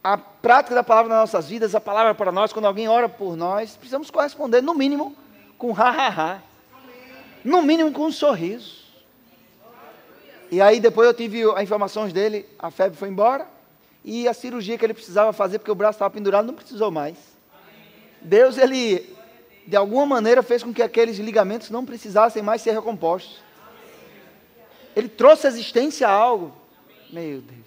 a 0.02 0.18
prática 0.18 0.74
da 0.74 0.82
palavra 0.82 1.14
nas 1.14 1.30
nossas 1.30 1.48
vidas, 1.48 1.76
a 1.76 1.80
palavra 1.80 2.12
para 2.12 2.32
nós, 2.32 2.52
quando 2.52 2.64
alguém 2.64 2.88
ora 2.88 3.08
por 3.08 3.36
nós, 3.36 3.76
precisamos 3.76 4.10
corresponder, 4.10 4.60
no 4.60 4.74
mínimo, 4.74 5.14
com 5.56 5.72
ha, 5.76 5.90
ha, 5.90 6.08
ha. 6.08 6.42
No 7.44 7.62
mínimo 7.62 7.92
com 7.92 8.06
um 8.06 8.10
sorriso. 8.10 8.84
E 10.50 10.60
aí 10.60 10.80
depois 10.80 11.06
eu 11.06 11.14
tive 11.14 11.44
as 11.52 11.62
informações 11.62 12.12
dele, 12.12 12.44
a 12.58 12.68
febre 12.68 12.98
foi 12.98 13.10
embora, 13.10 13.46
e 14.04 14.26
a 14.26 14.34
cirurgia 14.34 14.76
que 14.76 14.84
ele 14.84 14.94
precisava 14.94 15.32
fazer, 15.32 15.60
porque 15.60 15.70
o 15.70 15.74
braço 15.76 15.98
estava 15.98 16.10
pendurado, 16.10 16.46
não 16.46 16.54
precisou 16.54 16.90
mais. 16.90 17.16
Deus, 18.20 18.58
ele, 18.58 19.16
de 19.68 19.76
alguma 19.76 20.04
maneira, 20.04 20.42
fez 20.42 20.64
com 20.64 20.74
que 20.74 20.82
aqueles 20.82 21.16
ligamentos 21.18 21.70
não 21.70 21.86
precisassem 21.86 22.42
mais 22.42 22.60
ser 22.60 22.72
recompostos. 22.72 23.40
Ele 24.96 25.08
trouxe 25.08 25.46
existência 25.46 26.08
a 26.08 26.10
algo. 26.10 26.52
Meu 27.12 27.42
Deus. 27.42 27.66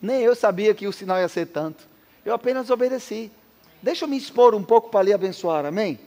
Nem 0.00 0.22
eu 0.22 0.34
sabia 0.34 0.74
que 0.74 0.88
o 0.88 0.92
sinal 0.92 1.18
ia 1.18 1.28
ser 1.28 1.46
tanto. 1.46 1.86
Eu 2.24 2.34
apenas 2.34 2.70
obedeci. 2.70 3.30
Deixa 3.82 4.06
eu 4.06 4.08
me 4.08 4.16
expor 4.16 4.54
um 4.54 4.64
pouco 4.64 4.88
para 4.88 5.04
lhe 5.04 5.12
abençoar, 5.12 5.66
amém? 5.66 6.00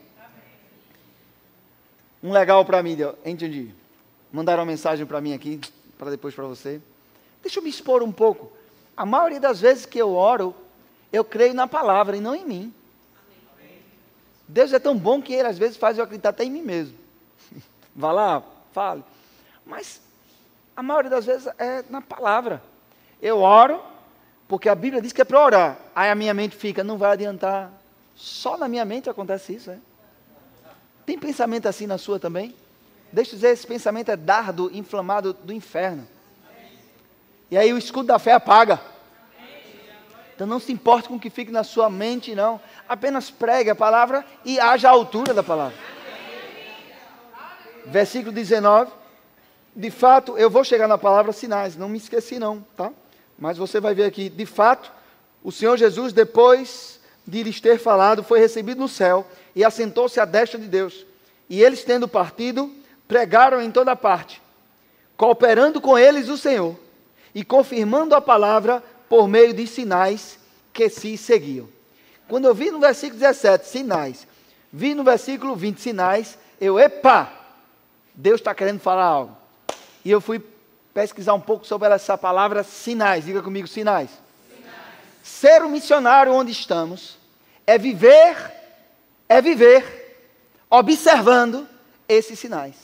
um 2.25 2.32
legal 2.32 2.65
para 2.65 2.82
mim, 2.82 2.97
entendi. 3.23 3.71
Mandaram 4.34 4.63
uma 4.63 4.65
mensagem 4.65 5.06
para 5.06 5.21
mim 5.21 5.34
aqui, 5.34 5.62
para 5.95 6.10
depois 6.10 6.34
para 6.34 6.45
você. 6.45 6.82
Deixa 7.43 7.60
eu 7.60 7.63
me 7.63 7.69
expor 7.69 8.01
um 8.01 8.12
pouco. 8.12 8.51
A 8.97 9.06
maioria 9.06 9.39
das 9.39 9.62
vezes 9.62 9.86
que 9.86 9.99
eu 9.99 10.12
oro, 10.15 10.56
eu 11.13 11.23
creio 11.23 11.54
na 11.54 11.67
palavra 11.67 12.17
e 12.17 12.19
não 12.19 12.34
em 12.34 12.43
mim. 12.43 12.73
Deus 14.47 14.73
é 14.73 14.80
tão 14.80 14.97
bom 14.97 15.21
que 15.21 15.34
Ele 15.34 15.47
às 15.47 15.58
vezes 15.60 15.78
faz 15.78 15.99
eu 15.99 16.04
acreditar 16.04 16.30
até 16.30 16.43
em 16.43 16.49
mim 16.49 16.63
mesmo. 16.63 16.97
Vá 17.95 18.12
lá, 18.12 18.43
fale. 18.73 19.04
Mas 19.63 20.01
a 20.76 20.84
maioria 20.84 21.10
das 21.10 21.26
vezes 21.26 21.48
é 21.58 21.84
na 21.90 22.02
palavra. 22.02 22.62
Eu 23.22 23.40
oro, 23.40 23.82
porque 24.48 24.68
a 24.68 24.76
Bíblia 24.76 25.02
diz 25.02 25.14
que 25.14 25.22
é 25.22 25.26
para 25.26 25.44
orar. 25.44 25.78
Aí 25.96 26.10
a 26.10 26.16
minha 26.16 26.34
mente 26.34 26.56
fica, 26.56 26.84
não 26.84 26.98
vai 26.98 27.14
adiantar. 27.14 27.72
Só 28.16 28.58
na 28.58 28.68
minha 28.68 28.86
mente 28.86 29.10
acontece 29.10 29.56
isso, 29.56 29.72
é? 29.72 29.78
Tem 31.06 31.18
pensamento 31.18 31.68
assim 31.68 31.88
na 31.88 31.98
sua 31.98 32.20
também? 32.20 32.56
Deixa 33.12 33.32
eu 33.32 33.36
dizer, 33.36 33.50
esse 33.50 33.66
pensamento 33.66 34.10
é 34.10 34.18
dardo 34.18 34.70
inflamado 34.74 35.34
do 35.34 35.54
inferno. 35.54 36.08
E 37.50 37.58
aí 37.58 37.72
o 37.72 37.78
escudo 37.78 38.08
da 38.08 38.20
fé 38.20 38.34
apaga. 38.34 38.80
Então 40.34 40.46
não 40.46 40.60
se 40.60 40.74
importe 40.74 41.08
com 41.08 41.16
o 41.16 41.20
que 41.20 41.30
fique 41.30 41.52
na 41.52 41.64
sua 41.64 41.90
mente, 41.90 42.36
não. 42.36 42.60
Apenas 42.90 43.32
pregue 43.32 43.70
a 43.70 43.76
palavra 43.76 44.26
e 44.44 44.60
haja 44.60 44.90
a 44.90 44.92
altura 44.92 45.34
da 45.34 45.44
palavra. 45.44 45.78
Versículo 47.86 48.34
19. 48.34 48.92
De 49.76 49.92
fato, 49.92 50.38
eu 50.38 50.50
vou 50.50 50.64
chegar 50.64 50.88
na 50.88 50.98
palavra 50.98 51.34
sinais, 51.34 51.76
não 51.76 51.90
me 51.90 51.98
esqueci 51.98 52.40
não, 52.40 52.66
tá? 52.78 52.94
Mas 53.38 53.58
você 53.58 53.80
vai 53.82 53.94
ver 53.94 54.06
aqui, 54.06 54.30
de 54.30 54.46
fato, 54.46 54.92
o 55.44 55.52
Senhor 55.52 55.76
Jesus, 55.76 56.14
depois 56.14 57.00
de 57.28 57.44
lhes 57.44 57.60
ter 57.60 57.78
falado, 57.78 58.24
foi 58.24 58.40
recebido 58.40 58.80
no 58.80 58.88
céu 58.88 59.28
e 59.54 59.66
assentou-se 59.66 60.20
à 60.20 60.26
destra 60.26 60.58
de 60.58 60.68
Deus. 60.68 61.06
E 61.50 61.62
eles, 61.62 61.84
tendo 61.84 62.08
partido, 62.08 62.72
pregaram 63.08 63.62
em 63.62 63.70
toda 63.70 63.96
parte, 63.96 64.42
cooperando 65.18 65.82
com 65.82 65.98
eles 65.98 66.30
o 66.30 66.38
Senhor 66.38 66.76
e 67.34 67.44
confirmando 67.44 68.16
a 68.16 68.22
palavra 68.22 68.82
por 69.10 69.28
meio 69.28 69.54
de 69.54 69.68
sinais 69.68 70.40
que 70.72 70.90
se 70.90 71.18
seguiam. 71.18 71.68
Quando 72.28 72.46
eu 72.46 72.56
vi 72.56 72.72
no 72.72 72.80
versículo 72.80 73.20
17, 73.20 73.68
sinais, 73.68 74.26
vi 74.72 74.96
no 74.96 75.04
versículo 75.04 75.56
20, 75.56 75.80
sinais, 75.80 76.38
eu, 76.60 76.80
epa, 76.80 77.32
Deus 78.16 78.40
está 78.40 78.56
querendo 78.56 78.80
falar 78.80 79.06
algo. 79.06 79.45
E 80.06 80.12
eu 80.12 80.22
fui 80.22 80.39
pesquisar 80.94 81.34
um 81.34 81.41
pouco 81.41 81.65
sobre 81.65 81.89
essa 81.89 82.15
palavra 82.15 82.63
sinais. 82.63 83.26
Diga 83.26 83.41
comigo, 83.41 83.68
sinais. 83.68 84.12
sinais. 84.56 84.80
Ser 85.24 85.63
um 85.63 85.70
missionário 85.70 86.32
onde 86.32 86.52
estamos 86.52 87.18
é 87.65 87.76
viver, 87.80 88.38
é 89.28 89.41
viver 89.41 90.30
observando 90.70 91.68
esses 92.08 92.38
sinais. 92.38 92.76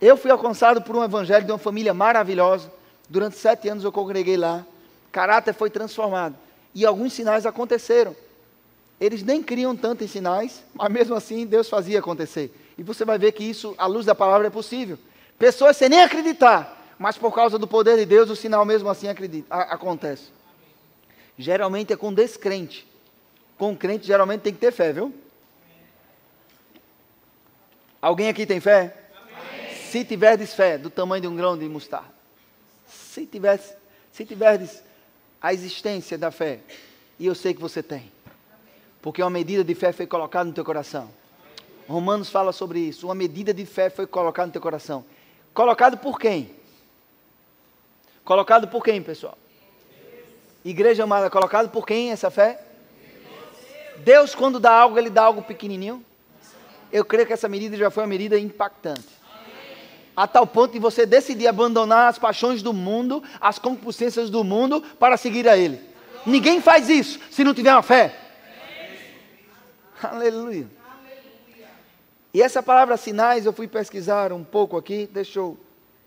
Eu 0.00 0.16
fui 0.16 0.30
alcançado 0.30 0.80
por 0.80 0.94
um 0.94 1.02
evangelho 1.02 1.44
de 1.44 1.50
uma 1.50 1.58
família 1.58 1.92
maravilhosa. 1.92 2.72
Durante 3.08 3.36
sete 3.36 3.68
anos 3.68 3.82
eu 3.82 3.90
congreguei 3.90 4.36
lá. 4.36 4.64
Caráter 5.10 5.52
foi 5.54 5.70
transformado. 5.70 6.36
E 6.72 6.86
alguns 6.86 7.12
sinais 7.12 7.44
aconteceram. 7.44 8.14
Eles 9.00 9.24
nem 9.24 9.42
criam 9.42 9.74
tanto 9.74 10.04
em 10.04 10.08
sinais, 10.08 10.62
mas 10.72 10.92
mesmo 10.92 11.16
assim 11.16 11.44
Deus 11.44 11.68
fazia 11.68 11.98
acontecer. 11.98 12.52
E 12.78 12.82
você 12.84 13.04
vai 13.04 13.18
ver 13.18 13.32
que 13.32 13.42
isso, 13.42 13.74
à 13.76 13.86
luz 13.86 14.06
da 14.06 14.14
palavra, 14.14 14.46
é 14.46 14.50
possível. 14.50 14.96
Pessoas 15.36 15.76
sem 15.76 15.88
nem 15.88 16.00
acreditar, 16.00 16.94
mas 16.96 17.18
por 17.18 17.34
causa 17.34 17.58
do 17.58 17.66
poder 17.66 17.96
de 17.96 18.06
Deus, 18.06 18.30
o 18.30 18.36
sinal 18.36 18.64
mesmo 18.64 18.88
assim 18.88 19.08
acredita, 19.08 19.52
a, 19.52 19.74
acontece. 19.74 20.30
Geralmente 21.36 21.92
é 21.92 21.96
com 21.96 22.14
descrente. 22.14 22.86
Com 23.58 23.76
crente, 23.76 24.06
geralmente 24.06 24.42
tem 24.42 24.52
que 24.52 24.60
ter 24.60 24.70
fé, 24.70 24.92
viu? 24.92 25.12
Alguém 28.00 28.28
aqui 28.28 28.46
tem 28.46 28.60
fé? 28.60 28.96
Se 29.90 30.04
tiverdes 30.04 30.54
fé 30.54 30.78
do 30.78 30.88
tamanho 30.88 31.22
de 31.22 31.28
um 31.28 31.34
grão 31.34 31.58
de 31.58 31.68
mostarda. 31.68 32.12
Se 32.86 33.26
tiverdes, 33.26 33.74
se 34.12 34.26
a 35.40 35.52
existência 35.52 36.16
da 36.16 36.30
fé, 36.30 36.60
e 37.18 37.26
eu 37.26 37.34
sei 37.34 37.54
que 37.54 37.60
você 37.60 37.82
tem, 37.82 38.12
porque 39.02 39.20
uma 39.20 39.30
medida 39.30 39.64
de 39.64 39.74
fé 39.74 39.92
foi 39.92 40.06
colocada 40.06 40.44
no 40.44 40.52
teu 40.52 40.64
coração. 40.64 41.10
Romanos 41.88 42.28
fala 42.28 42.52
sobre 42.52 42.80
isso. 42.80 43.06
Uma 43.06 43.14
medida 43.14 43.52
de 43.54 43.64
fé 43.64 43.88
foi 43.88 44.06
colocada 44.06 44.46
no 44.46 44.52
teu 44.52 44.60
coração. 44.60 45.04
Colocado 45.54 45.96
por 45.96 46.18
quem? 46.18 46.54
Colocado 48.24 48.68
por 48.68 48.84
quem, 48.84 49.02
pessoal? 49.02 49.36
Igreja 50.64 51.04
amada, 51.04 51.30
colocado 51.30 51.70
por 51.70 51.86
quem 51.86 52.10
essa 52.12 52.30
fé? 52.30 52.60
Deus, 53.98 54.34
quando 54.34 54.60
dá 54.60 54.72
algo, 54.72 54.98
Ele 54.98 55.08
dá 55.08 55.22
algo 55.22 55.42
pequenininho. 55.42 56.04
Eu 56.92 57.04
creio 57.04 57.26
que 57.26 57.32
essa 57.32 57.48
medida 57.48 57.76
já 57.76 57.90
foi 57.90 58.02
uma 58.02 58.08
medida 58.08 58.38
impactante 58.38 59.18
a 60.18 60.26
tal 60.26 60.44
ponto 60.44 60.72
de 60.72 60.80
você 60.80 61.06
decidir 61.06 61.46
abandonar 61.46 62.08
as 62.08 62.18
paixões 62.18 62.60
do 62.60 62.72
mundo, 62.72 63.22
as 63.40 63.56
concupiscências 63.56 64.28
do 64.28 64.42
mundo, 64.42 64.82
para 64.98 65.16
seguir 65.16 65.48
a 65.48 65.56
Ele. 65.56 65.80
Ninguém 66.26 66.60
faz 66.60 66.88
isso 66.88 67.20
se 67.30 67.44
não 67.44 67.54
tiver 67.54 67.72
uma 67.72 67.84
fé. 67.84 68.16
Aleluia. 70.02 70.77
E 72.38 72.42
essa 72.42 72.62
palavra 72.62 72.96
sinais, 72.96 73.46
eu 73.46 73.52
fui 73.52 73.66
pesquisar 73.66 74.32
um 74.32 74.44
pouco 74.44 74.76
aqui, 74.76 75.10
deixa 75.12 75.40
eu 75.40 75.58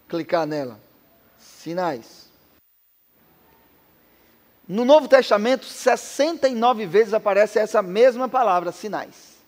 clicar 0.08 0.46
nela. 0.46 0.80
Sinais. 1.38 2.30
No 4.66 4.86
Novo 4.86 5.10
Testamento, 5.10 5.66
69 5.66 6.86
vezes 6.86 7.14
aparece 7.14 7.60
essa 7.60 7.82
mesma 7.82 8.30
palavra, 8.30 8.72
sinais. 8.72 9.42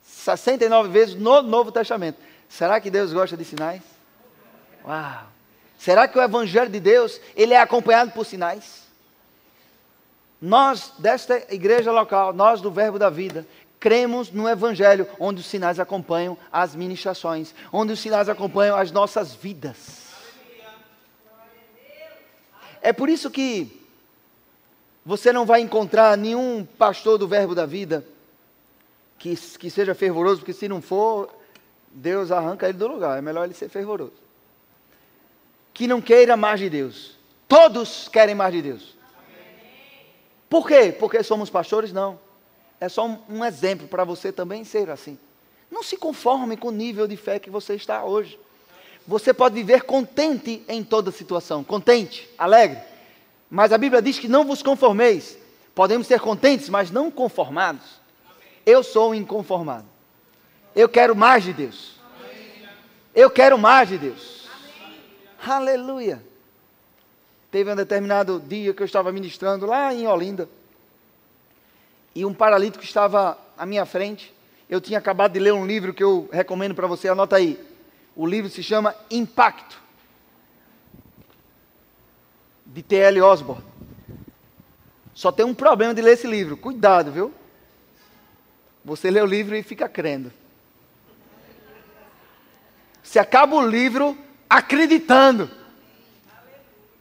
69 0.00 0.88
vezes 0.88 1.14
no 1.16 1.42
Novo 1.42 1.70
Testamento. 1.70 2.18
Será 2.48 2.80
que 2.80 2.88
Deus 2.88 3.12
gosta 3.12 3.36
de 3.36 3.44
sinais? 3.44 3.82
Uau! 4.86 5.26
Será 5.76 6.08
que 6.08 6.18
o 6.18 6.22
Evangelho 6.22 6.70
de 6.70 6.80
Deus 6.80 7.20
ele 7.36 7.52
é 7.52 7.60
acompanhado 7.60 8.12
por 8.12 8.24
sinais? 8.24 8.86
Nós, 10.40 10.94
desta 10.98 11.52
igreja 11.52 11.92
local, 11.92 12.32
nós 12.32 12.62
do 12.62 12.70
Verbo 12.70 12.98
da 12.98 13.10
Vida, 13.10 13.46
cremos 13.86 14.32
no 14.32 14.48
Evangelho, 14.48 15.06
onde 15.16 15.42
os 15.42 15.46
sinais 15.46 15.78
acompanham 15.78 16.36
as 16.50 16.74
ministrações, 16.74 17.54
onde 17.72 17.92
os 17.92 18.00
sinais 18.00 18.28
acompanham 18.28 18.76
as 18.76 18.90
nossas 18.90 19.32
vidas. 19.32 20.08
É 22.82 22.92
por 22.92 23.08
isso 23.08 23.30
que 23.30 23.80
você 25.04 25.32
não 25.32 25.46
vai 25.46 25.60
encontrar 25.60 26.16
nenhum 26.16 26.64
pastor 26.64 27.16
do 27.16 27.28
Verbo 27.28 27.54
da 27.54 27.64
Vida 27.64 28.04
que, 29.20 29.36
que 29.36 29.70
seja 29.70 29.94
fervoroso, 29.94 30.40
porque 30.40 30.52
se 30.52 30.66
não 30.66 30.82
for, 30.82 31.32
Deus 31.88 32.32
arranca 32.32 32.68
ele 32.68 32.78
do 32.78 32.88
lugar. 32.88 33.16
É 33.16 33.22
melhor 33.22 33.44
ele 33.44 33.54
ser 33.54 33.68
fervoroso. 33.68 34.14
Que 35.72 35.86
não 35.86 36.02
queira 36.02 36.36
mais 36.36 36.58
de 36.58 36.68
Deus. 36.68 37.16
Todos 37.46 38.08
querem 38.08 38.34
mais 38.34 38.52
de 38.52 38.62
Deus. 38.62 38.96
Por 40.50 40.66
quê? 40.66 40.90
Porque 40.90 41.22
somos 41.22 41.48
pastores? 41.48 41.92
Não. 41.92 42.25
É 42.80 42.88
só 42.88 43.06
um, 43.06 43.18
um 43.28 43.44
exemplo 43.44 43.88
para 43.88 44.04
você 44.04 44.30
também 44.30 44.64
ser 44.64 44.90
assim. 44.90 45.18
Não 45.70 45.82
se 45.82 45.96
conforme 45.96 46.56
com 46.56 46.68
o 46.68 46.72
nível 46.72 47.06
de 47.06 47.16
fé 47.16 47.38
que 47.38 47.50
você 47.50 47.74
está 47.74 48.04
hoje. 48.04 48.38
Você 49.06 49.32
pode 49.32 49.54
viver 49.54 49.82
contente 49.82 50.64
em 50.68 50.82
toda 50.82 51.10
situação, 51.10 51.62
contente, 51.62 52.28
alegre. 52.36 52.80
Mas 53.48 53.72
a 53.72 53.78
Bíblia 53.78 54.02
diz 54.02 54.18
que 54.18 54.28
não 54.28 54.44
vos 54.44 54.62
conformeis. 54.62 55.38
Podemos 55.74 56.06
ser 56.06 56.20
contentes, 56.20 56.68
mas 56.68 56.90
não 56.90 57.10
conformados. 57.10 58.00
Eu 58.64 58.82
sou 58.82 59.14
inconformado. 59.14 59.86
Eu 60.74 60.88
quero 60.88 61.14
mais 61.14 61.44
de 61.44 61.52
Deus. 61.52 61.96
Eu 63.14 63.30
quero 63.30 63.56
mais 63.56 63.88
de 63.88 63.96
Deus. 63.96 64.48
Aleluia. 65.46 66.22
Teve 67.50 67.72
um 67.72 67.76
determinado 67.76 68.40
dia 68.40 68.74
que 68.74 68.82
eu 68.82 68.86
estava 68.86 69.12
ministrando 69.12 69.64
lá 69.64 69.94
em 69.94 70.06
Olinda. 70.06 70.48
E 72.16 72.24
um 72.24 72.32
paralítico 72.32 72.82
estava 72.82 73.36
à 73.58 73.66
minha 73.66 73.84
frente. 73.84 74.34
Eu 74.70 74.80
tinha 74.80 74.98
acabado 74.98 75.34
de 75.34 75.38
ler 75.38 75.52
um 75.52 75.66
livro 75.66 75.92
que 75.92 76.02
eu 76.02 76.30
recomendo 76.32 76.74
para 76.74 76.86
você, 76.86 77.10
anota 77.10 77.36
aí. 77.36 77.62
O 78.16 78.26
livro 78.26 78.50
se 78.50 78.62
chama 78.62 78.96
Impacto, 79.10 79.78
de 82.64 82.82
T.L. 82.82 83.20
Osborne. 83.20 83.62
Só 85.12 85.30
tem 85.30 85.44
um 85.44 85.52
problema 85.52 85.92
de 85.92 86.00
ler 86.00 86.14
esse 86.14 86.26
livro. 86.26 86.56
Cuidado, 86.56 87.12
viu? 87.12 87.34
Você 88.82 89.10
lê 89.10 89.20
o 89.20 89.26
livro 89.26 89.54
e 89.54 89.62
fica 89.62 89.86
crendo. 89.86 90.32
Você 93.02 93.18
acaba 93.18 93.56
o 93.56 93.68
livro 93.68 94.16
acreditando 94.48 95.50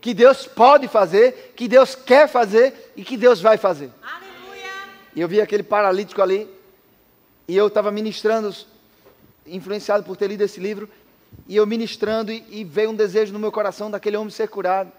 que 0.02 0.14
Deus 0.14 0.46
pode 0.46 0.90
fazer, 0.90 1.54
que 1.56 1.70
Deus 1.70 1.96
quer 1.96 2.28
fazer 2.28 2.92
e 2.98 3.04
que 3.04 3.16
Deus 3.16 3.40
vai 3.40 3.56
fazer. 3.58 3.90
E 5.16 5.22
eu 5.22 5.28
vi 5.28 5.40
aquele 5.40 5.64
paralítico 5.64 6.22
ali, 6.22 6.50
e 7.48 7.56
eu 7.56 7.68
estava 7.68 7.92
ministrando, 7.92 8.54
influenciado 9.46 10.04
por 10.04 10.18
ter 10.18 10.28
lido 10.28 10.42
esse 10.42 10.60
livro, 10.60 10.90
e 11.48 11.56
eu 11.56 11.66
ministrando, 11.66 12.32
e, 12.32 12.44
e, 12.50 12.64
veio 12.64 12.92
um 12.92 12.96
desejo 12.96 13.34
no 13.34 13.40
meu 13.40 13.52
coração 13.52 13.90
daquele 13.90 14.18
homem 14.18 14.30
ser 14.30 14.50
curado. 14.50 14.92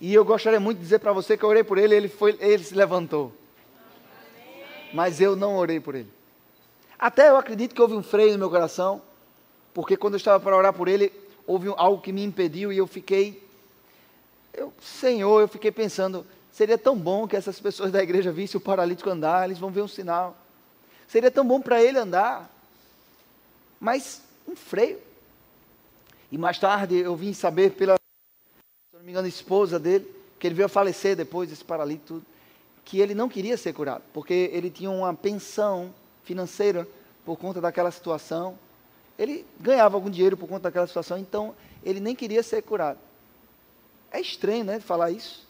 E 0.00 0.12
eu 0.12 0.24
gostaria 0.24 0.60
muito 0.60 0.78
de 0.78 0.84
dizer 0.84 0.98
para 0.98 1.12
você 1.12 1.36
que 1.36 1.44
eu 1.44 1.48
orei 1.48 1.64
por 1.64 1.78
ele, 1.78 1.94
ele, 1.94 2.08
foi, 2.08 2.36
ele 2.40 2.62
se 2.62 2.74
levantou. 2.74 3.32
Mas 4.92 5.20
eu 5.20 5.34
não 5.34 5.56
orei 5.56 5.80
por 5.80 5.94
ele. 5.94 6.10
Até 6.98 7.28
eu 7.28 7.36
acredito 7.36 7.74
que 7.74 7.80
houve 7.80 7.94
um 7.94 8.02
freio 8.02 8.32
no 8.32 8.38
meu 8.38 8.50
coração 8.50 9.02
porque 9.76 9.94
quando 9.94 10.14
eu 10.14 10.16
estava 10.16 10.42
para 10.42 10.56
orar 10.56 10.72
por 10.72 10.88
ele, 10.88 11.12
houve 11.46 11.68
algo 11.76 12.00
que 12.00 12.10
me 12.10 12.24
impediu 12.24 12.72
e 12.72 12.78
eu 12.78 12.86
fiquei. 12.86 13.46
eu, 14.54 14.72
Senhor, 14.80 15.42
eu 15.42 15.48
fiquei 15.48 15.70
pensando, 15.70 16.26
seria 16.56 16.78
tão 16.78 16.96
bom 16.96 17.28
que 17.28 17.36
essas 17.36 17.60
pessoas 17.60 17.92
da 17.92 18.02
igreja 18.02 18.32
vissem 18.32 18.56
o 18.56 18.60
paralítico 18.62 19.10
andar, 19.10 19.44
eles 19.44 19.58
vão 19.58 19.70
ver 19.70 19.82
um 19.82 19.88
sinal. 19.88 20.34
Seria 21.06 21.30
tão 21.30 21.46
bom 21.46 21.60
para 21.60 21.82
ele 21.82 21.98
andar. 21.98 22.50
Mas 23.78 24.22
um 24.48 24.56
freio. 24.56 24.98
E 26.32 26.38
mais 26.38 26.58
tarde 26.58 26.96
eu 26.96 27.14
vim 27.14 27.34
saber 27.34 27.72
pela, 27.72 27.96
se 27.96 28.96
não 28.96 29.04
me 29.04 29.10
engano, 29.10 29.28
esposa 29.28 29.78
dele, 29.78 30.10
que 30.38 30.46
ele 30.46 30.54
veio 30.54 30.64
a 30.64 30.70
falecer 30.70 31.14
depois 31.14 31.50
desse 31.50 31.62
paralítico, 31.62 32.22
que 32.86 33.00
ele 33.00 33.14
não 33.14 33.28
queria 33.28 33.58
ser 33.58 33.74
curado, 33.74 34.02
porque 34.14 34.50
ele 34.50 34.70
tinha 34.70 34.90
uma 34.90 35.12
pensão 35.12 35.92
financeira 36.24 36.88
por 37.22 37.36
conta 37.36 37.60
daquela 37.60 37.90
situação. 37.90 38.58
Ele 39.18 39.44
ganhava 39.60 39.94
algum 39.94 40.08
dinheiro 40.08 40.38
por 40.38 40.48
conta 40.48 40.62
daquela 40.62 40.86
situação, 40.86 41.18
então 41.18 41.54
ele 41.84 42.00
nem 42.00 42.16
queria 42.16 42.42
ser 42.42 42.62
curado. 42.62 42.98
É 44.10 44.18
estranho, 44.18 44.64
né, 44.64 44.80
falar 44.80 45.10
isso. 45.10 45.45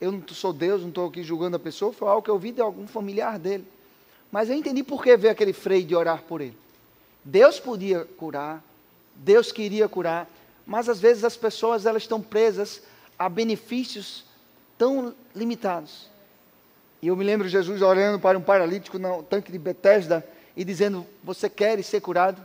Eu 0.00 0.10
não 0.10 0.22
sou 0.28 0.52
Deus, 0.52 0.80
não 0.80 0.88
estou 0.88 1.08
aqui 1.08 1.22
julgando 1.22 1.56
a 1.56 1.60
pessoa, 1.60 1.92
foi 1.92 2.08
algo 2.08 2.22
que 2.22 2.30
eu 2.30 2.38
vi 2.38 2.52
de 2.52 2.60
algum 2.60 2.86
familiar 2.86 3.38
dele. 3.38 3.66
Mas 4.32 4.48
eu 4.48 4.56
entendi 4.56 4.82
por 4.82 5.02
que 5.02 5.16
veio 5.16 5.32
aquele 5.32 5.52
freio 5.52 5.84
de 5.84 5.94
orar 5.94 6.22
por 6.22 6.40
ele. 6.40 6.56
Deus 7.22 7.60
podia 7.60 8.06
curar, 8.16 8.64
Deus 9.14 9.52
queria 9.52 9.88
curar, 9.88 10.28
mas 10.66 10.88
às 10.88 11.00
vezes 11.00 11.24
as 11.24 11.36
pessoas 11.36 11.84
elas 11.84 12.02
estão 12.02 12.20
presas 12.20 12.82
a 13.18 13.28
benefícios 13.28 14.24
tão 14.78 15.14
limitados. 15.34 16.08
E 17.02 17.08
eu 17.08 17.16
me 17.16 17.24
lembro 17.24 17.48
Jesus 17.48 17.82
orando 17.82 18.18
para 18.18 18.38
um 18.38 18.42
paralítico 18.42 18.98
no 18.98 19.22
tanque 19.22 19.52
de 19.52 19.58
Betesda 19.58 20.26
e 20.56 20.64
dizendo: 20.64 21.06
"Você 21.22 21.50
quer 21.50 21.82
ser 21.82 22.00
curado?" 22.00 22.42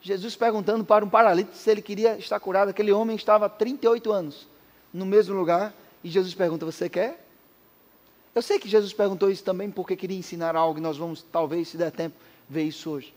Jesus 0.00 0.34
perguntando 0.34 0.84
para 0.84 1.04
um 1.04 1.08
paralítico 1.08 1.56
se 1.56 1.70
ele 1.70 1.82
queria 1.82 2.16
estar 2.18 2.38
curado. 2.40 2.70
Aquele 2.70 2.90
homem 2.90 3.14
estava 3.14 3.46
há 3.46 3.48
38 3.48 4.10
anos 4.12 4.48
no 4.92 5.04
mesmo 5.04 5.36
lugar 5.36 5.72
e 6.08 6.12
Jesus 6.12 6.34
pergunta: 6.34 6.64
"Você 6.64 6.88
quer?" 6.88 7.24
Eu 8.34 8.42
sei 8.42 8.58
que 8.58 8.68
Jesus 8.68 8.92
perguntou 8.92 9.30
isso 9.30 9.42
também 9.42 9.70
porque 9.70 9.96
queria 9.96 10.16
ensinar 10.16 10.54
algo 10.54 10.78
e 10.78 10.82
nós 10.82 10.96
vamos 10.96 11.22
talvez 11.22 11.68
se 11.68 11.76
der 11.76 11.90
tempo 11.90 12.16
ver 12.48 12.62
isso 12.62 12.90
hoje. 12.90 13.12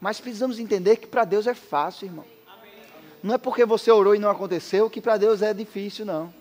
Mas 0.00 0.20
precisamos 0.20 0.58
entender 0.58 0.96
que 0.96 1.06
para 1.06 1.24
Deus 1.24 1.46
é 1.46 1.54
fácil, 1.54 2.06
irmão. 2.06 2.24
Não 3.22 3.34
é 3.34 3.38
porque 3.38 3.64
você 3.64 3.90
orou 3.90 4.14
e 4.14 4.18
não 4.18 4.28
aconteceu 4.28 4.90
que 4.90 5.00
para 5.00 5.16
Deus 5.16 5.42
é 5.42 5.54
difícil, 5.54 6.04
não. 6.04 6.34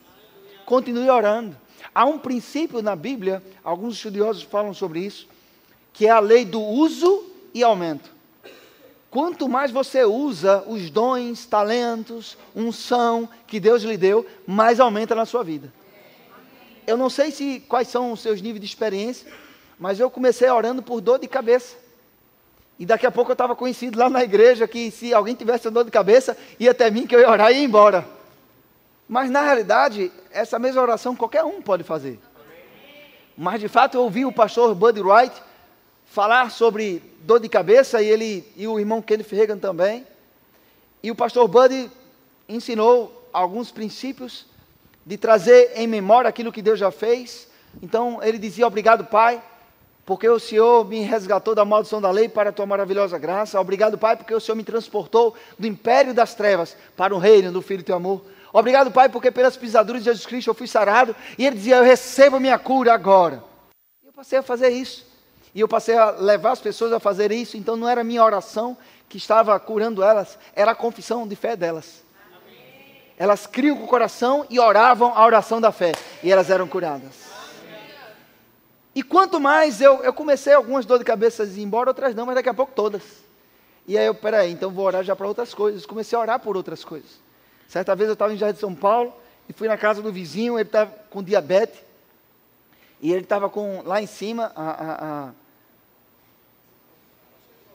Continue 0.66 1.10
orando. 1.10 1.56
Há 1.94 2.06
um 2.06 2.18
princípio 2.18 2.82
na 2.82 2.96
Bíblia, 2.96 3.44
alguns 3.64 3.96
estudiosos 3.96 4.44
falam 4.44 4.74
sobre 4.74 5.00
isso, 5.02 5.28
que 5.94 6.08
é 6.08 6.10
a 6.10 6.20
lei 6.20 6.44
do 6.44 6.60
uso 6.60 7.24
e 7.54 7.64
aumento. 7.64 8.12
Quanto 9.12 9.48
mais 9.48 9.70
você 9.70 10.04
usa 10.04 10.64
os 10.68 10.90
dons, 10.90 11.46
talentos, 11.46 12.36
unção 12.56 13.30
que 13.46 13.60
Deus 13.60 13.84
lhe 13.84 13.96
deu, 13.96 14.26
mais 14.48 14.80
aumenta 14.80 15.14
na 15.14 15.26
sua 15.26 15.44
vida. 15.44 15.72
Eu 16.86 16.98
não 16.98 17.10
sei 17.10 17.32
se 17.32 17.60
quais 17.68 17.88
são 17.88 18.12
os 18.12 18.22
seus 18.22 18.42
níveis 18.42 18.60
de 18.62 18.66
experiência, 18.66 19.32
mas 19.80 20.00
eu 20.00 20.10
comecei 20.10 20.50
orando 20.50 20.82
por 20.82 21.02
dor 21.02 21.20
de 21.20 21.28
cabeça. 21.28 21.76
E 22.78 22.86
daqui 22.86 23.06
a 23.06 23.12
pouco 23.12 23.32
eu 23.32 23.34
estava 23.34 23.56
conhecido 23.56 23.98
lá 23.98 24.10
na 24.10 24.24
igreja 24.24 24.68
que 24.68 24.92
se 24.92 25.14
alguém 25.14 25.36
tivesse 25.36 25.70
dor 25.70 25.86
de 25.86 25.92
cabeça, 25.92 26.38
ia 26.60 26.72
até 26.72 26.90
mim 26.90 27.06
que 27.06 27.16
eu 27.16 27.20
ia 27.20 27.30
orar 27.30 27.52
e 27.52 27.56
ia 27.56 27.64
embora. 27.64 28.06
Mas 29.08 29.30
na 29.30 29.42
realidade, 29.42 30.12
essa 30.32 30.58
mesma 30.58 30.82
oração 30.82 31.16
qualquer 31.16 31.44
um 31.44 31.62
pode 31.62 31.84
fazer. 31.84 32.20
Mas 33.38 33.60
de 33.60 33.68
fato 33.68 33.96
eu 33.96 34.02
ouvi 34.02 34.26
o 34.26 34.32
pastor 34.32 34.74
Buddy 34.76 35.02
Wright 35.02 35.42
falar 36.06 36.52
sobre 36.52 37.02
dor 37.22 37.40
de 37.40 37.50
cabeça 37.50 38.02
e 38.02 38.08
ele 38.08 38.48
e 38.56 38.68
o 38.68 38.80
irmão 38.80 39.02
Kenneth 39.02 39.32
Reagan 39.32 39.58
também. 39.58 40.06
E 41.02 41.12
o 41.12 41.16
pastor 41.16 41.48
Buddy 41.48 41.90
ensinou 42.48 43.28
alguns 43.32 43.72
princípios 43.72 44.46
de 45.06 45.18
trazer 45.18 45.72
em 45.76 45.88
memória 45.88 46.30
aquilo 46.30 46.52
que 46.52 46.62
Deus 46.62 46.80
já 46.80 46.92
fez. 46.92 47.48
Então 47.82 48.20
ele 48.24 48.38
dizia: 48.38 48.68
Obrigado, 48.68 49.06
Pai, 49.06 49.42
porque 50.06 50.28
o 50.28 50.40
Senhor 50.40 50.86
me 50.86 51.02
resgatou 51.02 51.56
da 51.56 51.66
maldição 51.66 52.02
da 52.02 52.12
lei 52.12 52.28
para 52.28 52.50
a 52.50 52.54
tua 52.54 52.66
maravilhosa 52.66 53.18
graça. 53.18 53.60
Obrigado, 53.60 53.98
Pai, 53.98 54.16
porque 54.16 54.34
o 54.34 54.40
Senhor 54.40 54.56
me 54.56 54.64
transportou 54.64 55.36
do 55.58 55.68
império 55.68 56.14
das 56.14 56.34
trevas 56.36 56.76
para 56.96 57.16
o 57.16 57.18
reino 57.18 57.52
do 57.52 57.62
Filho 57.62 57.84
do 57.84 57.86
teu 57.86 57.96
amor. 57.96 58.24
Obrigado, 58.52 58.92
Pai, 58.92 59.10
porque 59.10 59.32
pelas 59.32 59.58
pisaduras 59.58 60.04
de 60.04 60.10
Jesus 60.10 60.26
Cristo 60.26 60.50
eu 60.50 60.54
fui 60.54 60.68
sarado. 60.68 61.16
E 61.38 61.46
ele 61.46 61.56
dizia: 61.56 61.78
Eu 61.78 61.84
recebo 61.84 62.40
minha 62.40 62.60
cura 62.60 62.94
agora. 62.94 63.44
E 64.04 64.08
eu 64.08 64.14
passei 64.14 64.40
a 64.40 64.44
fazer 64.44 64.70
isso. 64.70 65.06
E 65.56 65.60
eu 65.60 65.68
passei 65.68 65.96
a 65.96 66.12
levar 66.12 66.52
as 66.52 66.62
pessoas 66.62 66.92
a 66.94 67.00
fazer 67.00 67.32
isso. 67.32 67.58
Então 67.58 67.76
não 67.76 67.88
era 67.88 68.04
minha 68.04 68.24
oração 68.24 68.78
que 69.14 69.18
estava 69.18 69.60
curando 69.60 70.02
elas, 70.02 70.40
era 70.56 70.72
a 70.72 70.76
confissão 70.76 71.28
de 71.28 71.36
fé 71.36 71.56
delas. 71.56 72.04
Elas 73.24 73.48
criam 73.48 73.78
com 73.78 73.86
o 73.86 73.88
coração 73.88 74.46
e 74.50 74.60
oravam 74.60 75.14
a 75.16 75.26
oração 75.26 75.62
da 75.62 75.72
fé. 75.72 75.94
E 76.22 76.30
elas 76.30 76.50
eram 76.50 76.68
curadas. 76.68 77.22
E 78.94 79.02
quanto 79.02 79.40
mais 79.40 79.80
eu, 79.80 80.04
eu 80.04 80.12
comecei 80.12 80.52
algumas 80.52 80.86
dores 80.86 81.00
de 81.00 81.06
cabeça 81.06 81.46
embora, 81.56 81.90
outras 81.90 82.14
não, 82.14 82.26
mas 82.26 82.36
daqui 82.36 82.50
a 82.50 82.54
pouco 82.54 82.74
todas. 82.76 83.02
E 83.88 83.98
aí 83.98 84.08
eu, 84.08 84.14
peraí, 84.14 84.52
então 84.52 84.70
vou 84.70 84.84
orar 84.84 85.06
já 85.06 85.16
para 85.16 85.26
outras 85.26 85.54
coisas. 85.54 85.86
Comecei 85.86 86.18
a 86.18 86.22
orar 86.22 86.38
por 86.42 86.58
outras 86.58 86.84
coisas. 86.84 87.12
Certa 87.66 87.96
vez 87.96 88.10
eu 88.10 88.14
estava 88.14 88.34
em 88.34 88.36
Jardim 88.36 88.56
de 88.56 88.60
São 88.60 88.76
Paulo 88.76 89.14
e 89.48 89.54
fui 89.54 89.70
na 89.70 89.78
casa 89.78 90.02
do 90.02 90.12
vizinho, 90.12 90.60
ele 90.60 90.68
estava 90.68 90.92
com 91.10 91.24
diabetes. 91.24 91.80
E 93.02 93.10
ele 93.10 93.22
estava 93.22 93.50
com 93.50 93.84
lá 93.86 94.02
em 94.02 94.06
cima 94.06 94.52
a, 94.54 94.70
a, 94.70 95.28
a, 95.30 95.32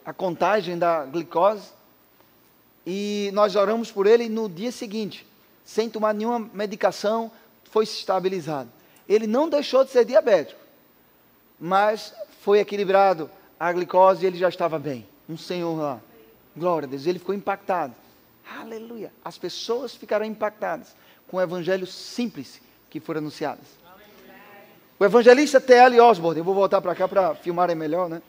a 0.05 0.13
contagem 0.13 0.77
da 0.77 1.05
glicose. 1.05 1.71
E 2.85 3.31
nós 3.33 3.55
oramos 3.55 3.91
por 3.91 4.05
ele 4.05 4.29
no 4.29 4.47
dia 4.47 4.71
seguinte, 4.71 5.27
sem 5.69 5.87
tomar 5.87 6.15
nenhuma 6.15 6.49
medicação, 6.51 7.31
foi 7.65 7.83
estabilizado. 7.83 8.71
Ele 9.07 9.27
não 9.27 9.47
deixou 9.47 9.85
de 9.85 9.91
ser 9.91 10.03
diabético, 10.03 10.59
mas 11.59 12.11
foi 12.41 12.57
equilibrado 12.57 13.29
a 13.59 13.71
glicose 13.71 14.23
e 14.23 14.27
ele 14.27 14.39
já 14.39 14.49
estava 14.49 14.79
bem. 14.79 15.07
Um 15.29 15.37
senhor 15.37 15.79
lá. 15.79 16.01
Glória 16.57 16.87
a 16.87 16.89
Deus. 16.89 17.05
Ele 17.05 17.19
ficou 17.19 17.35
impactado. 17.35 17.93
Aleluia. 18.59 19.13
As 19.23 19.37
pessoas 19.37 19.93
ficaram 19.93 20.25
impactadas 20.25 20.95
com 21.27 21.37
o 21.37 21.41
evangelho 21.41 21.85
simples 21.85 22.59
que 22.89 22.99
foram 22.99 23.19
anunciados. 23.19 23.67
O 24.97 25.05
evangelista 25.05 25.61
T.L. 25.61 25.99
Osborne, 25.99 26.39
eu 26.39 26.43
vou 26.43 26.55
voltar 26.55 26.81
para 26.81 26.95
cá 26.95 27.07
para 27.07 27.35
filmarem 27.35 27.75
melhor, 27.75 28.09
né? 28.09 28.23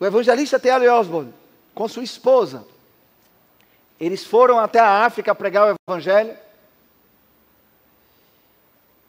O 0.00 0.04
evangelista 0.04 0.58
T.L. 0.58 0.88
Osborne, 0.88 1.32
com 1.72 1.86
sua 1.86 2.02
esposa, 2.02 2.66
eles 4.00 4.24
foram 4.24 4.58
até 4.58 4.80
a 4.80 5.04
África 5.04 5.34
pregar 5.34 5.68
o 5.68 5.76
evangelho 5.86 6.34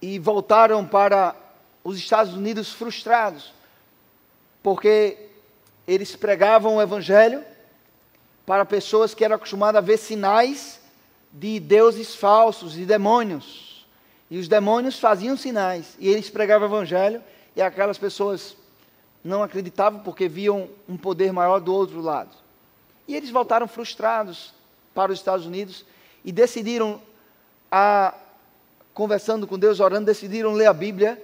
e 0.01 0.19
voltaram 0.19 0.85
para 0.85 1.33
os 1.81 1.97
Estados 1.97 2.33
Unidos 2.33 2.73
frustrados, 2.73 3.53
porque 4.61 5.29
eles 5.87 6.15
pregavam 6.15 6.75
o 6.75 6.81
evangelho 6.81 7.43
para 8.45 8.65
pessoas 8.65 9.13
que 9.13 9.23
eram 9.23 9.37
acostumadas 9.37 9.81
a 9.81 9.85
ver 9.85 9.97
sinais 9.97 10.81
de 11.31 11.59
deuses 11.59 12.13
falsos, 12.13 12.73
de 12.73 12.85
demônios. 12.85 13.87
E 14.29 14.37
os 14.37 14.47
demônios 14.47 14.99
faziam 14.99 15.37
sinais, 15.37 15.95
e 15.99 16.09
eles 16.09 16.29
pregavam 16.29 16.67
o 16.67 16.71
evangelho, 16.71 17.23
e 17.55 17.61
aquelas 17.61 17.97
pessoas 17.97 18.57
não 19.23 19.41
acreditavam 19.41 20.01
porque 20.01 20.27
viam 20.27 20.69
um 20.87 20.97
poder 20.97 21.31
maior 21.31 21.59
do 21.59 21.73
outro 21.73 22.01
lado. 22.01 22.35
E 23.07 23.15
eles 23.15 23.29
voltaram 23.29 23.67
frustrados 23.67 24.53
para 24.93 25.11
os 25.11 25.19
Estados 25.19 25.45
Unidos 25.45 25.85
e 26.23 26.31
decidiram, 26.31 27.01
a, 27.71 28.13
conversando 28.93 29.47
com 29.47 29.57
Deus, 29.57 29.79
orando, 29.79 30.05
decidiram 30.05 30.53
ler 30.53 30.67
a 30.67 30.73
Bíblia 30.73 31.21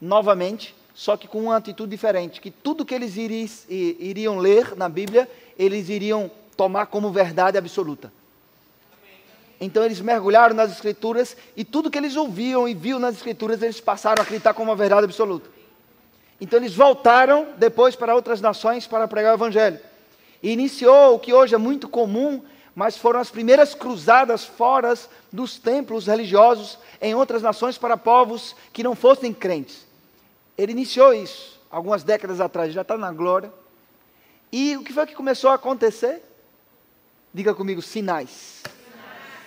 novamente, 0.00 0.74
só 0.94 1.16
que 1.16 1.28
com 1.28 1.40
uma 1.40 1.56
atitude 1.56 1.90
diferente, 1.90 2.40
que 2.40 2.50
tudo 2.50 2.84
que 2.84 2.94
eles 2.94 3.16
iriam 3.16 4.38
ler 4.38 4.76
na 4.76 4.88
Bíblia, 4.88 5.28
eles 5.58 5.88
iriam 5.88 6.30
tomar 6.56 6.86
como 6.86 7.10
verdade 7.10 7.56
absoluta. 7.56 8.12
Então 9.60 9.84
eles 9.84 10.00
mergulharam 10.00 10.54
nas 10.54 10.72
escrituras 10.72 11.36
e 11.54 11.64
tudo 11.64 11.90
que 11.90 11.98
eles 11.98 12.16
ouviam 12.16 12.66
e 12.66 12.74
viam 12.74 12.98
nas 12.98 13.16
escrituras, 13.16 13.60
eles 13.62 13.80
passaram 13.80 14.22
a 14.22 14.24
acreditar 14.24 14.54
como 14.54 14.70
uma 14.70 14.76
verdade 14.76 15.04
absoluta. 15.04 15.50
Então 16.40 16.58
eles 16.58 16.74
voltaram 16.74 17.48
depois 17.58 17.94
para 17.94 18.14
outras 18.14 18.40
nações 18.40 18.86
para 18.86 19.06
pregar 19.06 19.32
o 19.32 19.36
evangelho. 19.36 19.78
E 20.42 20.50
iniciou 20.50 21.14
o 21.14 21.18
que 21.18 21.34
hoje 21.34 21.54
é 21.54 21.58
muito 21.58 21.86
comum, 21.86 22.42
mas 22.74 22.96
foram 22.96 23.20
as 23.20 23.30
primeiras 23.30 23.74
cruzadas 23.74 24.44
fora 24.44 24.94
dos 25.32 25.58
templos 25.58 26.06
religiosos 26.06 26.78
em 27.00 27.14
outras 27.14 27.42
nações 27.42 27.76
para 27.76 27.96
povos 27.96 28.54
que 28.72 28.82
não 28.82 28.94
fossem 28.94 29.32
crentes. 29.32 29.86
Ele 30.56 30.72
iniciou 30.72 31.12
isso 31.12 31.60
algumas 31.70 32.02
décadas 32.02 32.40
atrás, 32.40 32.72
já 32.72 32.82
está 32.82 32.98
na 32.98 33.12
glória. 33.12 33.52
E 34.52 34.76
o 34.76 34.82
que 34.82 34.92
foi 34.92 35.06
que 35.06 35.14
começou 35.14 35.50
a 35.50 35.54
acontecer? 35.54 36.22
Diga 37.32 37.54
comigo, 37.54 37.80
sinais. 37.80 38.62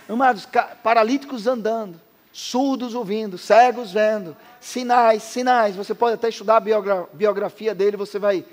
Amados, 0.08 0.48
paralíticos 0.82 1.48
andando, 1.48 2.00
surdos 2.32 2.96
ouvindo, 2.96 3.38
cegos 3.38 3.92
vendo, 3.92 4.36
sinais, 4.60 5.24
sinais. 5.24 5.76
Você 5.76 5.94
pode 5.94 6.16
até 6.16 6.30
estudar 6.30 6.58
a 6.58 6.60
biogra 6.62 7.08
biografia 7.14 7.76
dele, 7.76 7.98
você 7.98 8.18
vai, 8.18 8.46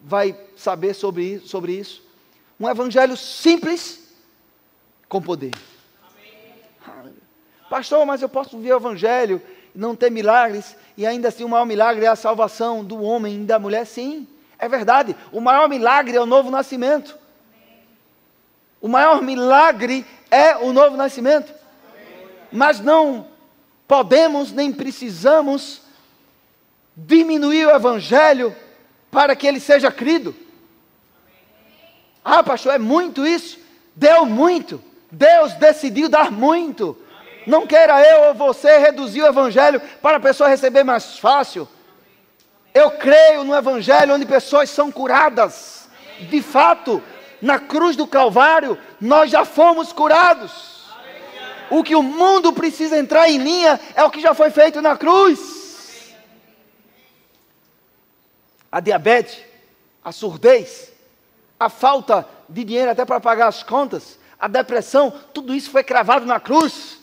vai 0.00 0.38
saber 0.56 0.94
sobre, 0.94 1.40
sobre 1.40 1.72
isso. 1.72 2.02
Um 2.62 2.70
evangelho 2.70 3.16
simples 3.16 3.98
com 5.08 5.20
poder. 5.20 5.50
Amém. 6.86 7.12
Pastor, 7.68 8.06
mas 8.06 8.22
eu 8.22 8.28
posso 8.28 8.56
viver 8.56 8.74
o 8.74 8.76
evangelho 8.76 9.42
e 9.74 9.78
não 9.78 9.96
ter 9.96 10.12
milagres, 10.12 10.76
e 10.96 11.04
ainda 11.04 11.26
assim 11.26 11.42
o 11.42 11.48
maior 11.48 11.66
milagre 11.66 12.04
é 12.04 12.08
a 12.08 12.14
salvação 12.14 12.84
do 12.84 13.02
homem 13.02 13.42
e 13.42 13.44
da 13.44 13.58
mulher? 13.58 13.84
Sim, 13.84 14.28
é 14.60 14.68
verdade. 14.68 15.16
O 15.32 15.40
maior 15.40 15.68
milagre 15.68 16.16
é 16.16 16.20
o 16.20 16.24
novo 16.24 16.52
nascimento. 16.52 17.18
O 18.80 18.86
maior 18.86 19.20
milagre 19.20 20.06
é 20.30 20.56
o 20.56 20.72
novo 20.72 20.96
nascimento. 20.96 21.52
Mas 22.52 22.78
não 22.78 23.26
podemos 23.88 24.52
nem 24.52 24.72
precisamos 24.72 25.82
diminuir 26.96 27.66
o 27.66 27.74
evangelho 27.74 28.54
para 29.10 29.34
que 29.34 29.48
ele 29.48 29.58
seja 29.58 29.90
crido. 29.90 30.32
Ah, 32.24 32.42
pastor, 32.42 32.74
é 32.74 32.78
muito 32.78 33.26
isso? 33.26 33.58
Deu 33.94 34.24
muito. 34.24 34.82
Deus 35.10 35.52
decidiu 35.54 36.08
dar 36.08 36.30
muito. 36.30 36.96
Não 37.46 37.66
queira 37.66 38.00
eu 38.00 38.28
ou 38.28 38.34
você 38.34 38.78
reduzir 38.78 39.22
o 39.22 39.26
evangelho 39.26 39.80
para 40.00 40.16
a 40.16 40.20
pessoa 40.20 40.48
receber 40.48 40.84
mais 40.84 41.18
fácil. 41.18 41.68
Eu 42.72 42.92
creio 42.92 43.44
no 43.44 43.54
evangelho 43.54 44.14
onde 44.14 44.24
pessoas 44.24 44.70
são 44.70 44.90
curadas. 44.90 45.88
De 46.30 46.40
fato, 46.40 47.02
na 47.40 47.58
cruz 47.58 47.96
do 47.96 48.06
Calvário, 48.06 48.78
nós 49.00 49.30
já 49.30 49.44
fomos 49.44 49.92
curados. 49.92 50.72
O 51.68 51.82
que 51.82 51.96
o 51.96 52.02
mundo 52.02 52.52
precisa 52.52 52.96
entrar 52.96 53.28
em 53.28 53.38
linha 53.38 53.80
é 53.94 54.04
o 54.04 54.10
que 54.10 54.20
já 54.20 54.34
foi 54.34 54.50
feito 54.50 54.80
na 54.80 54.96
cruz. 54.96 56.14
A 58.70 58.78
diabetes, 58.78 59.38
a 60.04 60.12
surdez, 60.12 60.91
a 61.64 61.68
falta 61.68 62.26
de 62.48 62.64
dinheiro 62.64 62.90
até 62.90 63.04
para 63.04 63.20
pagar 63.20 63.48
as 63.48 63.62
contas, 63.62 64.18
a 64.38 64.48
depressão, 64.48 65.12
tudo 65.32 65.54
isso 65.54 65.70
foi 65.70 65.82
cravado 65.82 66.26
na 66.26 66.40
cruz. 66.40 66.98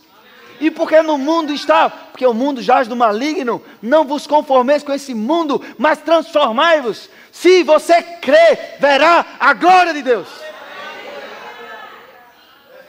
E 0.60 0.70
porque 0.70 1.02
no 1.02 1.18
mundo 1.18 1.54
está, 1.54 1.90
porque 1.90 2.26
o 2.26 2.34
mundo 2.34 2.62
jaz 2.62 2.88
do 2.88 2.96
maligno, 2.96 3.64
não 3.82 4.04
vos 4.04 4.28
conformeis 4.28 4.84
com 4.84 4.92
esse 4.92 5.14
mundo, 5.14 5.64
mas 5.78 6.00
transformai-vos. 6.00 7.10
Se 7.32 7.64
você 7.64 8.02
crê, 8.02 8.76
verá 8.78 9.26
a 9.40 9.54
glória 9.54 9.94
de 9.94 10.02
Deus. 10.02 10.28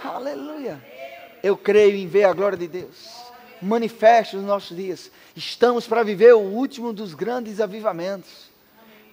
Aleluia. 0.02 0.84
Eu 1.42 1.56
creio 1.56 1.96
em 1.96 2.08
ver 2.08 2.24
a 2.24 2.32
glória 2.32 2.58
de 2.58 2.66
Deus. 2.66 3.08
Manifeste 3.62 4.34
nos 4.34 4.44
nossos 4.44 4.76
dias. 4.76 5.10
Estamos 5.36 5.86
para 5.86 6.02
viver 6.02 6.34
o 6.34 6.40
último 6.40 6.92
dos 6.92 7.14
grandes 7.14 7.60
avivamentos. 7.60 8.50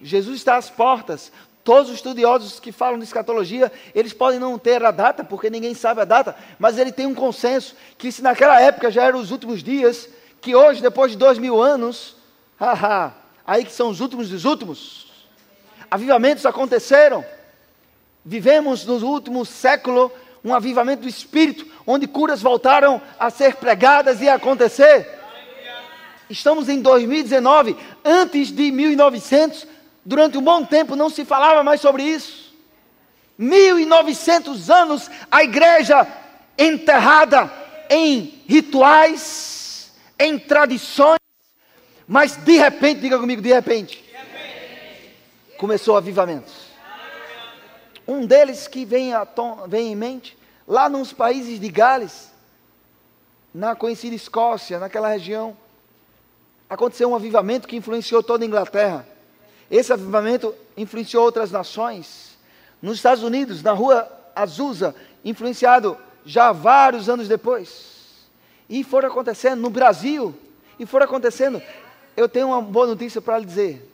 Jesus 0.02 0.36
está 0.36 0.56
às 0.56 0.68
portas. 0.68 1.30
Todos 1.68 1.90
os 1.90 1.96
estudiosos 1.96 2.58
que 2.58 2.72
falam 2.72 2.98
de 2.98 3.04
escatologia, 3.04 3.70
eles 3.94 4.14
podem 4.14 4.40
não 4.40 4.58
ter 4.58 4.82
a 4.82 4.90
data, 4.90 5.22
porque 5.22 5.50
ninguém 5.50 5.74
sabe 5.74 6.00
a 6.00 6.06
data, 6.06 6.34
mas 6.58 6.78
ele 6.78 6.90
tem 6.90 7.04
um 7.04 7.14
consenso 7.14 7.76
que 7.98 8.10
se 8.10 8.22
naquela 8.22 8.58
época 8.58 8.90
já 8.90 9.04
eram 9.04 9.18
os 9.18 9.30
últimos 9.30 9.62
dias, 9.62 10.08
que 10.40 10.56
hoje, 10.56 10.80
depois 10.80 11.12
de 11.12 11.18
dois 11.18 11.36
mil 11.36 11.60
anos, 11.62 12.16
haha, 12.58 13.12
aí 13.46 13.66
que 13.66 13.70
são 13.70 13.90
os 13.90 14.00
últimos 14.00 14.30
dos 14.30 14.46
últimos, 14.46 15.12
avivamentos 15.90 16.46
aconteceram. 16.46 17.22
Vivemos 18.24 18.86
no 18.86 18.94
último 19.06 19.44
século 19.44 20.10
um 20.42 20.54
avivamento 20.54 21.02
do 21.02 21.08
Espírito, 21.08 21.66
onde 21.86 22.06
curas 22.06 22.40
voltaram 22.40 22.98
a 23.18 23.28
ser 23.28 23.56
pregadas 23.56 24.22
e 24.22 24.28
a 24.30 24.36
acontecer. 24.36 25.06
Estamos 26.30 26.66
em 26.70 26.80
2019, 26.80 27.76
antes 28.02 28.50
de 28.50 28.72
1900, 28.72 29.66
durante 30.08 30.38
um 30.38 30.42
bom 30.42 30.64
tempo 30.64 30.96
não 30.96 31.10
se 31.10 31.22
falava 31.22 31.62
mais 31.62 31.82
sobre 31.82 32.02
isso. 32.02 32.54
1900 33.36 34.70
anos 34.70 35.10
a 35.30 35.44
igreja 35.44 36.08
enterrada 36.56 37.52
em 37.90 38.42
rituais, 38.48 39.92
em 40.18 40.38
tradições, 40.38 41.18
mas 42.06 42.36
de 42.36 42.56
repente, 42.56 43.02
diga 43.02 43.18
comigo, 43.18 43.42
de 43.42 43.52
repente, 43.52 44.02
começou 45.58 45.94
o 45.94 45.98
avivamento. 45.98 46.50
Um 48.06 48.24
deles 48.24 48.66
que 48.66 48.86
vem, 48.86 49.12
a 49.12 49.26
tom, 49.26 49.68
vem 49.68 49.92
em 49.92 49.96
mente, 49.96 50.38
lá 50.66 50.88
nos 50.88 51.12
países 51.12 51.60
de 51.60 51.68
Gales, 51.68 52.32
na 53.52 53.76
conhecida 53.76 54.16
Escócia, 54.16 54.78
naquela 54.78 55.10
região, 55.10 55.54
aconteceu 56.68 57.10
um 57.10 57.14
avivamento 57.14 57.68
que 57.68 57.76
influenciou 57.76 58.22
toda 58.22 58.42
a 58.42 58.46
Inglaterra. 58.46 59.17
Esse 59.70 59.92
avivamento 59.92 60.54
influenciou 60.76 61.24
outras 61.24 61.50
nações. 61.50 62.38
Nos 62.80 62.96
Estados 62.96 63.22
Unidos, 63.22 63.62
na 63.62 63.72
rua 63.72 64.10
Azusa, 64.34 64.94
influenciado 65.24 65.96
já 66.24 66.52
vários 66.52 67.08
anos 67.08 67.28
depois. 67.28 68.28
E 68.68 68.84
foram 68.84 69.08
acontecendo 69.08 69.60
no 69.60 69.70
Brasil, 69.70 70.34
e 70.78 70.86
foram 70.86 71.06
acontecendo. 71.06 71.60
Eu 72.16 72.28
tenho 72.28 72.48
uma 72.48 72.62
boa 72.62 72.86
notícia 72.86 73.20
para 73.20 73.38
lhe 73.38 73.44
dizer. 73.44 73.90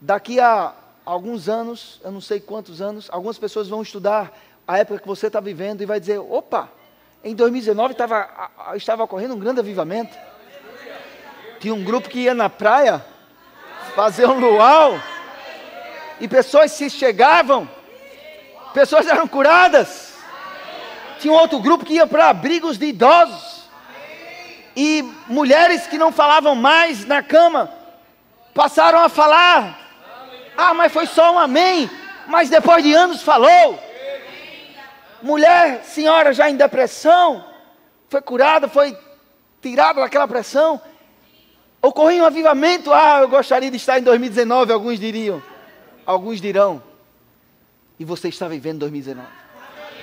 Daqui 0.00 0.38
a 0.40 0.74
alguns 1.04 1.48
anos, 1.48 2.00
eu 2.04 2.10
não 2.10 2.20
sei 2.20 2.40
quantos 2.40 2.80
anos, 2.80 3.08
algumas 3.10 3.38
pessoas 3.38 3.68
vão 3.68 3.82
estudar 3.82 4.32
a 4.66 4.78
época 4.78 5.00
que 5.00 5.08
você 5.08 5.26
está 5.26 5.40
vivendo 5.40 5.82
e 5.82 5.86
vai 5.86 5.98
dizer: 5.98 6.18
opa, 6.18 6.70
em 7.24 7.34
2019 7.34 7.92
estava, 7.92 8.50
estava 8.74 9.04
ocorrendo 9.04 9.34
um 9.34 9.38
grande 9.38 9.60
avivamento. 9.60 10.16
Tinha 11.58 11.74
um 11.74 11.84
grupo 11.84 12.08
que 12.08 12.20
ia 12.20 12.34
na 12.34 12.48
praia 12.48 13.04
fazer 13.90 14.26
um 14.26 14.38
luau. 14.38 15.00
E 16.20 16.28
pessoas 16.28 16.72
se 16.72 16.90
chegavam, 16.90 17.68
pessoas 18.74 19.06
eram 19.06 19.26
curadas. 19.26 20.14
Tinha 21.18 21.32
um 21.32 21.36
outro 21.36 21.58
grupo 21.58 21.84
que 21.84 21.94
ia 21.94 22.06
para 22.06 22.28
abrigos 22.28 22.78
de 22.78 22.86
idosos. 22.86 23.68
E 24.76 25.02
mulheres 25.26 25.86
que 25.86 25.98
não 25.98 26.12
falavam 26.12 26.54
mais 26.54 27.04
na 27.04 27.22
cama 27.22 27.70
passaram 28.54 29.00
a 29.00 29.08
falar. 29.08 29.78
Ah, 30.56 30.74
mas 30.74 30.92
foi 30.92 31.06
só 31.06 31.34
um 31.34 31.38
amém. 31.38 31.90
Mas 32.26 32.48
depois 32.48 32.82
de 32.82 32.92
anos 32.94 33.22
falou. 33.22 33.78
Mulher, 35.22 35.82
senhora 35.84 36.32
já 36.32 36.48
em 36.48 36.56
depressão, 36.56 37.44
foi 38.08 38.22
curada, 38.22 38.68
foi 38.68 38.96
tirada 39.60 40.00
daquela 40.00 40.26
pressão 40.26 40.80
Ocorreu 41.82 42.24
um 42.24 42.26
avivamento. 42.26 42.92
Ah, 42.92 43.20
eu 43.20 43.28
gostaria 43.28 43.70
de 43.70 43.76
estar 43.76 43.98
em 43.98 44.02
2019, 44.02 44.72
alguns 44.72 44.98
diriam. 44.98 45.42
Alguns 46.04 46.40
dirão. 46.40 46.82
E 47.98 48.04
você 48.04 48.28
está 48.28 48.48
vivendo 48.48 48.80
2019. 48.80 49.26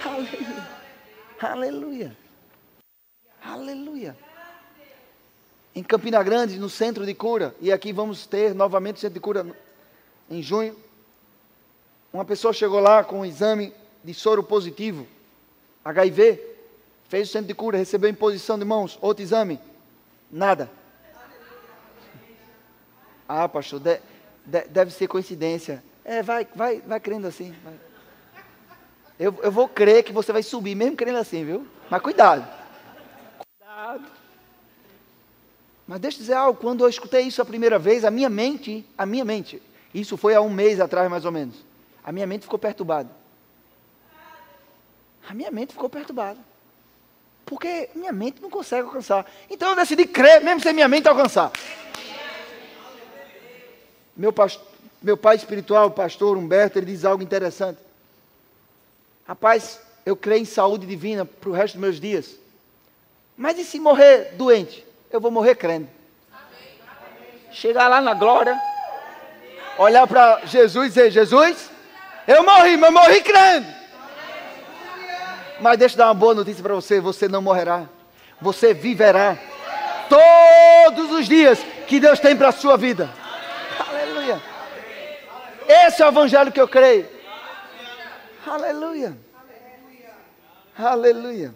Aleluia. 0.04 0.68
Aleluia. 1.40 2.18
Aleluia. 3.44 4.18
Em 5.76 5.84
Campina 5.84 6.24
Grande, 6.24 6.58
no 6.58 6.70
centro 6.70 7.06
de 7.06 7.14
cura, 7.14 7.56
e 7.62 7.72
aqui 7.72 7.94
vamos 7.94 8.26
ter 8.26 8.56
novamente 8.56 8.96
o 8.96 9.00
centro 9.00 9.14
de 9.14 9.20
cura 9.20 9.46
em 10.30 10.42
junho. 10.42 10.76
Uma 12.12 12.26
pessoa 12.26 12.52
chegou 12.52 12.80
lá 12.80 13.04
com 13.04 13.20
um 13.20 13.26
exame 13.26 13.72
de 14.04 14.14
soro 14.14 14.42
positivo, 14.42 15.06
HIV, 15.86 16.42
fez 17.08 17.30
o 17.30 17.32
centro 17.32 17.48
de 17.48 17.54
cura, 17.54 17.78
recebeu 17.78 18.10
imposição 18.10 18.58
de 18.58 18.66
mãos, 18.66 18.98
outro 19.02 19.22
exame, 19.24 19.60
nada. 20.32 20.70
Ah, 23.28 23.48
pastor, 23.48 23.80
de, 23.80 24.00
de, 24.46 24.62
deve 24.70 24.92
ser 24.92 25.08
coincidência. 25.08 25.84
É, 26.06 26.24
vai, 26.24 26.48
vai, 26.56 26.82
vai 26.82 27.00
crendo 27.00 27.28
assim. 27.28 27.54
Vai. 27.64 27.74
Eu, 29.20 29.36
eu 29.42 29.52
vou 29.52 29.68
crer 29.68 30.04
que 30.04 30.14
você 30.14 30.32
vai 30.32 30.44
subir, 30.44 30.76
mesmo 30.76 30.96
crendo 30.96 31.18
assim, 31.18 31.44
viu? 31.44 31.68
Mas 31.90 32.02
cuidado. 32.02 32.48
Cuidado. 33.60 34.06
Mas 35.88 36.00
deixa 36.00 36.18
eu 36.18 36.22
dizer 36.22 36.34
algo, 36.34 36.60
quando 36.60 36.84
eu 36.84 36.90
escutei 36.90 37.22
isso 37.22 37.42
a 37.42 37.46
primeira 37.46 37.80
vez, 37.80 38.06
a 38.06 38.12
minha 38.12 38.30
mente, 38.30 38.86
a 38.98 39.06
minha 39.06 39.26
mente, 39.26 39.62
isso 39.94 40.18
foi 40.18 40.36
há 40.36 40.42
um 40.42 40.50
mês 40.50 40.80
atrás 40.80 41.10
mais 41.10 41.26
ou 41.26 41.32
menos, 41.32 41.66
a 42.04 42.12
minha 42.12 42.28
mente 42.28 42.44
ficou 42.44 42.60
perturbada. 42.60 43.10
A 45.28 45.34
minha 45.34 45.52
mente 45.52 45.74
ficou 45.74 45.90
perturbada. 45.90 46.40
Porque 47.46 47.90
minha 47.96 48.12
mente 48.12 48.42
não 48.42 48.50
consegue 48.50 48.84
alcançar. 48.84 49.26
Então 49.50 49.70
eu 49.70 49.76
decidi 49.76 50.06
crer, 50.06 50.42
mesmo 50.44 50.62
sem 50.62 50.74
minha 50.74 50.88
mente 50.88 51.08
alcançar. 51.08 51.52
Meu, 54.18 54.34
meu 55.00 55.16
pai 55.16 55.36
espiritual, 55.36 55.88
o 55.88 55.92
pastor 55.92 56.36
Humberto, 56.38 56.80
ele 56.80 56.88
diz 56.88 57.06
algo 57.06 57.22
interessante. 57.22 57.80
Rapaz, 59.28 59.80
eu 60.04 60.16
creio 60.16 60.42
em 60.42 60.46
saúde 60.46 60.88
divina 60.88 61.24
para 61.24 61.50
o 61.50 61.54
resto 61.54 61.76
dos 61.76 61.82
meus 61.82 62.00
dias. 62.00 62.36
Mas 63.38 63.60
e 63.60 63.64
se 63.64 63.80
morrer 63.80 64.34
doente? 64.34 64.84
Eu 65.12 65.22
vou 65.22 65.30
morrer 65.30 65.54
crendo. 65.54 65.88
Chegar 67.52 67.88
lá 67.88 68.02
na 68.02 68.16
glória, 68.16 68.60
olhar 69.78 70.08
para 70.08 70.42
Jesus 70.46 70.88
e 70.88 70.90
dizer: 70.90 71.12
Jesus, 71.12 71.70
eu 72.28 72.44
morri, 72.44 72.76
mas 72.76 72.92
morri 72.92 73.22
crendo. 73.22 73.68
Mas 75.60 75.78
deixa 75.78 75.94
eu 75.96 76.00
dar 76.00 76.08
uma 76.08 76.14
boa 76.16 76.34
notícia 76.34 76.64
para 76.64 76.74
você: 76.74 77.00
você 77.00 77.28
não 77.28 77.42
morrerá, 77.42 77.88
você 78.42 78.74
viverá 78.74 79.38
todos 80.10 81.12
os 81.12 81.28
dias 81.28 81.60
que 81.88 82.00
Deus 82.00 82.20
tem 82.20 82.36
para 82.36 82.50
a 82.50 82.52
sua 82.52 82.76
vida. 82.76 83.10
Esse 85.68 86.02
é 86.02 86.06
o 86.06 86.10
evangelho 86.10 86.52
que 86.52 86.62
eu 86.62 86.68
creio. 86.68 87.08
Aleluia. 88.46 89.18
Aleluia. 90.78 91.54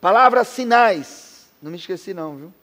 Palavra 0.00 0.44
sinais. 0.44 1.48
Não 1.60 1.70
me 1.70 1.76
esqueci 1.76 2.14
não, 2.14 2.36
viu? 2.36 2.54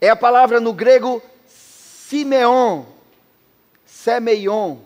É 0.00 0.08
a 0.08 0.16
palavra 0.16 0.58
no 0.58 0.72
grego 0.72 1.22
Simeon. 1.46 2.84
Semeion. 3.86 4.78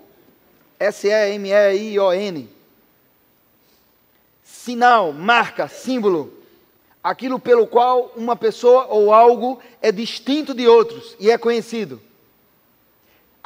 S-E-M-E-I-O-N. 0.78 2.48
Sinal, 4.42 5.12
marca, 5.12 5.66
símbolo. 5.66 6.36
Aquilo 7.02 7.38
pelo 7.38 7.66
qual 7.66 8.12
uma 8.14 8.36
pessoa 8.36 8.86
ou 8.86 9.14
algo 9.14 9.60
é 9.80 9.90
distinto 9.90 10.52
de 10.52 10.68
outros 10.68 11.16
e 11.18 11.30
é 11.30 11.38
conhecido. 11.38 12.02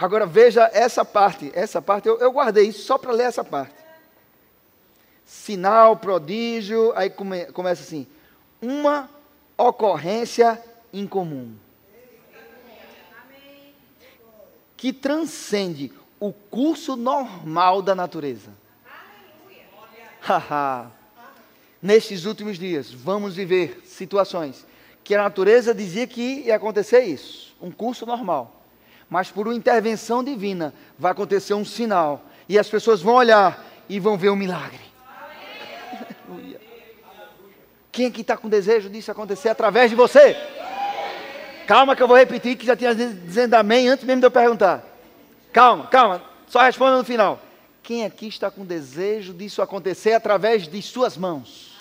Agora 0.02 0.26
veja 0.26 0.68
essa 0.72 1.04
parte. 1.04 1.52
Essa 1.54 1.80
parte, 1.80 2.08
eu, 2.08 2.18
eu 2.18 2.32
guardei 2.32 2.64
isso 2.64 2.82
só 2.82 2.98
para 2.98 3.12
ler 3.12 3.22
essa 3.24 3.44
parte. 3.44 3.76
Sinal, 5.24 5.96
prodígio, 5.96 6.92
aí 6.96 7.08
come, 7.08 7.46
começa 7.46 7.82
assim. 7.82 8.04
Uma 8.60 9.08
ocorrência 9.56 10.60
incomum. 10.92 11.54
Que 14.76 14.92
transcende 14.92 15.92
o 16.18 16.32
curso 16.32 16.96
normal 16.96 17.80
da 17.80 17.94
natureza. 17.94 18.50
Haha. 20.20 20.90
Nestes 21.80 22.24
últimos 22.24 22.58
dias, 22.58 22.92
vamos 22.92 23.36
viver 23.36 23.82
situações 23.84 24.66
que 25.04 25.14
a 25.14 25.22
natureza 25.22 25.72
dizia 25.72 26.08
que 26.08 26.40
ia 26.40 26.56
acontecer 26.56 27.04
isso, 27.04 27.54
um 27.60 27.70
curso 27.70 28.04
normal. 28.04 28.61
Mas 29.12 29.30
por 29.30 29.46
uma 29.46 29.54
intervenção 29.54 30.24
divina, 30.24 30.72
vai 30.98 31.12
acontecer 31.12 31.52
um 31.52 31.66
sinal. 31.66 32.24
E 32.48 32.58
as 32.58 32.66
pessoas 32.66 33.02
vão 33.02 33.16
olhar 33.16 33.62
e 33.86 34.00
vão 34.00 34.16
ver 34.16 34.30
um 34.30 34.36
milagre. 34.36 34.80
Aleluia. 36.26 36.58
Quem 37.92 38.06
aqui 38.06 38.22
está 38.22 38.38
com 38.38 38.48
desejo 38.48 38.88
disso 38.88 39.10
acontecer 39.10 39.50
através 39.50 39.90
de 39.90 39.96
você? 39.96 40.34
Calma 41.66 41.94
que 41.94 42.02
eu 42.02 42.08
vou 42.08 42.16
repetir 42.16 42.56
que 42.56 42.64
já 42.64 42.74
tinha 42.74 42.94
dizendo 42.94 43.52
amém 43.52 43.86
antes 43.86 44.02
mesmo 44.06 44.20
de 44.20 44.26
eu 44.28 44.30
perguntar. 44.30 44.82
Calma, 45.52 45.88
calma. 45.88 46.22
Só 46.46 46.62
responda 46.62 46.96
no 46.96 47.04
final. 47.04 47.38
Quem 47.82 48.06
aqui 48.06 48.28
está 48.28 48.50
com 48.50 48.64
desejo 48.64 49.34
disso 49.34 49.60
acontecer 49.60 50.14
através 50.14 50.66
de 50.66 50.80
suas 50.80 51.18
mãos? 51.18 51.76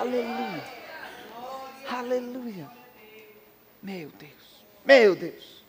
Amém. 0.00 0.24
Aleluia. 0.24 0.64
Aleluia. 1.90 2.79
Meu 3.82 4.10
Deus. 4.10 4.64
Meu 4.84 5.14
Deus. 5.14 5.62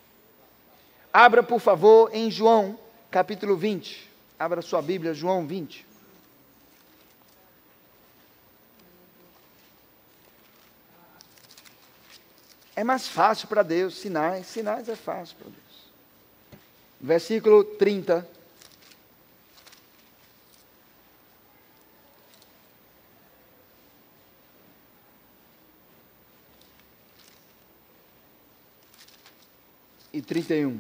Abra, 1.12 1.43
por 1.43 1.59
favor, 1.59 2.09
em 2.14 2.30
João, 2.32 2.80
capítulo 3.09 3.55
20. 3.55 4.09
Abra 4.39 4.62
sua 4.62 4.82
Bíblia, 4.82 5.14
João 5.14 5.45
20. 5.45 5.86
É 12.76 12.84
mais 12.84 13.07
fácil 13.07 13.47
para 13.47 13.64
Deus, 13.64 13.99
sinais, 13.99 14.47
sinais 14.47 14.88
é 14.89 14.95
fácil 14.95 15.36
para 15.38 15.49
Deus 15.49 15.62
versículo 17.01 17.64
30. 17.64 18.28
E 30.22 30.24
trinta 30.24 30.54
e 30.54 30.68
um. 30.68 30.80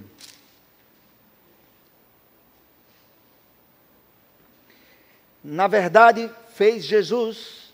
Na 5.43 5.67
verdade, 5.67 6.29
fez 6.53 6.83
Jesus, 6.83 7.73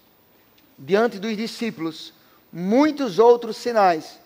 diante 0.80 1.20
dos 1.20 1.36
discípulos, 1.36 2.14
muitos 2.54 3.20
outros 3.20 3.58
sinais 3.58 4.18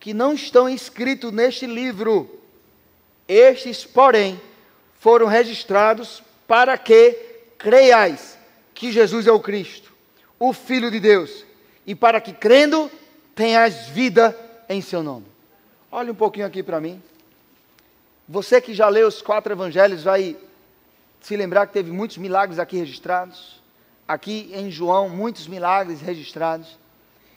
que 0.00 0.12
não 0.12 0.32
estão 0.32 0.68
escritos 0.68 1.30
neste 1.30 1.64
livro 1.64 2.40
estes, 3.28 3.84
porém, 3.84 4.40
foram 4.98 5.28
registrados 5.28 6.20
para 6.48 6.76
que 6.76 7.12
creiais 7.56 8.36
que 8.74 8.90
Jesus 8.90 9.28
é 9.28 9.30
o 9.30 9.38
Cristo, 9.38 9.92
o 10.40 10.52
Filho 10.52 10.90
de 10.90 10.98
Deus, 10.98 11.44
e 11.86 11.94
para 11.94 12.20
que 12.20 12.32
crendo 12.32 12.90
tenhas 13.32 13.86
vida 13.90 14.36
em 14.68 14.82
seu 14.82 15.04
nome. 15.04 15.26
Olhe 15.92 16.10
um 16.10 16.14
pouquinho 16.14 16.46
aqui 16.46 16.62
para 16.62 16.80
mim. 16.80 17.02
Você 18.28 18.60
que 18.60 18.72
já 18.72 18.88
leu 18.88 19.08
os 19.08 19.20
quatro 19.20 19.52
evangelhos 19.52 20.04
vai 20.04 20.36
se 21.20 21.36
lembrar 21.36 21.66
que 21.66 21.72
teve 21.72 21.90
muitos 21.90 22.16
milagres 22.16 22.60
aqui 22.60 22.76
registrados. 22.76 23.60
Aqui 24.06 24.52
em 24.54 24.70
João, 24.70 25.08
muitos 25.08 25.48
milagres 25.48 26.00
registrados. 26.00 26.78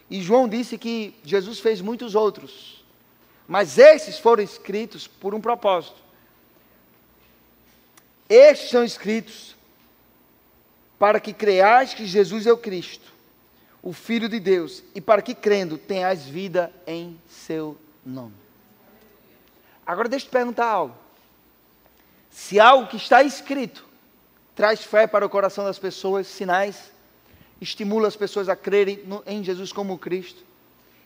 E 0.08 0.22
João 0.22 0.47
disse 0.47 0.78
que 0.78 1.16
Jesus 1.24 1.60
fez 1.60 1.82
muitos 1.82 2.14
outros. 2.14 2.84
Mas 3.47 3.80
esses 3.80 4.20
foram 4.20 4.43
escritos 4.43 5.08
por 5.08 5.34
um 5.34 5.41
propósito. 5.41 5.97
Estes 8.30 8.70
são 8.70 8.84
escritos 8.84 9.56
para 10.99 11.20
que 11.20 11.34
creais 11.34 11.93
que 11.93 12.06
Jesus 12.06 12.45
é 12.45 12.54
o 12.54 12.58
Cristo, 12.58 13.12
o 13.82 13.91
Filho 13.91 14.30
de 14.30 14.39
Deus, 14.39 14.84
e 14.95 15.01
para 15.01 15.22
que 15.22 15.36
crendo 15.36 15.78
tenhais 15.78 16.24
vida 16.26 16.72
em 16.88 17.20
seu 17.28 17.78
nome. 18.06 18.42
Agora 19.86 20.09
deixa 20.09 20.25
eu 20.25 20.29
te 20.29 20.34
perguntar 20.34 20.65
algo. 20.65 20.95
Se 22.29 22.59
algo 22.59 22.88
que 22.88 22.97
está 22.97 23.21
escrito 23.21 23.86
traz 24.55 24.84
fé 24.84 25.07
para 25.07 25.25
o 25.25 25.29
coração 25.29 25.65
das 25.65 25.79
pessoas, 25.79 26.27
sinais, 26.27 26.91
estimula 27.59 28.07
as 28.07 28.15
pessoas 28.15 28.49
a 28.49 28.55
crerem 28.55 29.03
no, 29.05 29.23
em 29.25 29.43
Jesus 29.43 29.71
como 29.71 29.97
Cristo, 29.97 30.43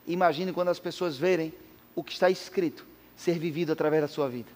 imagine 0.06 0.52
quando 0.52 0.70
as 0.70 0.80
pessoas 0.80 1.18
verem 1.18 1.54
o 1.96 2.04
que 2.04 2.14
está 2.14 2.30
escrito 2.30 2.86
ser 3.16 3.40
vivido 3.40 3.72
através 3.72 4.02
da 4.02 4.08
sua 4.08 4.30
vida. 4.30 4.50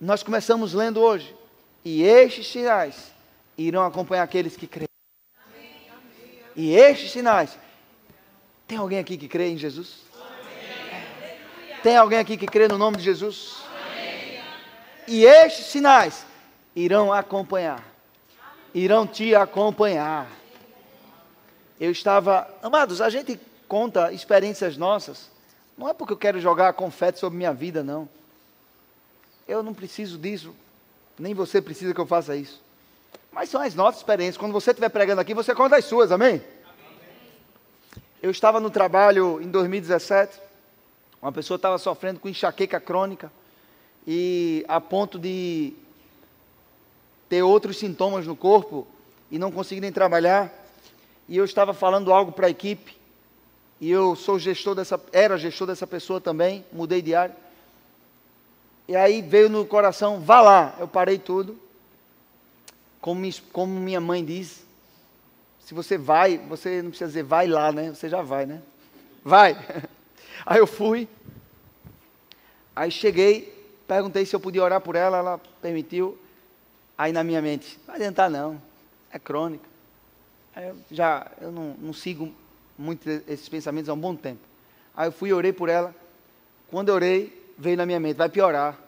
Nós 0.00 0.22
começamos 0.22 0.74
lendo 0.74 1.00
hoje. 1.00 1.32
E 1.84 2.02
estes 2.02 2.48
sinais 2.48 3.12
irão 3.56 3.84
acompanhar 3.84 4.22
aqueles 4.22 4.56
que 4.56 4.66
creem. 4.66 4.91
E 6.54 6.74
estes 6.74 7.10
sinais. 7.10 7.58
Tem 8.66 8.78
alguém 8.78 8.98
aqui 8.98 9.16
que 9.16 9.28
crê 9.28 9.50
em 9.50 9.58
Jesus? 9.58 10.02
Tem 11.82 11.96
alguém 11.96 12.18
aqui 12.18 12.36
que 12.36 12.46
crê 12.46 12.68
no 12.68 12.78
nome 12.78 12.96
de 12.96 13.02
Jesus? 13.02 13.62
E 15.08 15.24
estes 15.24 15.66
sinais 15.66 16.24
irão 16.74 17.12
acompanhar 17.12 17.92
irão 18.74 19.06
te 19.06 19.34
acompanhar. 19.34 20.30
Eu 21.78 21.90
estava, 21.90 22.48
amados, 22.62 23.00
a 23.00 23.10
gente 23.10 23.38
conta 23.68 24.12
experiências 24.12 24.76
nossas, 24.76 25.30
não 25.76 25.88
é 25.88 25.94
porque 25.94 26.12
eu 26.12 26.18
quero 26.18 26.40
jogar 26.40 26.72
confete 26.74 27.18
sobre 27.18 27.36
minha 27.36 27.52
vida, 27.52 27.82
não. 27.82 28.08
Eu 29.48 29.62
não 29.62 29.74
preciso 29.74 30.18
disso, 30.18 30.54
nem 31.18 31.34
você 31.34 31.60
precisa 31.60 31.92
que 31.92 32.00
eu 32.00 32.06
faça 32.06 32.36
isso. 32.36 32.62
Mas 33.32 33.48
são 33.48 33.62
as 33.62 33.74
nossas 33.74 34.00
experiências. 34.00 34.36
Quando 34.36 34.52
você 34.52 34.70
estiver 34.70 34.90
pregando 34.90 35.20
aqui, 35.20 35.32
você 35.32 35.54
conta 35.54 35.76
as 35.76 35.86
suas, 35.86 36.12
amém? 36.12 36.34
amém? 36.34 36.42
Eu 38.22 38.30
estava 38.30 38.60
no 38.60 38.70
trabalho 38.70 39.40
em 39.40 39.50
2017, 39.50 40.38
uma 41.20 41.32
pessoa 41.32 41.56
estava 41.56 41.78
sofrendo 41.78 42.20
com 42.20 42.28
enxaqueca 42.28 42.78
crônica, 42.78 43.32
e 44.06 44.64
a 44.68 44.80
ponto 44.80 45.18
de 45.18 45.72
ter 47.28 47.42
outros 47.42 47.78
sintomas 47.78 48.26
no 48.26 48.36
corpo 48.36 48.86
e 49.30 49.38
não 49.38 49.50
conseguirem 49.50 49.90
trabalhar. 49.90 50.52
E 51.26 51.36
eu 51.36 51.44
estava 51.44 51.72
falando 51.72 52.12
algo 52.12 52.32
para 52.32 52.48
a 52.48 52.50
equipe, 52.50 52.98
e 53.80 53.90
eu 53.90 54.14
sou 54.14 54.38
gestor 54.38 54.74
dessa, 54.74 55.00
era 55.12 55.38
gestor 55.38 55.66
dessa 55.66 55.86
pessoa 55.86 56.20
também, 56.20 56.66
mudei 56.70 57.00
de 57.00 57.14
área. 57.14 57.34
E 58.86 58.94
aí 58.94 59.22
veio 59.22 59.48
no 59.48 59.64
coração, 59.64 60.20
vá 60.20 60.40
lá. 60.42 60.76
Eu 60.78 60.86
parei 60.86 61.18
tudo. 61.18 61.58
Como, 63.02 63.28
como 63.52 63.80
minha 63.80 64.00
mãe 64.00 64.24
diz, 64.24 64.64
se 65.58 65.74
você 65.74 65.98
vai, 65.98 66.38
você 66.38 66.80
não 66.80 66.90
precisa 66.90 67.08
dizer 67.08 67.24
vai 67.24 67.48
lá, 67.48 67.72
né? 67.72 67.90
Você 67.90 68.08
já 68.08 68.22
vai, 68.22 68.46
né? 68.46 68.62
Vai. 69.24 69.54
Aí 70.46 70.58
eu 70.58 70.68
fui. 70.68 71.08
Aí 72.74 72.92
cheguei, 72.92 73.52
perguntei 73.88 74.24
se 74.24 74.36
eu 74.36 74.40
podia 74.40 74.62
orar 74.62 74.80
por 74.80 74.94
ela, 74.94 75.18
ela 75.18 75.38
permitiu. 75.60 76.16
Aí 76.96 77.12
na 77.12 77.24
minha 77.24 77.42
mente, 77.42 77.76
não 77.80 77.86
vai 77.86 77.96
adiantar 77.96 78.30
não, 78.30 78.62
é 79.10 79.18
crônica. 79.18 79.68
Aí 80.54 80.68
eu 80.68 80.76
já, 80.88 81.28
eu 81.40 81.50
não, 81.50 81.74
não 81.80 81.92
sigo 81.92 82.32
muito 82.78 83.08
esses 83.08 83.48
pensamentos 83.48 83.88
há 83.88 83.94
um 83.94 84.00
bom 84.00 84.14
tempo. 84.14 84.42
Aí 84.96 85.08
eu 85.08 85.12
fui 85.12 85.30
e 85.30 85.32
orei 85.32 85.52
por 85.52 85.68
ela. 85.68 85.92
Quando 86.68 86.90
eu 86.90 86.94
orei, 86.94 87.52
veio 87.58 87.76
na 87.76 87.84
minha 87.84 87.98
mente, 87.98 88.16
vai 88.16 88.28
piorar. 88.28 88.78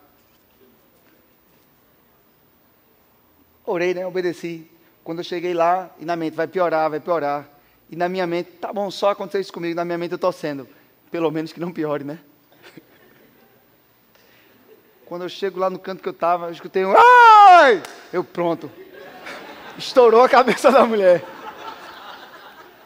Orei, 3.67 3.95
né? 3.95 4.07
Obedeci. 4.07 4.71
Quando 5.03 5.19
eu 5.19 5.25
cheguei 5.25 5.55
lá, 5.55 5.91
e 5.99 6.05
na 6.05 6.17
mente, 6.17 6.35
vai 6.35 6.47
piorar, 6.47 6.91
vai 6.91 7.01
piorar. 7.01 7.49
E 7.91 7.97
na 7.97 8.09
minha 8.09 8.27
mente, 8.27 8.51
tá 8.53 8.73
bom, 8.73 8.91
só 8.91 9.11
aconteceu 9.11 9.41
isso 9.41 9.53
comigo. 9.53 9.75
Na 9.75 9.85
minha 9.85 9.99
mente 9.99 10.13
eu 10.13 10.19
torcendo. 10.19 10.69
Pelo 11.11 11.31
menos 11.31 11.53
que 11.53 11.61
não 11.61 11.73
piore, 11.73 12.05
né? 12.05 12.19
Quando 15.07 15.23
eu 15.23 15.29
chego 15.29 15.59
lá 15.59 15.71
no 15.71 15.79
canto 15.79 16.03
que 16.03 16.09
eu 16.09 16.13
estava, 16.13 16.47
eu 16.47 16.53
escutei 16.53 16.85
um 16.85 16.95
ai! 16.97 17.83
Eu 18.13 18.25
pronto. 18.25 18.71
Estourou 19.79 20.23
a 20.23 20.29
cabeça 20.29 20.71
da 20.71 20.85
mulher. 20.85 21.25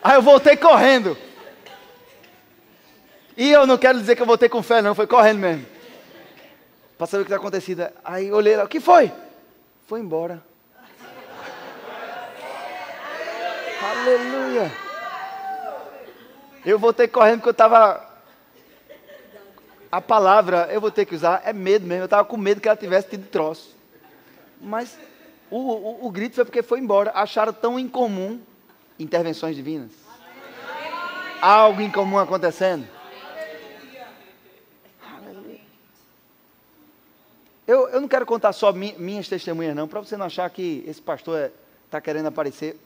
Aí 0.03 0.15
eu 0.15 0.23
voltei 0.23 0.57
correndo. 0.57 1.17
E 3.37 3.51
eu 3.51 3.67
não 3.67 3.79
quero 3.79 4.01
dizer 4.01 4.17
que 4.17 4.23
eu 4.23 4.27
voltei 4.27 4.49
com 4.49 4.63
fé, 4.63 4.83
não, 4.83 4.95
foi 4.95 5.07
correndo 5.07 5.39
mesmo. 5.39 5.65
Para 6.97 7.07
saber 7.07 7.23
o 7.23 7.25
que 7.25 7.33
está 7.33 7.41
acontecendo. 7.41 7.89
Aí 8.05 8.33
olhei 8.33 8.57
lá, 8.57 8.65
o 8.65 8.69
que 8.69 8.81
foi? 8.81 9.13
Foi 9.87 10.01
embora. 10.01 10.48
Aleluia. 13.99 14.73
Eu 16.65 16.79
voltei 16.79 17.09
correndo 17.09 17.39
porque 17.39 17.49
eu 17.49 17.53
estava. 17.53 18.07
A 19.91 20.01
palavra, 20.01 20.69
eu 20.71 20.81
vou 20.81 20.91
ter 20.91 21.05
que 21.07 21.15
usar, 21.15 21.43
é 21.45 21.53
medo 21.53 21.87
mesmo. 21.87 22.03
Eu 22.03 22.05
estava 22.05 22.25
com 22.25 22.37
medo 22.37 22.61
que 22.61 22.69
ela 22.69 22.77
tivesse 22.77 23.09
tido 23.09 23.27
troço. 23.29 23.75
Mas 24.61 24.99
o, 25.51 25.57
o, 25.57 26.07
o 26.07 26.11
grito 26.11 26.37
foi 26.37 26.45
porque 26.45 26.63
foi 26.63 26.79
embora. 26.79 27.11
Acharam 27.15 27.53
tão 27.53 27.79
incomum 27.79 28.41
intervenções 28.99 29.57
divinas. 29.57 29.91
Algo 31.41 31.81
incomum 31.81 32.19
acontecendo. 32.19 32.87
Eu, 37.67 37.89
eu 37.89 38.01
não 38.01 38.09
quero 38.09 38.25
contar 38.25 38.53
só 38.53 38.73
mi, 38.73 38.95
minhas 38.99 39.29
testemunhas, 39.29 39.77
não, 39.77 39.87
para 39.87 40.01
você 40.01 40.17
não 40.17 40.25
achar 40.25 40.49
que 40.49 40.83
esse 40.87 41.03
pastor 41.03 41.39
está 41.39 41.49
é, 41.49 41.53
tá 41.91 42.01
querendo 42.01 42.27
aparecer. 42.27 42.79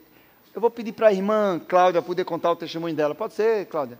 Eu 0.54 0.60
vou 0.60 0.70
pedir 0.70 0.92
para 0.92 1.08
a 1.08 1.12
irmã 1.12 1.58
Cláudia 1.58 2.02
poder 2.02 2.26
contar 2.26 2.50
o 2.50 2.56
testemunho 2.56 2.94
dela. 2.94 3.14
Pode 3.14 3.32
ser, 3.32 3.66
Cláudia? 3.68 3.98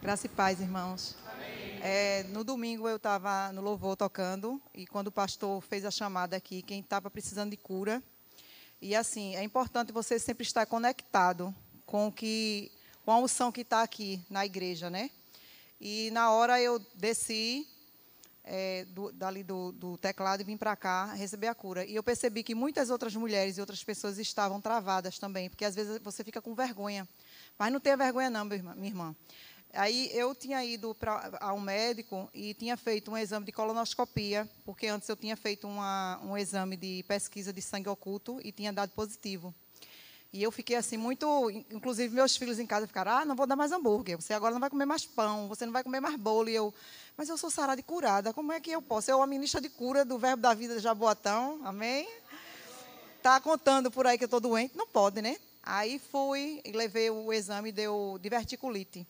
Graça 0.00 0.24
e 0.24 0.28
paz, 0.30 0.58
irmãos. 0.58 1.18
É, 1.82 2.22
no 2.30 2.44
domingo 2.44 2.88
eu 2.88 2.96
estava 2.96 3.52
no 3.52 3.60
louvor 3.60 3.94
tocando 3.94 4.58
e 4.74 4.86
quando 4.86 5.08
o 5.08 5.12
pastor 5.12 5.60
fez 5.60 5.84
a 5.84 5.90
chamada 5.90 6.34
aqui, 6.34 6.62
quem 6.62 6.80
estava 6.80 7.10
precisando 7.10 7.50
de 7.50 7.58
cura. 7.58 8.02
E 8.80 8.96
assim, 8.96 9.36
é 9.36 9.44
importante 9.44 9.92
você 9.92 10.18
sempre 10.18 10.46
estar 10.46 10.64
conectado 10.64 11.54
com 11.84 12.10
que, 12.10 12.72
com 13.04 13.12
a 13.12 13.18
unção 13.18 13.52
que 13.52 13.60
está 13.60 13.82
aqui 13.82 14.24
na 14.30 14.46
igreja, 14.46 14.88
né? 14.88 15.10
E 15.80 16.10
na 16.10 16.30
hora 16.30 16.60
eu 16.60 16.78
desci 16.94 17.66
é, 18.44 18.84
do, 18.86 19.10
dali 19.12 19.42
do, 19.42 19.72
do, 19.72 19.96
teclado 19.96 20.40
e 20.40 20.44
vim 20.44 20.56
para 20.56 20.76
cá 20.76 21.12
receber 21.14 21.46
a 21.46 21.54
cura. 21.54 21.84
E 21.84 21.94
eu 21.94 22.02
percebi 22.02 22.42
que 22.42 22.54
muitas 22.54 22.90
outras 22.90 23.14
mulheres 23.14 23.56
e 23.56 23.60
outras 23.60 23.82
pessoas 23.82 24.18
estavam 24.18 24.60
travadas 24.60 25.18
também, 25.18 25.48
porque 25.48 25.64
às 25.64 25.74
vezes 25.74 25.98
você 26.02 26.22
fica 26.24 26.42
com 26.42 26.54
vergonha. 26.54 27.08
Mas 27.58 27.72
não 27.72 27.80
tenha 27.80 27.96
vergonha 27.96 28.28
não, 28.28 28.44
minha 28.44 28.88
irmã. 28.88 29.16
Aí 29.72 30.10
eu 30.12 30.34
tinha 30.34 30.64
ido 30.64 30.94
para 30.96 31.38
a 31.40 31.54
um 31.54 31.60
médico 31.60 32.28
e 32.34 32.54
tinha 32.54 32.76
feito 32.76 33.10
um 33.10 33.16
exame 33.16 33.46
de 33.46 33.52
colonoscopia, 33.52 34.48
porque 34.64 34.88
antes 34.88 35.08
eu 35.08 35.16
tinha 35.16 35.36
feito 35.36 35.68
uma, 35.68 36.20
um 36.24 36.36
exame 36.36 36.76
de 36.76 37.04
pesquisa 37.06 37.52
de 37.52 37.62
sangue 37.62 37.88
oculto 37.88 38.40
e 38.42 38.50
tinha 38.50 38.72
dado 38.72 38.90
positivo. 38.90 39.54
E 40.32 40.42
eu 40.44 40.52
fiquei 40.52 40.76
assim 40.76 40.96
muito, 40.96 41.50
inclusive 41.70 42.14
meus 42.14 42.36
filhos 42.36 42.60
em 42.60 42.66
casa 42.66 42.86
ficaram: 42.86 43.10
"Ah, 43.10 43.24
não 43.24 43.34
vou 43.34 43.46
dar 43.46 43.56
mais 43.56 43.72
hambúrguer. 43.72 44.16
Você 44.16 44.32
agora 44.32 44.52
não 44.52 44.60
vai 44.60 44.70
comer 44.70 44.86
mais 44.86 45.04
pão, 45.04 45.48
você 45.48 45.66
não 45.66 45.72
vai 45.72 45.82
comer 45.82 45.98
mais 45.98 46.14
bolo". 46.16 46.48
E 46.48 46.54
eu: 46.54 46.72
"Mas 47.16 47.28
eu 47.28 47.36
sou 47.36 47.50
sarada 47.50 47.80
e 47.80 47.82
curada. 47.82 48.32
Como 48.32 48.52
é 48.52 48.60
que 48.60 48.70
eu 48.70 48.80
posso? 48.80 49.10
Eu 49.10 49.22
a 49.22 49.26
ministra 49.26 49.60
de 49.60 49.68
cura 49.68 50.04
do 50.04 50.18
Verbo 50.18 50.42
da 50.42 50.54
Vida 50.54 50.76
de 50.76 50.80
Jaboatão. 50.80 51.60
Amém? 51.64 52.08
Tá 53.20 53.40
contando 53.40 53.90
por 53.90 54.06
aí 54.06 54.16
que 54.16 54.24
eu 54.24 54.26
estou 54.26 54.40
doente? 54.40 54.76
Não 54.76 54.86
pode, 54.86 55.20
né? 55.20 55.36
Aí 55.62 55.98
fui 55.98 56.62
levei 56.64 57.10
o 57.10 57.32
exame 57.32 57.72
deu 57.72 58.16
diverticulite. 58.22 59.04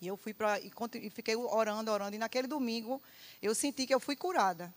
E 0.00 0.06
eu 0.06 0.16
fui 0.16 0.32
para 0.32 0.58
e, 0.60 0.72
e 1.02 1.10
fiquei 1.10 1.36
orando, 1.36 1.90
orando. 1.90 2.16
E 2.16 2.18
naquele 2.18 2.48
domingo 2.48 3.02
eu 3.42 3.54
senti 3.54 3.86
que 3.86 3.94
eu 3.94 4.00
fui 4.00 4.16
curada. 4.16 4.74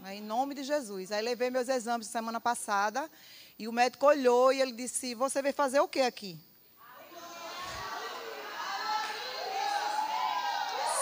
Né, 0.00 0.16
em 0.16 0.22
nome 0.22 0.54
de 0.54 0.62
Jesus. 0.62 1.10
Aí 1.10 1.22
levei 1.22 1.50
meus 1.50 1.68
exames 1.68 2.06
semana 2.06 2.40
passada 2.40 3.10
e 3.58 3.66
o 3.66 3.72
médico 3.72 4.06
olhou 4.06 4.52
e 4.52 4.60
ele 4.60 4.72
disse: 4.72 5.14
Você 5.14 5.42
veio 5.42 5.54
fazer 5.54 5.80
o 5.80 5.88
que 5.88 6.00
aqui? 6.00 6.38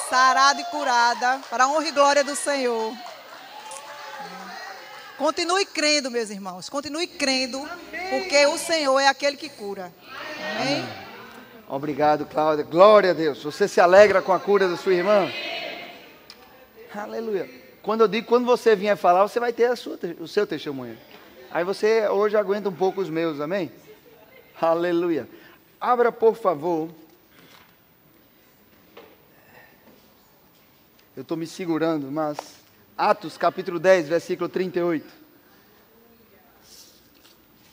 Sarada 0.08 0.60
e 0.60 0.64
curada, 0.66 1.40
para 1.50 1.64
a 1.64 1.68
honra 1.68 1.88
e 1.88 1.90
glória 1.90 2.24
do 2.24 2.34
Senhor. 2.34 2.96
Continue 5.18 5.66
crendo, 5.66 6.10
meus 6.10 6.30
irmãos. 6.30 6.68
Continue 6.68 7.06
crendo, 7.06 7.68
porque 8.10 8.46
o 8.46 8.56
Senhor 8.56 8.98
é 9.00 9.08
aquele 9.08 9.36
que 9.36 9.48
cura. 9.48 9.92
Amém? 10.60 10.86
Obrigado, 11.68 12.24
Cláudia. 12.26 12.64
Glória 12.64 13.10
a 13.10 13.14
Deus. 13.14 13.42
Você 13.42 13.66
se 13.66 13.80
alegra 13.80 14.22
com 14.22 14.32
a 14.32 14.38
cura 14.38 14.68
da 14.68 14.76
sua 14.76 14.94
irmã? 14.94 15.28
Aleluia. 16.94 17.50
Quando 17.82 18.02
eu 18.02 18.08
digo, 18.08 18.28
quando 18.28 18.46
você 18.46 18.76
vier 18.76 18.96
falar, 18.96 19.22
você 19.22 19.40
vai 19.40 19.52
ter 19.52 19.76
sua, 19.76 19.98
o 20.20 20.28
seu 20.28 20.46
testemunho. 20.46 20.96
Aí 21.56 21.64
você 21.64 22.06
hoje 22.06 22.36
aguenta 22.36 22.68
um 22.68 22.74
pouco 22.74 23.00
os 23.00 23.08
meus, 23.08 23.40
amém? 23.40 23.72
Aleluia. 24.60 25.26
Abra, 25.80 26.12
por 26.12 26.36
favor. 26.36 26.90
Eu 31.16 31.22
estou 31.22 31.34
me 31.34 31.46
segurando, 31.46 32.12
mas. 32.12 32.36
Atos 32.94 33.38
capítulo 33.38 33.78
10, 33.78 34.06
versículo 34.06 34.50
38. 34.50 35.10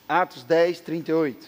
Atos 0.08 0.44
10, 0.44 0.80
38. 0.80 1.46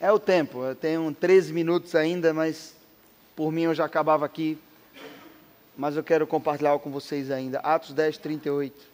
É 0.00 0.10
o 0.10 0.18
tempo, 0.18 0.64
eu 0.64 0.74
tenho 0.74 1.14
13 1.14 1.52
minutos 1.52 1.94
ainda, 1.94 2.32
mas 2.32 2.74
por 3.36 3.52
mim 3.52 3.64
eu 3.64 3.74
já 3.74 3.84
acabava 3.84 4.24
aqui. 4.24 4.58
Mas 5.76 5.98
eu 5.98 6.02
quero 6.02 6.26
compartilhar 6.26 6.78
com 6.78 6.90
vocês 6.90 7.30
ainda. 7.30 7.58
Atos 7.58 7.92
10, 7.92 8.16
38. 8.16 8.93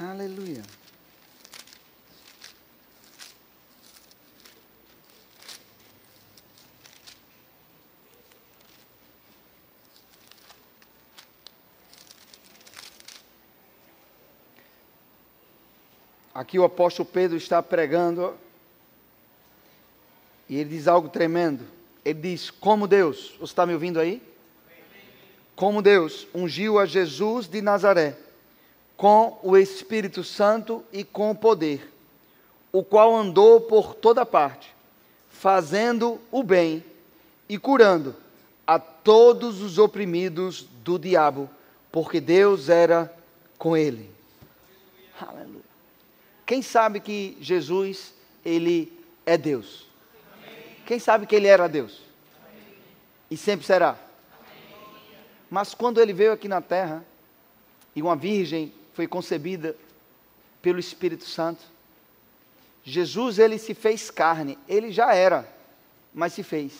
Aleluia. 0.00 0.62
Aqui 16.32 16.60
o 16.60 16.62
apóstolo 16.62 17.08
Pedro 17.08 17.36
está 17.36 17.60
pregando 17.60 18.38
e 20.48 20.58
ele 20.58 20.70
diz 20.70 20.86
algo 20.86 21.08
tremendo. 21.08 21.66
Ele 22.04 22.20
diz: 22.20 22.52
Como 22.52 22.86
Deus, 22.86 23.34
você 23.40 23.50
está 23.50 23.66
me 23.66 23.72
ouvindo 23.72 23.98
aí? 23.98 24.22
Como 25.56 25.82
Deus 25.82 26.28
ungiu 26.32 26.78
a 26.78 26.86
Jesus 26.86 27.48
de 27.48 27.60
Nazaré 27.60 28.27
com 28.98 29.38
o 29.44 29.56
Espírito 29.56 30.24
Santo 30.24 30.84
e 30.92 31.04
com 31.04 31.32
poder, 31.32 31.88
o 32.72 32.82
qual 32.82 33.14
andou 33.14 33.60
por 33.60 33.94
toda 33.94 34.26
parte, 34.26 34.74
fazendo 35.30 36.20
o 36.32 36.42
bem 36.42 36.84
e 37.48 37.56
curando 37.56 38.16
a 38.66 38.76
todos 38.80 39.62
os 39.62 39.78
oprimidos 39.78 40.66
do 40.82 40.98
diabo, 40.98 41.48
porque 41.92 42.20
Deus 42.20 42.68
era 42.68 43.14
com 43.56 43.76
ele. 43.76 44.10
Aleluia. 45.20 45.62
Quem 46.44 46.60
sabe 46.60 46.98
que 46.98 47.38
Jesus, 47.40 48.12
ele 48.44 48.92
é 49.24 49.38
Deus? 49.38 49.86
Quem 50.84 50.98
sabe 50.98 51.24
que 51.24 51.36
ele 51.36 51.46
era 51.46 51.68
Deus? 51.68 52.02
E 53.30 53.36
sempre 53.36 53.64
será. 53.64 53.96
Mas 55.48 55.72
quando 55.72 56.00
ele 56.00 56.12
veio 56.12 56.32
aqui 56.32 56.48
na 56.48 56.60
terra, 56.60 57.04
e 57.94 58.02
uma 58.02 58.16
virgem 58.16 58.72
foi 58.98 59.06
concebida 59.06 59.76
pelo 60.60 60.80
Espírito 60.80 61.24
Santo, 61.24 61.64
Jesus 62.82 63.38
ele 63.38 63.56
se 63.56 63.72
fez 63.72 64.10
carne, 64.10 64.58
ele 64.68 64.90
já 64.90 65.14
era, 65.14 65.48
mas 66.12 66.32
se 66.32 66.42
fez. 66.42 66.72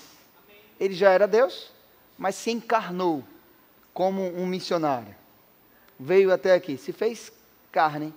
Ele 0.81 0.95
já 0.95 1.13
era 1.13 1.29
Deus, 1.29 1.71
mas 2.19 2.35
se 2.35 2.51
encarnou 2.51 3.23
como 3.95 4.37
um 4.37 4.49
missionário. 4.49 5.15
Veio 5.97 6.33
até 6.33 6.55
aqui, 6.55 6.77
se 6.77 6.93
fez 6.93 7.31
carne 7.71 8.13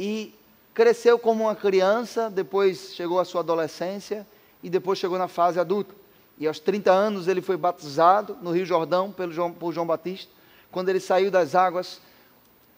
e 0.00 0.34
cresceu 0.72 1.18
como 1.18 1.44
uma 1.44 1.54
criança, 1.54 2.30
depois 2.30 2.94
chegou 2.94 3.20
à 3.20 3.24
sua 3.26 3.42
adolescência 3.42 4.26
e 4.62 4.70
depois 4.70 4.98
chegou 4.98 5.18
na 5.18 5.28
fase 5.28 5.60
adulta. 5.60 5.94
E 6.38 6.46
aos 6.46 6.58
30 6.58 6.90
anos 6.90 7.28
ele 7.28 7.42
foi 7.42 7.58
batizado 7.58 8.38
no 8.40 8.50
Rio 8.50 8.64
Jordão 8.64 9.12
pelo 9.12 9.30
João, 9.30 9.52
por 9.52 9.74
João 9.74 9.86
Batista. 9.86 10.32
Quando 10.72 10.88
ele 10.88 11.00
saiu 11.00 11.30
das 11.30 11.54
águas, 11.54 12.00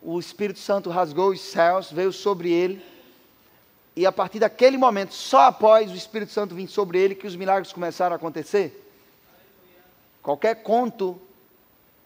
o 0.03 0.19
Espírito 0.19 0.59
Santo 0.59 0.91
rasgou 0.91 1.31
os 1.31 1.41
céus, 1.41 1.91
veio 1.91 2.13
sobre 2.13 2.51
ele. 2.51 2.83
E 3.95 4.07
a 4.07 4.13
partir 4.13 4.39
daquele 4.39 4.79
momento, 4.79 5.13
só 5.13 5.43
após 5.47 5.91
o 5.91 5.95
Espírito 5.95 6.33
Santo 6.33 6.55
vir 6.55 6.69
sobre 6.69 6.99
ele, 6.99 7.15
que 7.15 7.27
os 7.27 7.37
milagres 7.37 7.73
começaram 7.73 8.15
a 8.15 8.17
acontecer. 8.17 8.87
Qualquer 10.23 10.63
conto, 10.63 11.21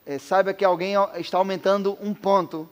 é, 0.07 0.19
saiba 0.19 0.53
que 0.53 0.65
alguém 0.65 0.95
está 1.17 1.39
aumentando 1.39 1.97
um 2.01 2.13
ponto 2.13 2.69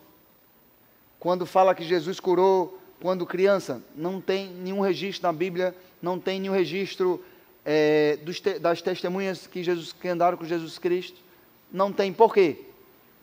quando 1.18 1.46
fala 1.46 1.74
que 1.74 1.84
Jesus 1.84 2.18
curou 2.18 2.78
quando 3.00 3.26
criança. 3.26 3.82
Não 3.94 4.20
tem 4.20 4.48
nenhum 4.48 4.80
registro 4.80 5.26
na 5.26 5.32
Bíblia, 5.32 5.74
não 6.00 6.18
tem 6.18 6.40
nenhum 6.40 6.54
registro 6.54 7.22
é, 7.64 8.18
te 8.24 8.58
das 8.58 8.82
testemunhas 8.82 9.46
que, 9.46 9.62
Jesus, 9.62 9.92
que 9.92 10.08
andaram 10.08 10.36
com 10.36 10.44
Jesus 10.44 10.78
Cristo. 10.78 11.20
Não 11.70 11.92
tem. 11.92 12.12
Por 12.12 12.34
quê? 12.34 12.60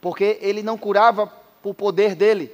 Porque 0.01 0.37
ele 0.41 0.63
não 0.63 0.77
curava 0.77 1.31
por 1.61 1.73
poder 1.73 2.15
dele. 2.15 2.51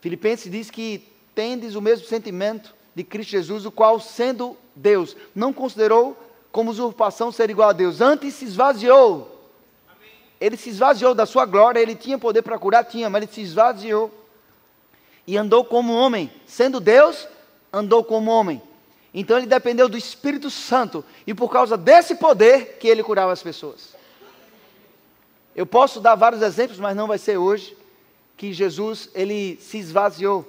Filipenses 0.00 0.50
diz 0.50 0.70
que 0.70 1.06
tendes 1.34 1.74
o 1.74 1.82
mesmo 1.82 2.06
sentimento 2.06 2.74
de 2.94 3.04
Cristo 3.04 3.30
Jesus, 3.30 3.66
o 3.66 3.70
qual, 3.70 4.00
sendo 4.00 4.56
Deus, 4.74 5.16
não 5.34 5.52
considerou 5.52 6.16
como 6.52 6.70
usurpação 6.70 7.30
ser 7.30 7.50
igual 7.50 7.70
a 7.70 7.72
Deus, 7.72 8.00
antes 8.00 8.34
se 8.34 8.44
esvaziou. 8.44 9.32
Ele 10.40 10.56
se 10.56 10.70
esvaziou 10.70 11.14
da 11.14 11.26
sua 11.26 11.44
glória, 11.44 11.80
ele 11.80 11.94
tinha 11.94 12.18
poder 12.18 12.42
para 12.42 12.58
curar, 12.58 12.84
tinha, 12.84 13.08
mas 13.08 13.22
ele 13.22 13.32
se 13.32 13.40
esvaziou 13.40 14.10
e 15.26 15.36
andou 15.36 15.64
como 15.64 15.92
homem. 15.92 16.30
Sendo 16.46 16.78
Deus, 16.78 17.26
andou 17.72 18.04
como 18.04 18.30
homem. 18.30 18.62
Então 19.12 19.38
ele 19.38 19.46
dependeu 19.46 19.88
do 19.88 19.96
Espírito 19.96 20.50
Santo 20.50 21.04
e 21.26 21.34
por 21.34 21.50
causa 21.50 21.76
desse 21.76 22.16
poder 22.16 22.76
que 22.78 22.86
ele 22.86 23.02
curava 23.02 23.32
as 23.32 23.42
pessoas. 23.42 23.95
Eu 25.56 25.66
posso 25.66 26.00
dar 26.00 26.14
vários 26.14 26.42
exemplos, 26.42 26.78
mas 26.78 26.94
não 26.94 27.08
vai 27.08 27.18
ser 27.18 27.38
hoje 27.38 27.76
que 28.36 28.52
Jesus 28.52 29.08
ele 29.14 29.58
se 29.60 29.78
esvaziou. 29.78 30.46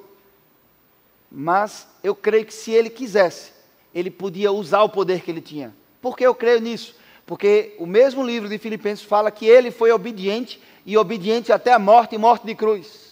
Mas 1.31 1.87
eu 2.03 2.13
creio 2.13 2.45
que 2.45 2.53
se 2.53 2.71
ele 2.71 2.89
quisesse, 2.89 3.53
ele 3.95 4.11
podia 4.11 4.51
usar 4.51 4.83
o 4.83 4.89
poder 4.89 5.21
que 5.21 5.31
ele 5.31 5.41
tinha. 5.41 5.73
Por 6.01 6.15
que 6.15 6.25
eu 6.25 6.35
creio 6.35 6.59
nisso? 6.59 6.95
Porque 7.25 7.73
o 7.79 7.85
mesmo 7.85 8.23
livro 8.23 8.47
de 8.47 8.57
Filipenses 8.57 9.03
fala 9.03 9.31
que 9.31 9.45
ele 9.45 9.71
foi 9.71 9.91
obediente 9.91 10.61
e 10.85 10.97
obediente 10.97 11.51
até 11.51 11.73
a 11.73 11.79
morte 11.79 12.15
e 12.15 12.17
morte 12.17 12.45
de 12.45 12.53
cruz 12.53 13.07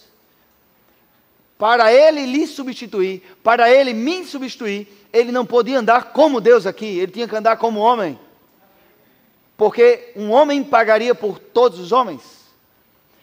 para 1.58 1.92
ele 1.92 2.26
lhe 2.26 2.46
substituir, 2.46 3.22
para 3.42 3.70
ele 3.70 3.94
me 3.94 4.24
substituir, 4.24 4.86
ele 5.12 5.32
não 5.32 5.46
podia 5.46 5.78
andar 5.78 6.12
como 6.12 6.40
Deus 6.40 6.66
aqui, 6.66 6.98
ele 6.98 7.12
tinha 7.12 7.26
que 7.26 7.36
andar 7.36 7.56
como 7.56 7.80
homem. 7.80 8.18
Porque 9.56 10.12
um 10.14 10.30
homem 10.30 10.62
pagaria 10.62 11.14
por 11.14 11.38
todos 11.38 11.78
os 11.78 11.92
homens. 11.92 12.22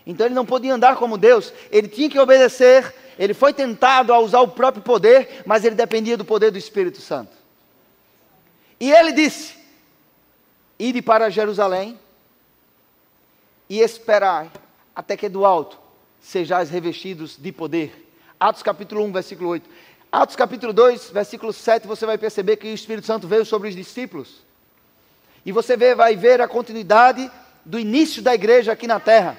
Então 0.05 0.25
ele 0.25 0.35
não 0.35 0.45
podia 0.45 0.73
andar 0.73 0.95
como 0.97 1.17
Deus, 1.17 1.53
ele 1.71 1.87
tinha 1.87 2.09
que 2.09 2.19
obedecer. 2.19 2.93
Ele 3.17 3.33
foi 3.33 3.53
tentado 3.53 4.11
a 4.11 4.19
usar 4.19 4.41
o 4.41 4.47
próprio 4.47 4.83
poder, 4.83 5.43
mas 5.45 5.63
ele 5.63 5.75
dependia 5.75 6.17
do 6.17 6.25
poder 6.25 6.49
do 6.49 6.57
Espírito 6.57 6.99
Santo. 6.99 7.31
E 8.79 8.91
ele 8.91 9.11
disse: 9.11 9.55
Ide 10.79 11.01
para 11.01 11.29
Jerusalém 11.29 11.99
e 13.69 13.79
esperai 13.79 14.51
até 14.95 15.15
que 15.15 15.29
do 15.29 15.45
alto 15.45 15.79
sejais 16.19 16.69
revestidos 16.69 17.37
de 17.37 17.51
poder. 17.51 18.07
Atos 18.39 18.63
capítulo 18.63 19.03
1, 19.05 19.11
versículo 19.11 19.49
8. 19.49 19.69
Atos 20.11 20.35
capítulo 20.35 20.73
2, 20.73 21.11
versículo 21.11 21.53
7, 21.53 21.87
você 21.87 22.05
vai 22.05 22.17
perceber 22.17 22.57
que 22.57 22.67
o 22.67 22.73
Espírito 22.73 23.07
Santo 23.07 23.27
veio 23.27 23.45
sobre 23.45 23.69
os 23.69 23.75
discípulos. 23.75 24.42
E 25.45 25.51
você 25.51 25.75
vê, 25.75 25.93
vai 25.93 26.15
ver 26.15 26.41
a 26.41 26.47
continuidade 26.47 27.29
do 27.65 27.79
início 27.79 28.21
da 28.21 28.33
igreja 28.33 28.71
aqui 28.71 28.87
na 28.87 28.99
terra. 28.99 29.37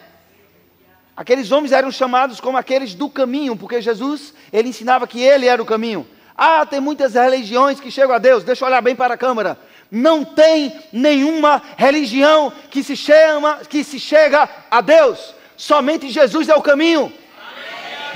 Aqueles 1.17 1.53
homens 1.53 1.73
eram 1.73 1.91
chamados 1.91 2.41
como 2.41 2.59
aqueles 2.59 2.95
do 2.95 3.09
caminho, 3.09 3.57
porque 3.57 3.81
Jesus, 3.81 4.35
ele 4.53 4.69
ensinava 4.69 5.07
que 5.07 5.23
ele 5.23 5.47
era 5.47 5.63
o 5.63 5.67
caminho. 5.67 6.07
Ah, 6.37 6.67
tem 6.67 6.81
muitas 6.81 7.15
religiões 7.15 7.79
que 7.79 7.91
chegam 7.91 8.15
a 8.15 8.19
Deus. 8.19 8.43
Deixa 8.43 8.65
eu 8.65 8.69
olhar 8.69 8.81
bem 8.81 8.97
para 8.97 9.15
a 9.15 9.19
câmera. 9.19 9.57
Não 9.91 10.25
tem 10.25 10.77
nenhuma 10.93 11.63
religião 11.77 12.53
que 12.69 12.83
se 12.83 12.97
chama, 12.97 13.61
que 13.69 13.85
se 13.85 14.01
chega 14.01 14.49
a 14.69 14.81
Deus. 14.81 15.35
Somente 15.57 16.11
Jesus 16.11 16.49
é 16.49 16.55
o 16.57 16.63
caminho. 16.63 17.13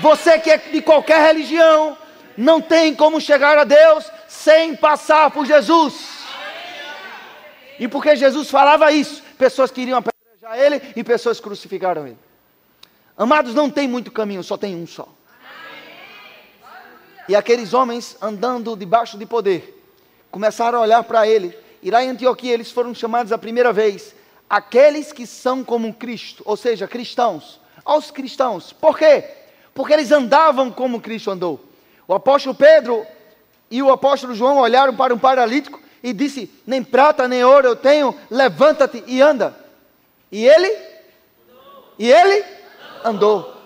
Você 0.00 0.38
que 0.40 0.50
é 0.50 0.58
de 0.58 0.82
qualquer 0.82 1.24
religião, 1.24 1.96
não 2.36 2.60
tem 2.60 2.94
como 2.94 3.20
chegar 3.20 3.56
a 3.56 3.64
Deus 3.64 4.10
sem 4.26 4.74
passar 4.74 5.30
por 5.30 5.46
Jesus. 5.46 6.17
E 7.78 7.86
porque 7.86 8.16
Jesus 8.16 8.50
falava 8.50 8.90
isso, 8.92 9.22
pessoas 9.36 9.70
queriam 9.70 9.98
apedrejar 9.98 10.58
ele 10.58 10.92
e 10.96 11.04
pessoas 11.04 11.40
crucificaram 11.40 12.06
ele. 12.06 12.18
Amados, 13.16 13.54
não 13.54 13.70
tem 13.70 13.86
muito 13.88 14.10
caminho, 14.10 14.42
só 14.42 14.56
tem 14.56 14.76
um 14.76 14.86
só. 14.86 15.08
E 17.28 17.36
aqueles 17.36 17.74
homens 17.74 18.16
andando 18.20 18.76
debaixo 18.76 19.18
de 19.18 19.26
poder, 19.26 19.82
começaram 20.30 20.78
a 20.78 20.82
olhar 20.82 21.04
para 21.04 21.28
ele. 21.28 21.56
E 21.82 21.90
lá 21.90 22.02
em 22.02 22.08
Antioquia 22.10 22.54
eles 22.54 22.70
foram 22.72 22.94
chamados 22.94 23.32
a 23.32 23.38
primeira 23.38 23.72
vez 23.72 24.14
aqueles 24.48 25.12
que 25.12 25.26
são 25.26 25.62
como 25.62 25.92
Cristo, 25.92 26.42
ou 26.46 26.56
seja, 26.56 26.88
cristãos. 26.88 27.60
Aos 27.84 28.10
cristãos. 28.10 28.72
Por 28.72 28.96
quê? 28.96 29.24
porque 29.78 29.92
eles 29.92 30.10
andavam 30.10 30.72
como 30.72 31.00
Cristo 31.00 31.30
andou. 31.30 31.60
O 32.08 32.12
apóstolo 32.12 32.52
Pedro 32.52 33.06
e 33.70 33.80
o 33.80 33.92
apóstolo 33.92 34.34
João 34.34 34.58
olharam 34.58 34.96
para 34.96 35.14
um 35.14 35.18
paralítico 35.20 35.80
e 36.02 36.12
disse: 36.12 36.50
Nem 36.66 36.82
prata 36.82 37.26
nem 37.28 37.44
ouro 37.44 37.68
eu 37.68 37.76
tenho, 37.76 38.14
levanta-te 38.30 39.02
e 39.06 39.20
anda. 39.20 39.56
E 40.30 40.46
ele? 40.46 40.76
E 41.98 42.10
ele 42.10 42.44
andou. 43.04 43.56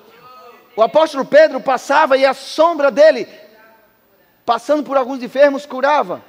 O 0.74 0.82
apóstolo 0.82 1.24
Pedro 1.24 1.60
passava 1.60 2.16
e 2.16 2.24
a 2.24 2.32
sombra 2.32 2.90
dele, 2.90 3.28
passando 4.46 4.82
por 4.82 4.96
alguns 4.96 5.22
enfermos, 5.22 5.66
curava. 5.66 6.24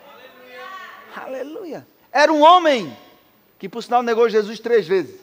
Aleluia. 1.16 1.43
Aleluia. 1.43 1.88
Era 2.12 2.32
um 2.32 2.41
homem 2.41 2.95
que, 3.58 3.70
por 3.70 3.82
sinal, 3.82 4.04
negou 4.04 4.28
Jesus 4.30 4.60
três 4.60 4.88
vezes. 4.88 5.22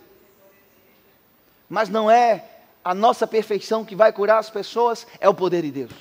Mas 1.69 1.89
não 1.89 2.11
é 2.11 2.45
a 2.85 2.95
nossa 2.95 3.27
perfeição 3.27 3.85
que 3.85 3.95
vai 3.95 4.13
curar 4.13 4.39
as 4.39 4.51
pessoas 4.51 5.07
é 5.21 5.29
o 5.29 5.35
poder 5.35 5.63
de 5.63 5.71
Deus. 5.71 5.93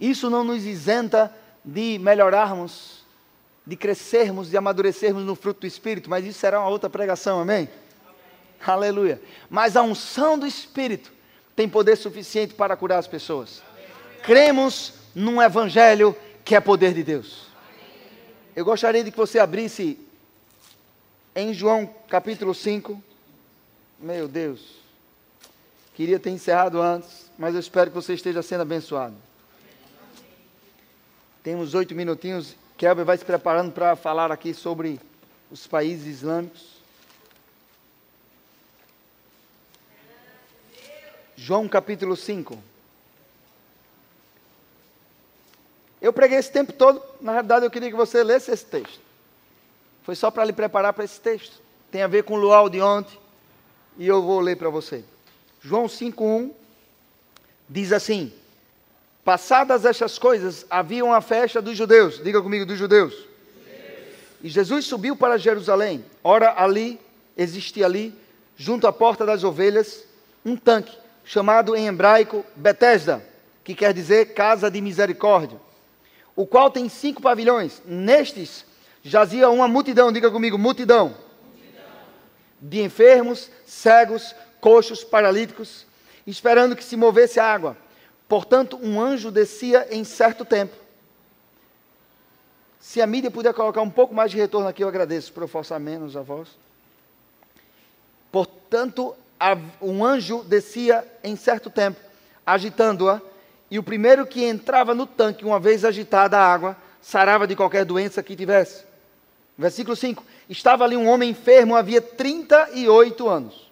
Isso 0.00 0.30
não 0.30 0.44
nos 0.44 0.64
isenta 0.64 1.34
de 1.64 1.98
melhorarmos, 1.98 2.97
de 3.68 3.76
crescermos, 3.76 4.48
de 4.48 4.56
amadurecermos 4.56 5.22
no 5.24 5.34
fruto 5.34 5.60
do 5.60 5.66
Espírito, 5.66 6.08
mas 6.08 6.24
isso 6.24 6.38
será 6.38 6.58
uma 6.58 6.70
outra 6.70 6.88
pregação, 6.88 7.38
amém? 7.38 7.68
Aleluia. 8.66 9.20
Mas 9.50 9.76
a 9.76 9.82
unção 9.82 10.38
do 10.38 10.46
Espírito 10.46 11.12
tem 11.54 11.68
poder 11.68 11.96
suficiente 11.96 12.54
para 12.54 12.74
curar 12.78 12.98
as 12.98 13.06
pessoas. 13.06 13.62
Cremos 14.22 14.94
num 15.14 15.42
Evangelho 15.42 16.16
que 16.46 16.54
é 16.54 16.60
poder 16.60 16.94
de 16.94 17.02
Deus. 17.02 17.48
Eu 18.56 18.64
gostaria 18.64 19.04
de 19.04 19.10
que 19.10 19.16
você 19.18 19.38
abrisse 19.38 20.00
em 21.36 21.52
João 21.52 21.94
capítulo 22.08 22.54
5. 22.54 23.02
Meu 24.00 24.26
Deus. 24.26 24.78
Queria 25.92 26.18
ter 26.18 26.30
encerrado 26.30 26.80
antes, 26.80 27.30
mas 27.38 27.52
eu 27.52 27.60
espero 27.60 27.90
que 27.90 27.96
você 27.96 28.14
esteja 28.14 28.40
sendo 28.40 28.62
abençoado. 28.62 29.14
Temos 31.42 31.74
oito 31.74 31.94
minutinhos. 31.94 32.56
Kelber 32.78 33.04
vai 33.04 33.18
se 33.18 33.24
preparando 33.24 33.72
para 33.72 33.96
falar 33.96 34.30
aqui 34.30 34.54
sobre 34.54 35.00
os 35.50 35.66
países 35.66 36.06
islâmicos. 36.06 36.78
João 41.34 41.68
capítulo 41.68 42.16
5. 42.16 42.56
Eu 46.00 46.12
preguei 46.12 46.38
esse 46.38 46.52
tempo 46.52 46.72
todo, 46.72 47.02
na 47.20 47.32
realidade 47.32 47.66
eu 47.66 47.70
queria 47.70 47.90
que 47.90 47.96
você 47.96 48.22
lesse 48.22 48.52
esse 48.52 48.64
texto. 48.64 49.00
Foi 50.04 50.14
só 50.14 50.30
para 50.30 50.44
lhe 50.44 50.52
preparar 50.52 50.92
para 50.92 51.04
esse 51.04 51.20
texto. 51.20 51.60
Tem 51.90 52.02
a 52.02 52.06
ver 52.06 52.22
com 52.22 52.34
o 52.34 52.40
luau 52.40 52.70
de 52.70 52.80
ontem. 52.80 53.18
E 53.96 54.06
eu 54.06 54.22
vou 54.22 54.38
ler 54.38 54.56
para 54.56 54.70
você. 54.70 55.04
João 55.60 55.86
5,1 55.86 56.52
diz 57.68 57.92
assim: 57.92 58.32
Passadas 59.28 59.84
estas 59.84 60.18
coisas, 60.18 60.64
havia 60.70 61.04
uma 61.04 61.20
festa 61.20 61.60
dos 61.60 61.76
judeus, 61.76 62.18
diga 62.24 62.40
comigo, 62.40 62.64
dos 62.64 62.78
judeus. 62.78 63.26
E 64.42 64.48
Jesus 64.48 64.86
subiu 64.86 65.14
para 65.14 65.36
Jerusalém. 65.36 66.02
Ora, 66.24 66.54
ali, 66.56 66.98
existia 67.36 67.84
ali, 67.84 68.14
junto 68.56 68.86
à 68.86 68.92
porta 68.92 69.26
das 69.26 69.44
ovelhas, 69.44 70.06
um 70.42 70.56
tanque, 70.56 70.96
chamado 71.26 71.76
em 71.76 71.88
hebraico 71.88 72.42
Betesda, 72.56 73.22
que 73.62 73.74
quer 73.74 73.92
dizer 73.92 74.32
casa 74.32 74.70
de 74.70 74.80
misericórdia, 74.80 75.60
o 76.34 76.46
qual 76.46 76.70
tem 76.70 76.88
cinco 76.88 77.20
pavilhões. 77.20 77.82
Nestes 77.84 78.64
jazia 79.02 79.50
uma 79.50 79.68
multidão, 79.68 80.10
diga 80.10 80.30
comigo, 80.30 80.56
multidão, 80.56 81.14
multidão. 81.44 81.84
de 82.62 82.80
enfermos, 82.80 83.50
cegos, 83.66 84.34
coxos, 84.58 85.04
paralíticos, 85.04 85.84
esperando 86.26 86.74
que 86.74 86.82
se 86.82 86.96
movesse 86.96 87.38
a 87.38 87.44
água. 87.44 87.76
Portanto, 88.28 88.78
um 88.82 89.00
anjo 89.00 89.30
descia 89.30 89.88
em 89.90 90.04
certo 90.04 90.44
tempo. 90.44 90.76
Se 92.78 93.00
a 93.00 93.06
mídia 93.06 93.30
puder 93.30 93.54
colocar 93.54 93.80
um 93.80 93.90
pouco 93.90 94.14
mais 94.14 94.30
de 94.30 94.36
retorno 94.36 94.68
aqui, 94.68 94.84
eu 94.84 94.88
agradeço, 94.88 95.32
para 95.32 95.44
eu 95.44 95.48
forçar 95.48 95.80
menos 95.80 96.16
a 96.16 96.22
voz. 96.22 96.48
Portanto, 98.30 99.14
um 99.80 100.04
anjo 100.04 100.44
descia 100.44 101.06
em 101.24 101.34
certo 101.34 101.70
tempo, 101.70 101.98
agitando-a, 102.46 103.20
e 103.70 103.78
o 103.78 103.82
primeiro 103.82 104.26
que 104.26 104.44
entrava 104.44 104.94
no 104.94 105.06
tanque, 105.06 105.44
uma 105.44 105.58
vez 105.58 105.84
agitada 105.84 106.38
a 106.38 106.52
água, 106.52 106.76
sarava 107.00 107.46
de 107.46 107.56
qualquer 107.56 107.84
doença 107.84 108.22
que 108.22 108.36
tivesse. 108.36 108.84
Versículo 109.56 109.96
5: 109.96 110.22
Estava 110.48 110.84
ali 110.84 110.96
um 110.96 111.08
homem 111.08 111.30
enfermo, 111.30 111.74
havia 111.74 112.00
38 112.00 113.28
anos 113.28 113.68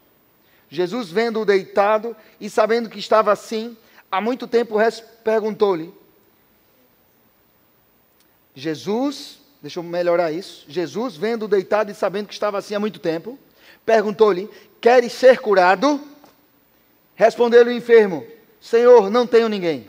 Jesus, 0.68 1.10
vendo-o 1.10 1.44
deitado 1.44 2.16
e 2.40 2.50
sabendo 2.50 2.88
que 2.88 2.98
estava 2.98 3.32
assim, 3.32 3.76
há 4.10 4.20
muito 4.20 4.46
tempo 4.46 4.76
perguntou-lhe. 5.22 5.92
Jesus, 8.54 9.38
deixa 9.60 9.78
eu 9.78 9.82
melhorar 9.82 10.32
isso. 10.32 10.64
Jesus, 10.68 11.16
vendo-o 11.16 11.48
deitado 11.48 11.90
e 11.90 11.94
sabendo 11.94 12.28
que 12.28 12.34
estava 12.34 12.58
assim 12.58 12.74
há 12.74 12.80
muito 12.80 12.98
tempo, 12.98 13.38
perguntou-lhe: 13.84 14.48
Queres 14.80 15.12
ser 15.12 15.38
curado? 15.38 16.00
Respondeu-lhe 17.14 17.70
o 17.70 17.76
enfermo: 17.76 18.26
Senhor, 18.60 19.10
não 19.10 19.26
tenho 19.26 19.48
ninguém. 19.48 19.88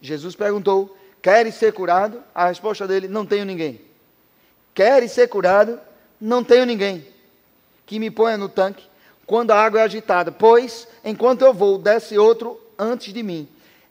Jesus 0.00 0.36
perguntou: 0.36 0.96
Queres 1.22 1.54
ser 1.54 1.72
curado? 1.72 2.22
A 2.34 2.48
resposta 2.48 2.86
dele: 2.86 3.08
Não 3.08 3.24
tenho 3.24 3.44
ninguém. 3.44 3.80
Queres 4.74 5.12
ser 5.12 5.28
curado? 5.28 5.80
Não 6.20 6.44
tenho 6.44 6.66
ninguém. 6.66 7.06
Que 7.86 7.98
me 7.98 8.10
ponha 8.10 8.36
no 8.36 8.48
tanque 8.48 8.86
quando 9.26 9.50
a 9.50 9.60
água 9.60 9.80
é 9.80 9.82
agitada, 9.82 10.30
pois 10.30 10.86
enquanto 11.04 11.42
eu 11.42 11.52
vou, 11.52 11.78
desce 11.78 12.16
outro 12.16 12.60
antes 12.78 13.12
de 13.12 13.22
mim. 13.22 13.48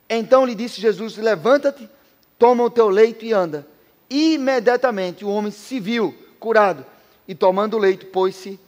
Então 0.10 0.46
lhe 0.46 0.56
disse 0.56 0.82
Jesus: 0.82 1.18
Levanta-te, 1.18 1.90
toma 2.38 2.64
o 2.64 2.70
teu 2.70 2.90
leito 2.90 3.26
e 3.26 3.34
anda. 3.34 3.68
Imediatamente 4.10 5.26
o 5.26 5.30
homem 5.30 5.52
se 5.52 5.80
viu 5.80 6.14
curado 6.40 6.86
e 7.28 7.34
tomando 7.34 7.76
o 7.76 7.80
leito, 7.80 8.06
pôs-se 8.08 8.60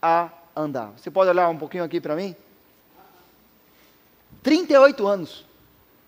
a 0.00 0.30
andar. 0.54 0.92
Você 0.96 1.10
pode 1.10 1.30
olhar 1.30 1.48
um 1.48 1.56
pouquinho 1.56 1.84
aqui 1.84 2.00
para 2.00 2.14
mim? 2.14 2.34
38 4.42 5.06
anos. 5.06 5.44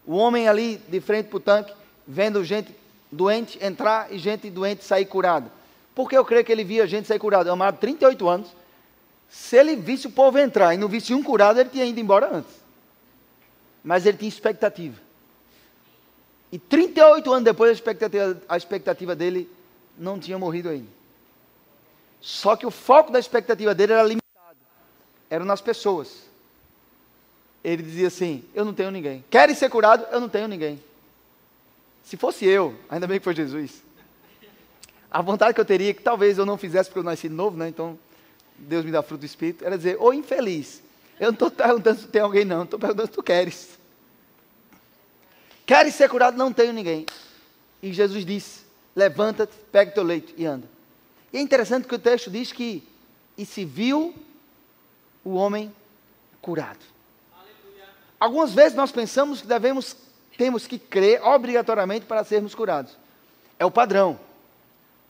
O 0.07 0.17
homem 0.17 0.49
ali 0.49 0.77
de 0.89 1.01
frente 1.01 1.27
para 1.27 1.37
o 1.37 1.41
tanque, 1.41 1.73
vendo 2.07 2.45
gente 2.45 2.75
doente 3.11 3.63
entrar 3.65 4.13
e 4.13 4.19
gente 4.19 4.49
doente 4.49 4.85
sair 4.85 5.05
curada. 5.05 5.51
Porque 5.95 6.17
eu 6.17 6.25
creio 6.25 6.45
que 6.45 6.51
ele 6.51 6.65
via 6.65 6.87
gente 6.87 7.07
sair 7.07 7.19
curada. 7.19 7.53
Amado, 7.53 7.79
38 7.79 8.29
anos. 8.29 8.49
Se 9.29 9.57
ele 9.57 9.77
visse 9.77 10.07
o 10.07 10.11
povo 10.11 10.39
entrar 10.39 10.75
e 10.75 10.77
não 10.77 10.89
visse 10.89 11.15
um 11.15 11.23
curado, 11.23 11.59
ele 11.59 11.69
tinha 11.69 11.85
ido 11.85 12.01
embora 12.01 12.31
antes. 12.33 12.62
Mas 13.83 14.07
ele 14.07 14.17
tinha 14.17 14.29
expectativa. 14.29 15.01
E 16.51 16.59
38 16.59 17.33
anos 17.33 17.45
depois, 17.45 17.71
a 17.71 17.73
expectativa, 17.73 18.43
a 18.49 18.57
expectativa 18.57 19.17
dele 19.17 19.51
não 19.99 20.19
tinha 20.19 20.39
morrido 20.39 20.69
ainda. 20.69 20.89
Só 22.21 22.55
que 22.55 22.67
o 22.67 22.71
foco 22.71 23.11
da 23.11 23.19
expectativa 23.19 23.75
dele 23.75 23.93
era 23.93 24.03
limitado. 24.03 24.59
Era 25.29 25.45
nas 25.45 25.61
pessoas. 25.61 26.23
Ele 27.65 27.83
dizia 27.83 28.09
assim: 28.09 28.45
Eu 28.55 28.65
não 28.65 28.75
tenho 28.75 28.91
ninguém. 28.91 29.25
Querem 29.31 29.55
ser 29.55 29.71
curado? 29.71 30.07
Eu 30.13 30.21
não 30.21 30.29
tenho 30.29 30.47
ninguém. 30.47 30.83
Se 32.05 32.17
fosse 32.17 32.45
eu, 32.45 32.77
ainda 32.89 33.07
bem 33.07 33.19
que 33.19 33.25
foi 33.25 33.35
Jesus. 33.35 33.83
A 35.11 35.23
vontade 35.23 35.55
que 35.55 35.61
eu 35.61 35.65
teria, 35.65 35.95
que 35.95 36.03
talvez 36.03 36.39
eu 36.39 36.47
não 36.47 36.57
fizesse 36.57 36.89
porque 36.89 37.01
eu 37.01 37.05
nasci 37.05 37.29
novo, 37.29 37.57
né? 37.57 37.69
Então 37.69 37.99
Deus 38.59 38.85
me 38.85 38.91
dá 38.91 39.03
fruto 39.03 39.21
do 39.21 39.27
Espírito, 39.27 39.65
era 39.65 39.77
dizer, 39.77 39.97
ô 40.01 40.13
infeliz, 40.13 40.82
eu 41.21 41.27
não 41.27 41.35
estou 41.35 41.51
perguntando 41.51 42.01
se 42.01 42.09
tem 42.09 42.23
alguém, 42.23 42.45
não, 42.45 42.65
estou 42.65 42.79
perguntando 42.79 43.09
se 43.09 43.15
tu 43.15 43.23
queres. 43.23 43.79
Queres 45.65 45.95
ser 45.95 46.09
curado? 46.09 46.37
Não 46.37 46.53
tenho 46.53 46.73
ninguém. 46.73 47.07
E 47.83 47.93
Jesus 47.93 48.25
disse: 48.25 48.63
Levanta-te, 48.95 49.55
pega 49.71 49.93
teu 49.93 50.03
leito 50.03 50.35
e 50.37 50.45
anda. 50.45 50.69
E 51.33 51.39
é 51.39 51.41
interessante 51.41 51.89
que 51.89 51.95
o 51.95 51.99
texto 51.99 52.31
diz 52.31 52.53
que, 52.53 52.87
e 53.39 53.47
se 53.47 53.65
viu 53.65 54.15
o 55.25 55.35
homem 55.35 55.75
curado. 56.41 56.81
Aleluia. 57.33 57.89
Algumas 58.21 58.53
vezes 58.53 58.75
nós 58.75 58.93
pensamos 58.93 59.41
que 59.41 59.47
devemos, 59.47 59.97
temos 60.37 60.67
que 60.67 60.79
crer 60.79 61.23
obrigatoriamente 61.23 62.05
para 62.05 62.25
sermos 62.25 62.55
curados. 62.55 62.97
É 63.59 63.65
o 63.65 63.71
padrão. 63.71 64.21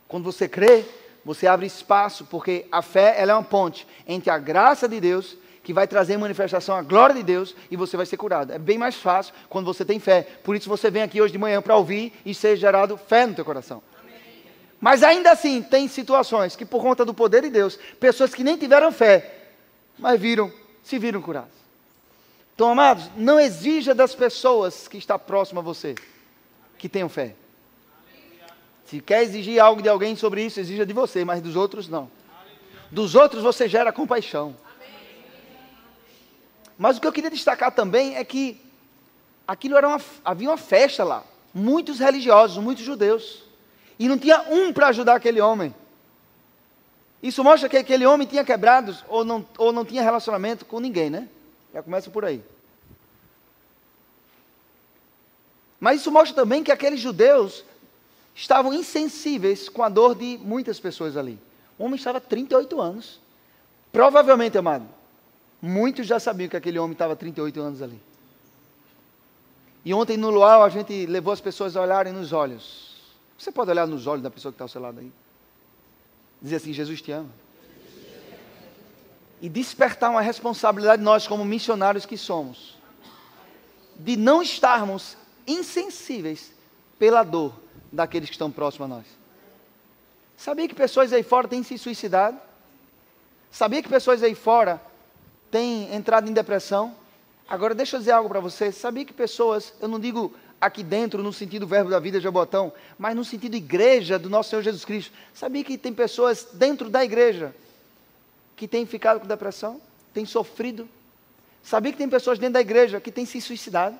Quando 0.06 0.24
você 0.24 0.48
crê, 0.48 0.84
você 1.24 1.46
abre 1.46 1.66
espaço, 1.66 2.24
porque 2.26 2.66
a 2.70 2.82
fé 2.82 3.14
ela 3.18 3.32
é 3.32 3.34
uma 3.34 3.42
ponte 3.42 3.86
entre 4.06 4.30
a 4.30 4.38
graça 4.38 4.88
de 4.88 5.00
Deus, 5.00 5.36
que 5.62 5.72
vai 5.72 5.86
trazer 5.86 6.16
manifestação 6.16 6.74
à 6.76 6.82
glória 6.82 7.14
de 7.14 7.22
Deus, 7.22 7.54
e 7.70 7.76
você 7.76 7.96
vai 7.96 8.06
ser 8.06 8.16
curado. 8.16 8.52
É 8.52 8.58
bem 8.58 8.76
mais 8.76 8.96
fácil 8.96 9.32
quando 9.48 9.66
você 9.66 9.84
tem 9.84 10.00
fé. 10.00 10.22
Por 10.42 10.56
isso 10.56 10.68
você 10.68 10.90
vem 10.90 11.02
aqui 11.02 11.20
hoje 11.20 11.32
de 11.32 11.38
manhã 11.38 11.62
para 11.62 11.76
ouvir 11.76 12.12
e 12.26 12.34
ser 12.34 12.56
gerado 12.56 12.96
fé 12.96 13.26
no 13.26 13.34
teu 13.34 13.44
coração. 13.44 13.82
Mas 14.80 15.04
ainda 15.04 15.30
assim, 15.30 15.62
tem 15.62 15.86
situações 15.86 16.56
que, 16.56 16.64
por 16.64 16.82
conta 16.82 17.04
do 17.04 17.14
poder 17.14 17.42
de 17.42 17.50
Deus, 17.50 17.78
pessoas 18.00 18.34
que 18.34 18.42
nem 18.42 18.56
tiveram 18.56 18.90
fé, 18.90 19.50
mas 19.96 20.20
viram, 20.20 20.52
se 20.82 20.98
viram 20.98 21.22
curadas. 21.22 21.62
Então, 22.54 22.68
amados, 22.68 23.08
não 23.16 23.38
exija 23.38 23.94
das 23.94 24.14
pessoas 24.14 24.88
que 24.88 24.98
está 24.98 25.16
próximo 25.16 25.60
a 25.60 25.62
você 25.62 25.94
que 26.76 26.88
tenham 26.88 27.08
fé. 27.08 27.36
Se 28.86 29.00
quer 29.00 29.22
exigir 29.22 29.60
algo 29.60 29.80
de 29.80 29.88
alguém 29.88 30.16
sobre 30.16 30.44
isso, 30.44 30.58
exija 30.58 30.84
de 30.84 30.92
você, 30.92 31.24
mas 31.24 31.40
dos 31.40 31.54
outros 31.54 31.88
não. 31.88 32.10
Dos 32.90 33.14
outros 33.14 33.42
você 33.42 33.68
gera 33.68 33.92
compaixão. 33.92 34.54
Mas 36.78 36.96
o 36.96 37.00
que 37.00 37.06
eu 37.06 37.12
queria 37.12 37.30
destacar 37.30 37.72
também 37.72 38.16
é 38.16 38.24
que 38.24 38.60
aquilo 39.46 39.76
era 39.76 39.88
uma, 39.88 40.00
havia 40.24 40.48
uma 40.48 40.56
festa 40.56 41.04
lá. 41.04 41.24
Muitos 41.54 41.98
religiosos, 41.98 42.62
muitos 42.62 42.84
judeus. 42.84 43.44
E 43.98 44.08
não 44.08 44.18
tinha 44.18 44.42
um 44.50 44.72
para 44.72 44.88
ajudar 44.88 45.16
aquele 45.16 45.40
homem. 45.40 45.74
Isso 47.22 47.44
mostra 47.44 47.68
que 47.68 47.76
aquele 47.76 48.04
homem 48.04 48.26
tinha 48.26 48.44
quebrado 48.44 48.96
ou 49.08 49.24
não, 49.24 49.46
ou 49.56 49.72
não 49.72 49.84
tinha 49.84 50.02
relacionamento 50.02 50.64
com 50.64 50.80
ninguém, 50.80 51.08
né? 51.08 51.28
Já 51.72 51.82
começa 51.82 52.10
por 52.10 52.24
aí. 52.24 52.42
Mas 55.78 56.00
isso 56.00 56.10
mostra 56.10 56.34
também 56.34 56.64
que 56.64 56.72
aqueles 56.72 57.00
judeus 57.00 57.64
estavam 58.34 58.72
insensíveis 58.72 59.68
com 59.68 59.82
a 59.82 59.88
dor 59.88 60.14
de 60.14 60.38
muitas 60.42 60.80
pessoas 60.80 61.16
ali. 61.16 61.38
O 61.78 61.84
homem 61.84 61.96
estava 61.96 62.20
38 62.20 62.80
anos. 62.80 63.20
Provavelmente, 63.90 64.56
amado, 64.56 64.86
muitos 65.62 66.08
já 66.08 66.18
sabiam 66.18 66.48
que 66.50 66.56
aquele 66.56 66.78
homem 66.80 66.92
estava 66.92 67.14
38 67.14 67.60
anos 67.60 67.80
ali. 67.80 68.02
E 69.84 69.94
ontem 69.94 70.16
no 70.16 70.30
luau 70.30 70.62
a 70.64 70.68
gente 70.68 71.06
levou 71.06 71.32
as 71.32 71.40
pessoas 71.40 71.76
a 71.76 71.80
olharem 71.80 72.12
nos 72.12 72.32
olhos. 72.32 72.96
Você 73.38 73.52
pode 73.52 73.70
olhar 73.70 73.86
nos 73.86 74.06
olhos 74.06 74.22
da 74.22 74.30
pessoa 74.30 74.50
que 74.52 74.56
está 74.56 74.64
ao 74.64 74.68
seu 74.68 74.80
lado 74.80 74.98
aí? 74.98 75.12
Dizer 76.40 76.56
assim: 76.56 76.72
Jesus 76.72 77.00
te 77.00 77.12
ama. 77.12 77.30
E 79.40 79.48
despertar 79.48 80.10
uma 80.10 80.20
responsabilidade 80.20 81.02
nós, 81.02 81.26
como 81.26 81.44
missionários 81.44 82.06
que 82.06 82.16
somos, 82.16 82.78
de 83.96 84.16
não 84.16 84.40
estarmos 84.40 85.16
insensíveis 85.46 86.52
pela 86.98 87.24
dor 87.24 87.52
daqueles 87.90 88.28
que 88.28 88.34
estão 88.34 88.50
próximos 88.50 88.90
a 88.90 88.94
nós. 88.96 89.06
Sabia 90.36 90.68
que 90.68 90.74
pessoas 90.74 91.12
aí 91.12 91.24
fora 91.24 91.48
têm 91.48 91.62
se 91.64 91.76
suicidado? 91.76 92.38
Sabia 93.50 93.82
que 93.82 93.88
pessoas 93.88 94.22
aí 94.22 94.34
fora 94.34 94.80
têm 95.52 95.94
entrado 95.94 96.28
em 96.28 96.32
depressão? 96.32 96.96
Agora, 97.46 97.74
deixa 97.74 97.96
eu 97.96 98.00
dizer 98.00 98.12
algo 98.12 98.28
para 98.28 98.40
você. 98.40 98.72
Sabia 98.72 99.04
que 99.04 99.12
pessoas, 99.12 99.74
eu 99.80 99.86
não 99.86 100.00
digo 100.00 100.34
aqui 100.58 100.82
dentro 100.82 101.22
no 101.22 101.32
sentido 101.32 101.66
verbo 101.66 101.90
da 101.90 102.00
vida 102.00 102.18
de 102.18 102.24
Jabotão, 102.24 102.72
mas 102.98 103.14
no 103.14 103.24
sentido 103.24 103.54
igreja 103.54 104.18
do 104.18 104.30
nosso 104.30 104.50
Senhor 104.50 104.62
Jesus 104.62 104.84
Cristo. 104.84 105.12
Sabia 105.34 105.62
que 105.62 105.76
tem 105.76 105.92
pessoas 105.92 106.48
dentro 106.54 106.88
da 106.88 107.04
igreja 107.04 107.54
que 108.56 108.66
têm 108.66 108.86
ficado 108.86 109.20
com 109.20 109.26
depressão, 109.26 109.80
têm 110.14 110.24
sofrido? 110.24 110.88
Sabia 111.62 111.92
que 111.92 111.98
tem 111.98 112.08
pessoas 112.08 112.38
dentro 112.38 112.54
da 112.54 112.60
igreja 112.60 113.00
que 113.00 113.12
têm 113.12 113.26
se 113.26 113.40
suicidado? 113.40 113.96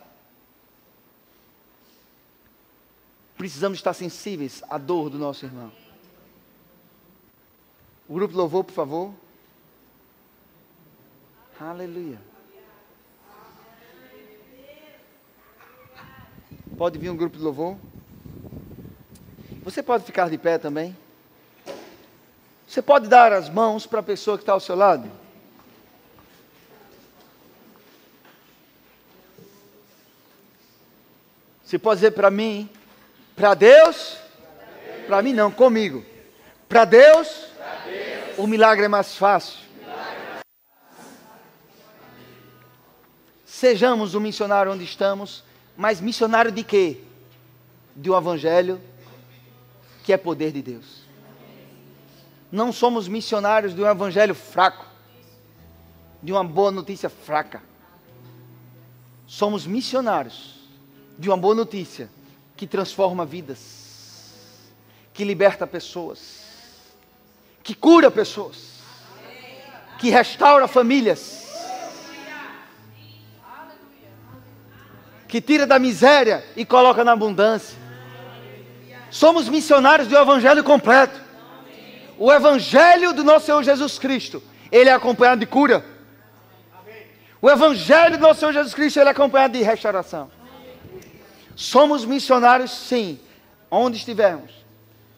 Precisamos 3.36 3.78
estar 3.78 3.92
sensíveis 3.92 4.62
à 4.70 4.78
dor 4.78 5.11
do 5.11 5.18
nosso 5.18 5.44
irmão. 5.44 5.70
O 8.09 8.14
grupo 8.14 8.36
louvor, 8.36 8.64
por 8.64 8.72
favor. 8.72 9.12
Aleluia. 11.61 12.18
Pode 16.76 16.98
vir 16.98 17.11
um 17.11 17.16
grupo 17.16 17.36
de 17.36 17.42
louvor. 17.42 17.76
Você 19.62 19.82
pode 19.82 20.05
ficar 20.05 20.28
de 20.28 20.38
pé 20.38 20.59
também. 20.59 20.96
Você 22.66 22.82
pode 22.82 23.07
dar 23.07 23.32
as 23.32 23.48
mãos 23.48 23.86
para 23.86 24.00
a 24.00 24.03
pessoa 24.03 24.36
que 24.36 24.42
está 24.42 24.53
ao 24.53 24.61
seu 24.61 24.74
lado. 24.74 25.09
Você 31.64 31.78
pode 31.78 32.00
dizer 32.00 32.11
para 32.11 32.30
mim, 32.30 32.68
para 33.36 33.55
Deus, 33.55 34.18
para 35.07 35.22
mim 35.22 35.32
não, 35.32 35.50
comigo. 35.50 36.05
Para 36.68 36.84
Deus, 36.84 37.46
Deus, 37.84 38.38
o 38.38 38.46
milagre 38.46 38.86
é 38.86 38.88
mais 38.88 39.16
fácil. 39.16 39.59
Sejamos 43.62 44.16
um 44.16 44.18
missionário 44.18 44.72
onde 44.72 44.82
estamos, 44.82 45.44
mas 45.76 46.00
missionário 46.00 46.50
de 46.50 46.64
quê? 46.64 47.00
De 47.94 48.10
um 48.10 48.18
evangelho 48.18 48.80
que 50.02 50.12
é 50.12 50.16
poder 50.16 50.50
de 50.50 50.60
Deus. 50.60 51.04
Não 52.50 52.72
somos 52.72 53.06
missionários 53.06 53.72
de 53.72 53.80
um 53.80 53.86
evangelho 53.86 54.34
fraco, 54.34 54.84
de 56.20 56.32
uma 56.32 56.42
boa 56.42 56.72
notícia 56.72 57.08
fraca. 57.08 57.62
Somos 59.28 59.64
missionários 59.64 60.56
de 61.16 61.28
uma 61.28 61.36
boa 61.36 61.54
notícia 61.54 62.10
que 62.56 62.66
transforma 62.66 63.24
vidas, 63.24 64.72
que 65.14 65.22
liberta 65.22 65.68
pessoas, 65.68 66.48
que 67.62 67.76
cura 67.76 68.10
pessoas, 68.10 68.80
que 70.00 70.10
restaura 70.10 70.66
famílias, 70.66 71.41
que 75.33 75.41
tira 75.41 75.66
da 75.66 75.78
miséria 75.78 76.45
e 76.55 76.62
coloca 76.62 77.03
na 77.03 77.12
abundância. 77.12 77.74
Somos 79.11 79.49
missionários 79.49 80.07
do 80.07 80.14
Evangelho 80.14 80.62
completo. 80.62 81.18
O 82.18 82.30
Evangelho 82.30 83.14
do 83.14 83.24
nosso 83.24 83.47
Senhor 83.47 83.62
Jesus 83.62 83.99
Cristo, 83.99 84.43
ele 84.70 84.91
é 84.91 84.93
acompanhado 84.93 85.41
de 85.41 85.47
cura. 85.47 85.83
O 87.41 87.49
Evangelho 87.49 88.18
do 88.18 88.20
nosso 88.20 88.41
Senhor 88.41 88.53
Jesus 88.53 88.74
Cristo, 88.74 89.01
ele 89.01 89.09
é 89.09 89.12
acompanhado 89.12 89.57
de 89.57 89.64
restauração. 89.64 90.30
Somos 91.57 92.05
missionários, 92.05 92.70
sim, 92.70 93.18
onde 93.70 93.97
estivermos. 93.97 94.53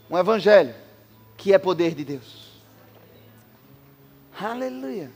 Um 0.09 0.17
Evangelho 0.17 0.77
que 1.37 1.53
é 1.53 1.59
poder 1.59 1.93
de 1.93 2.05
Deus. 2.05 2.53
Aleluia. 4.41 5.11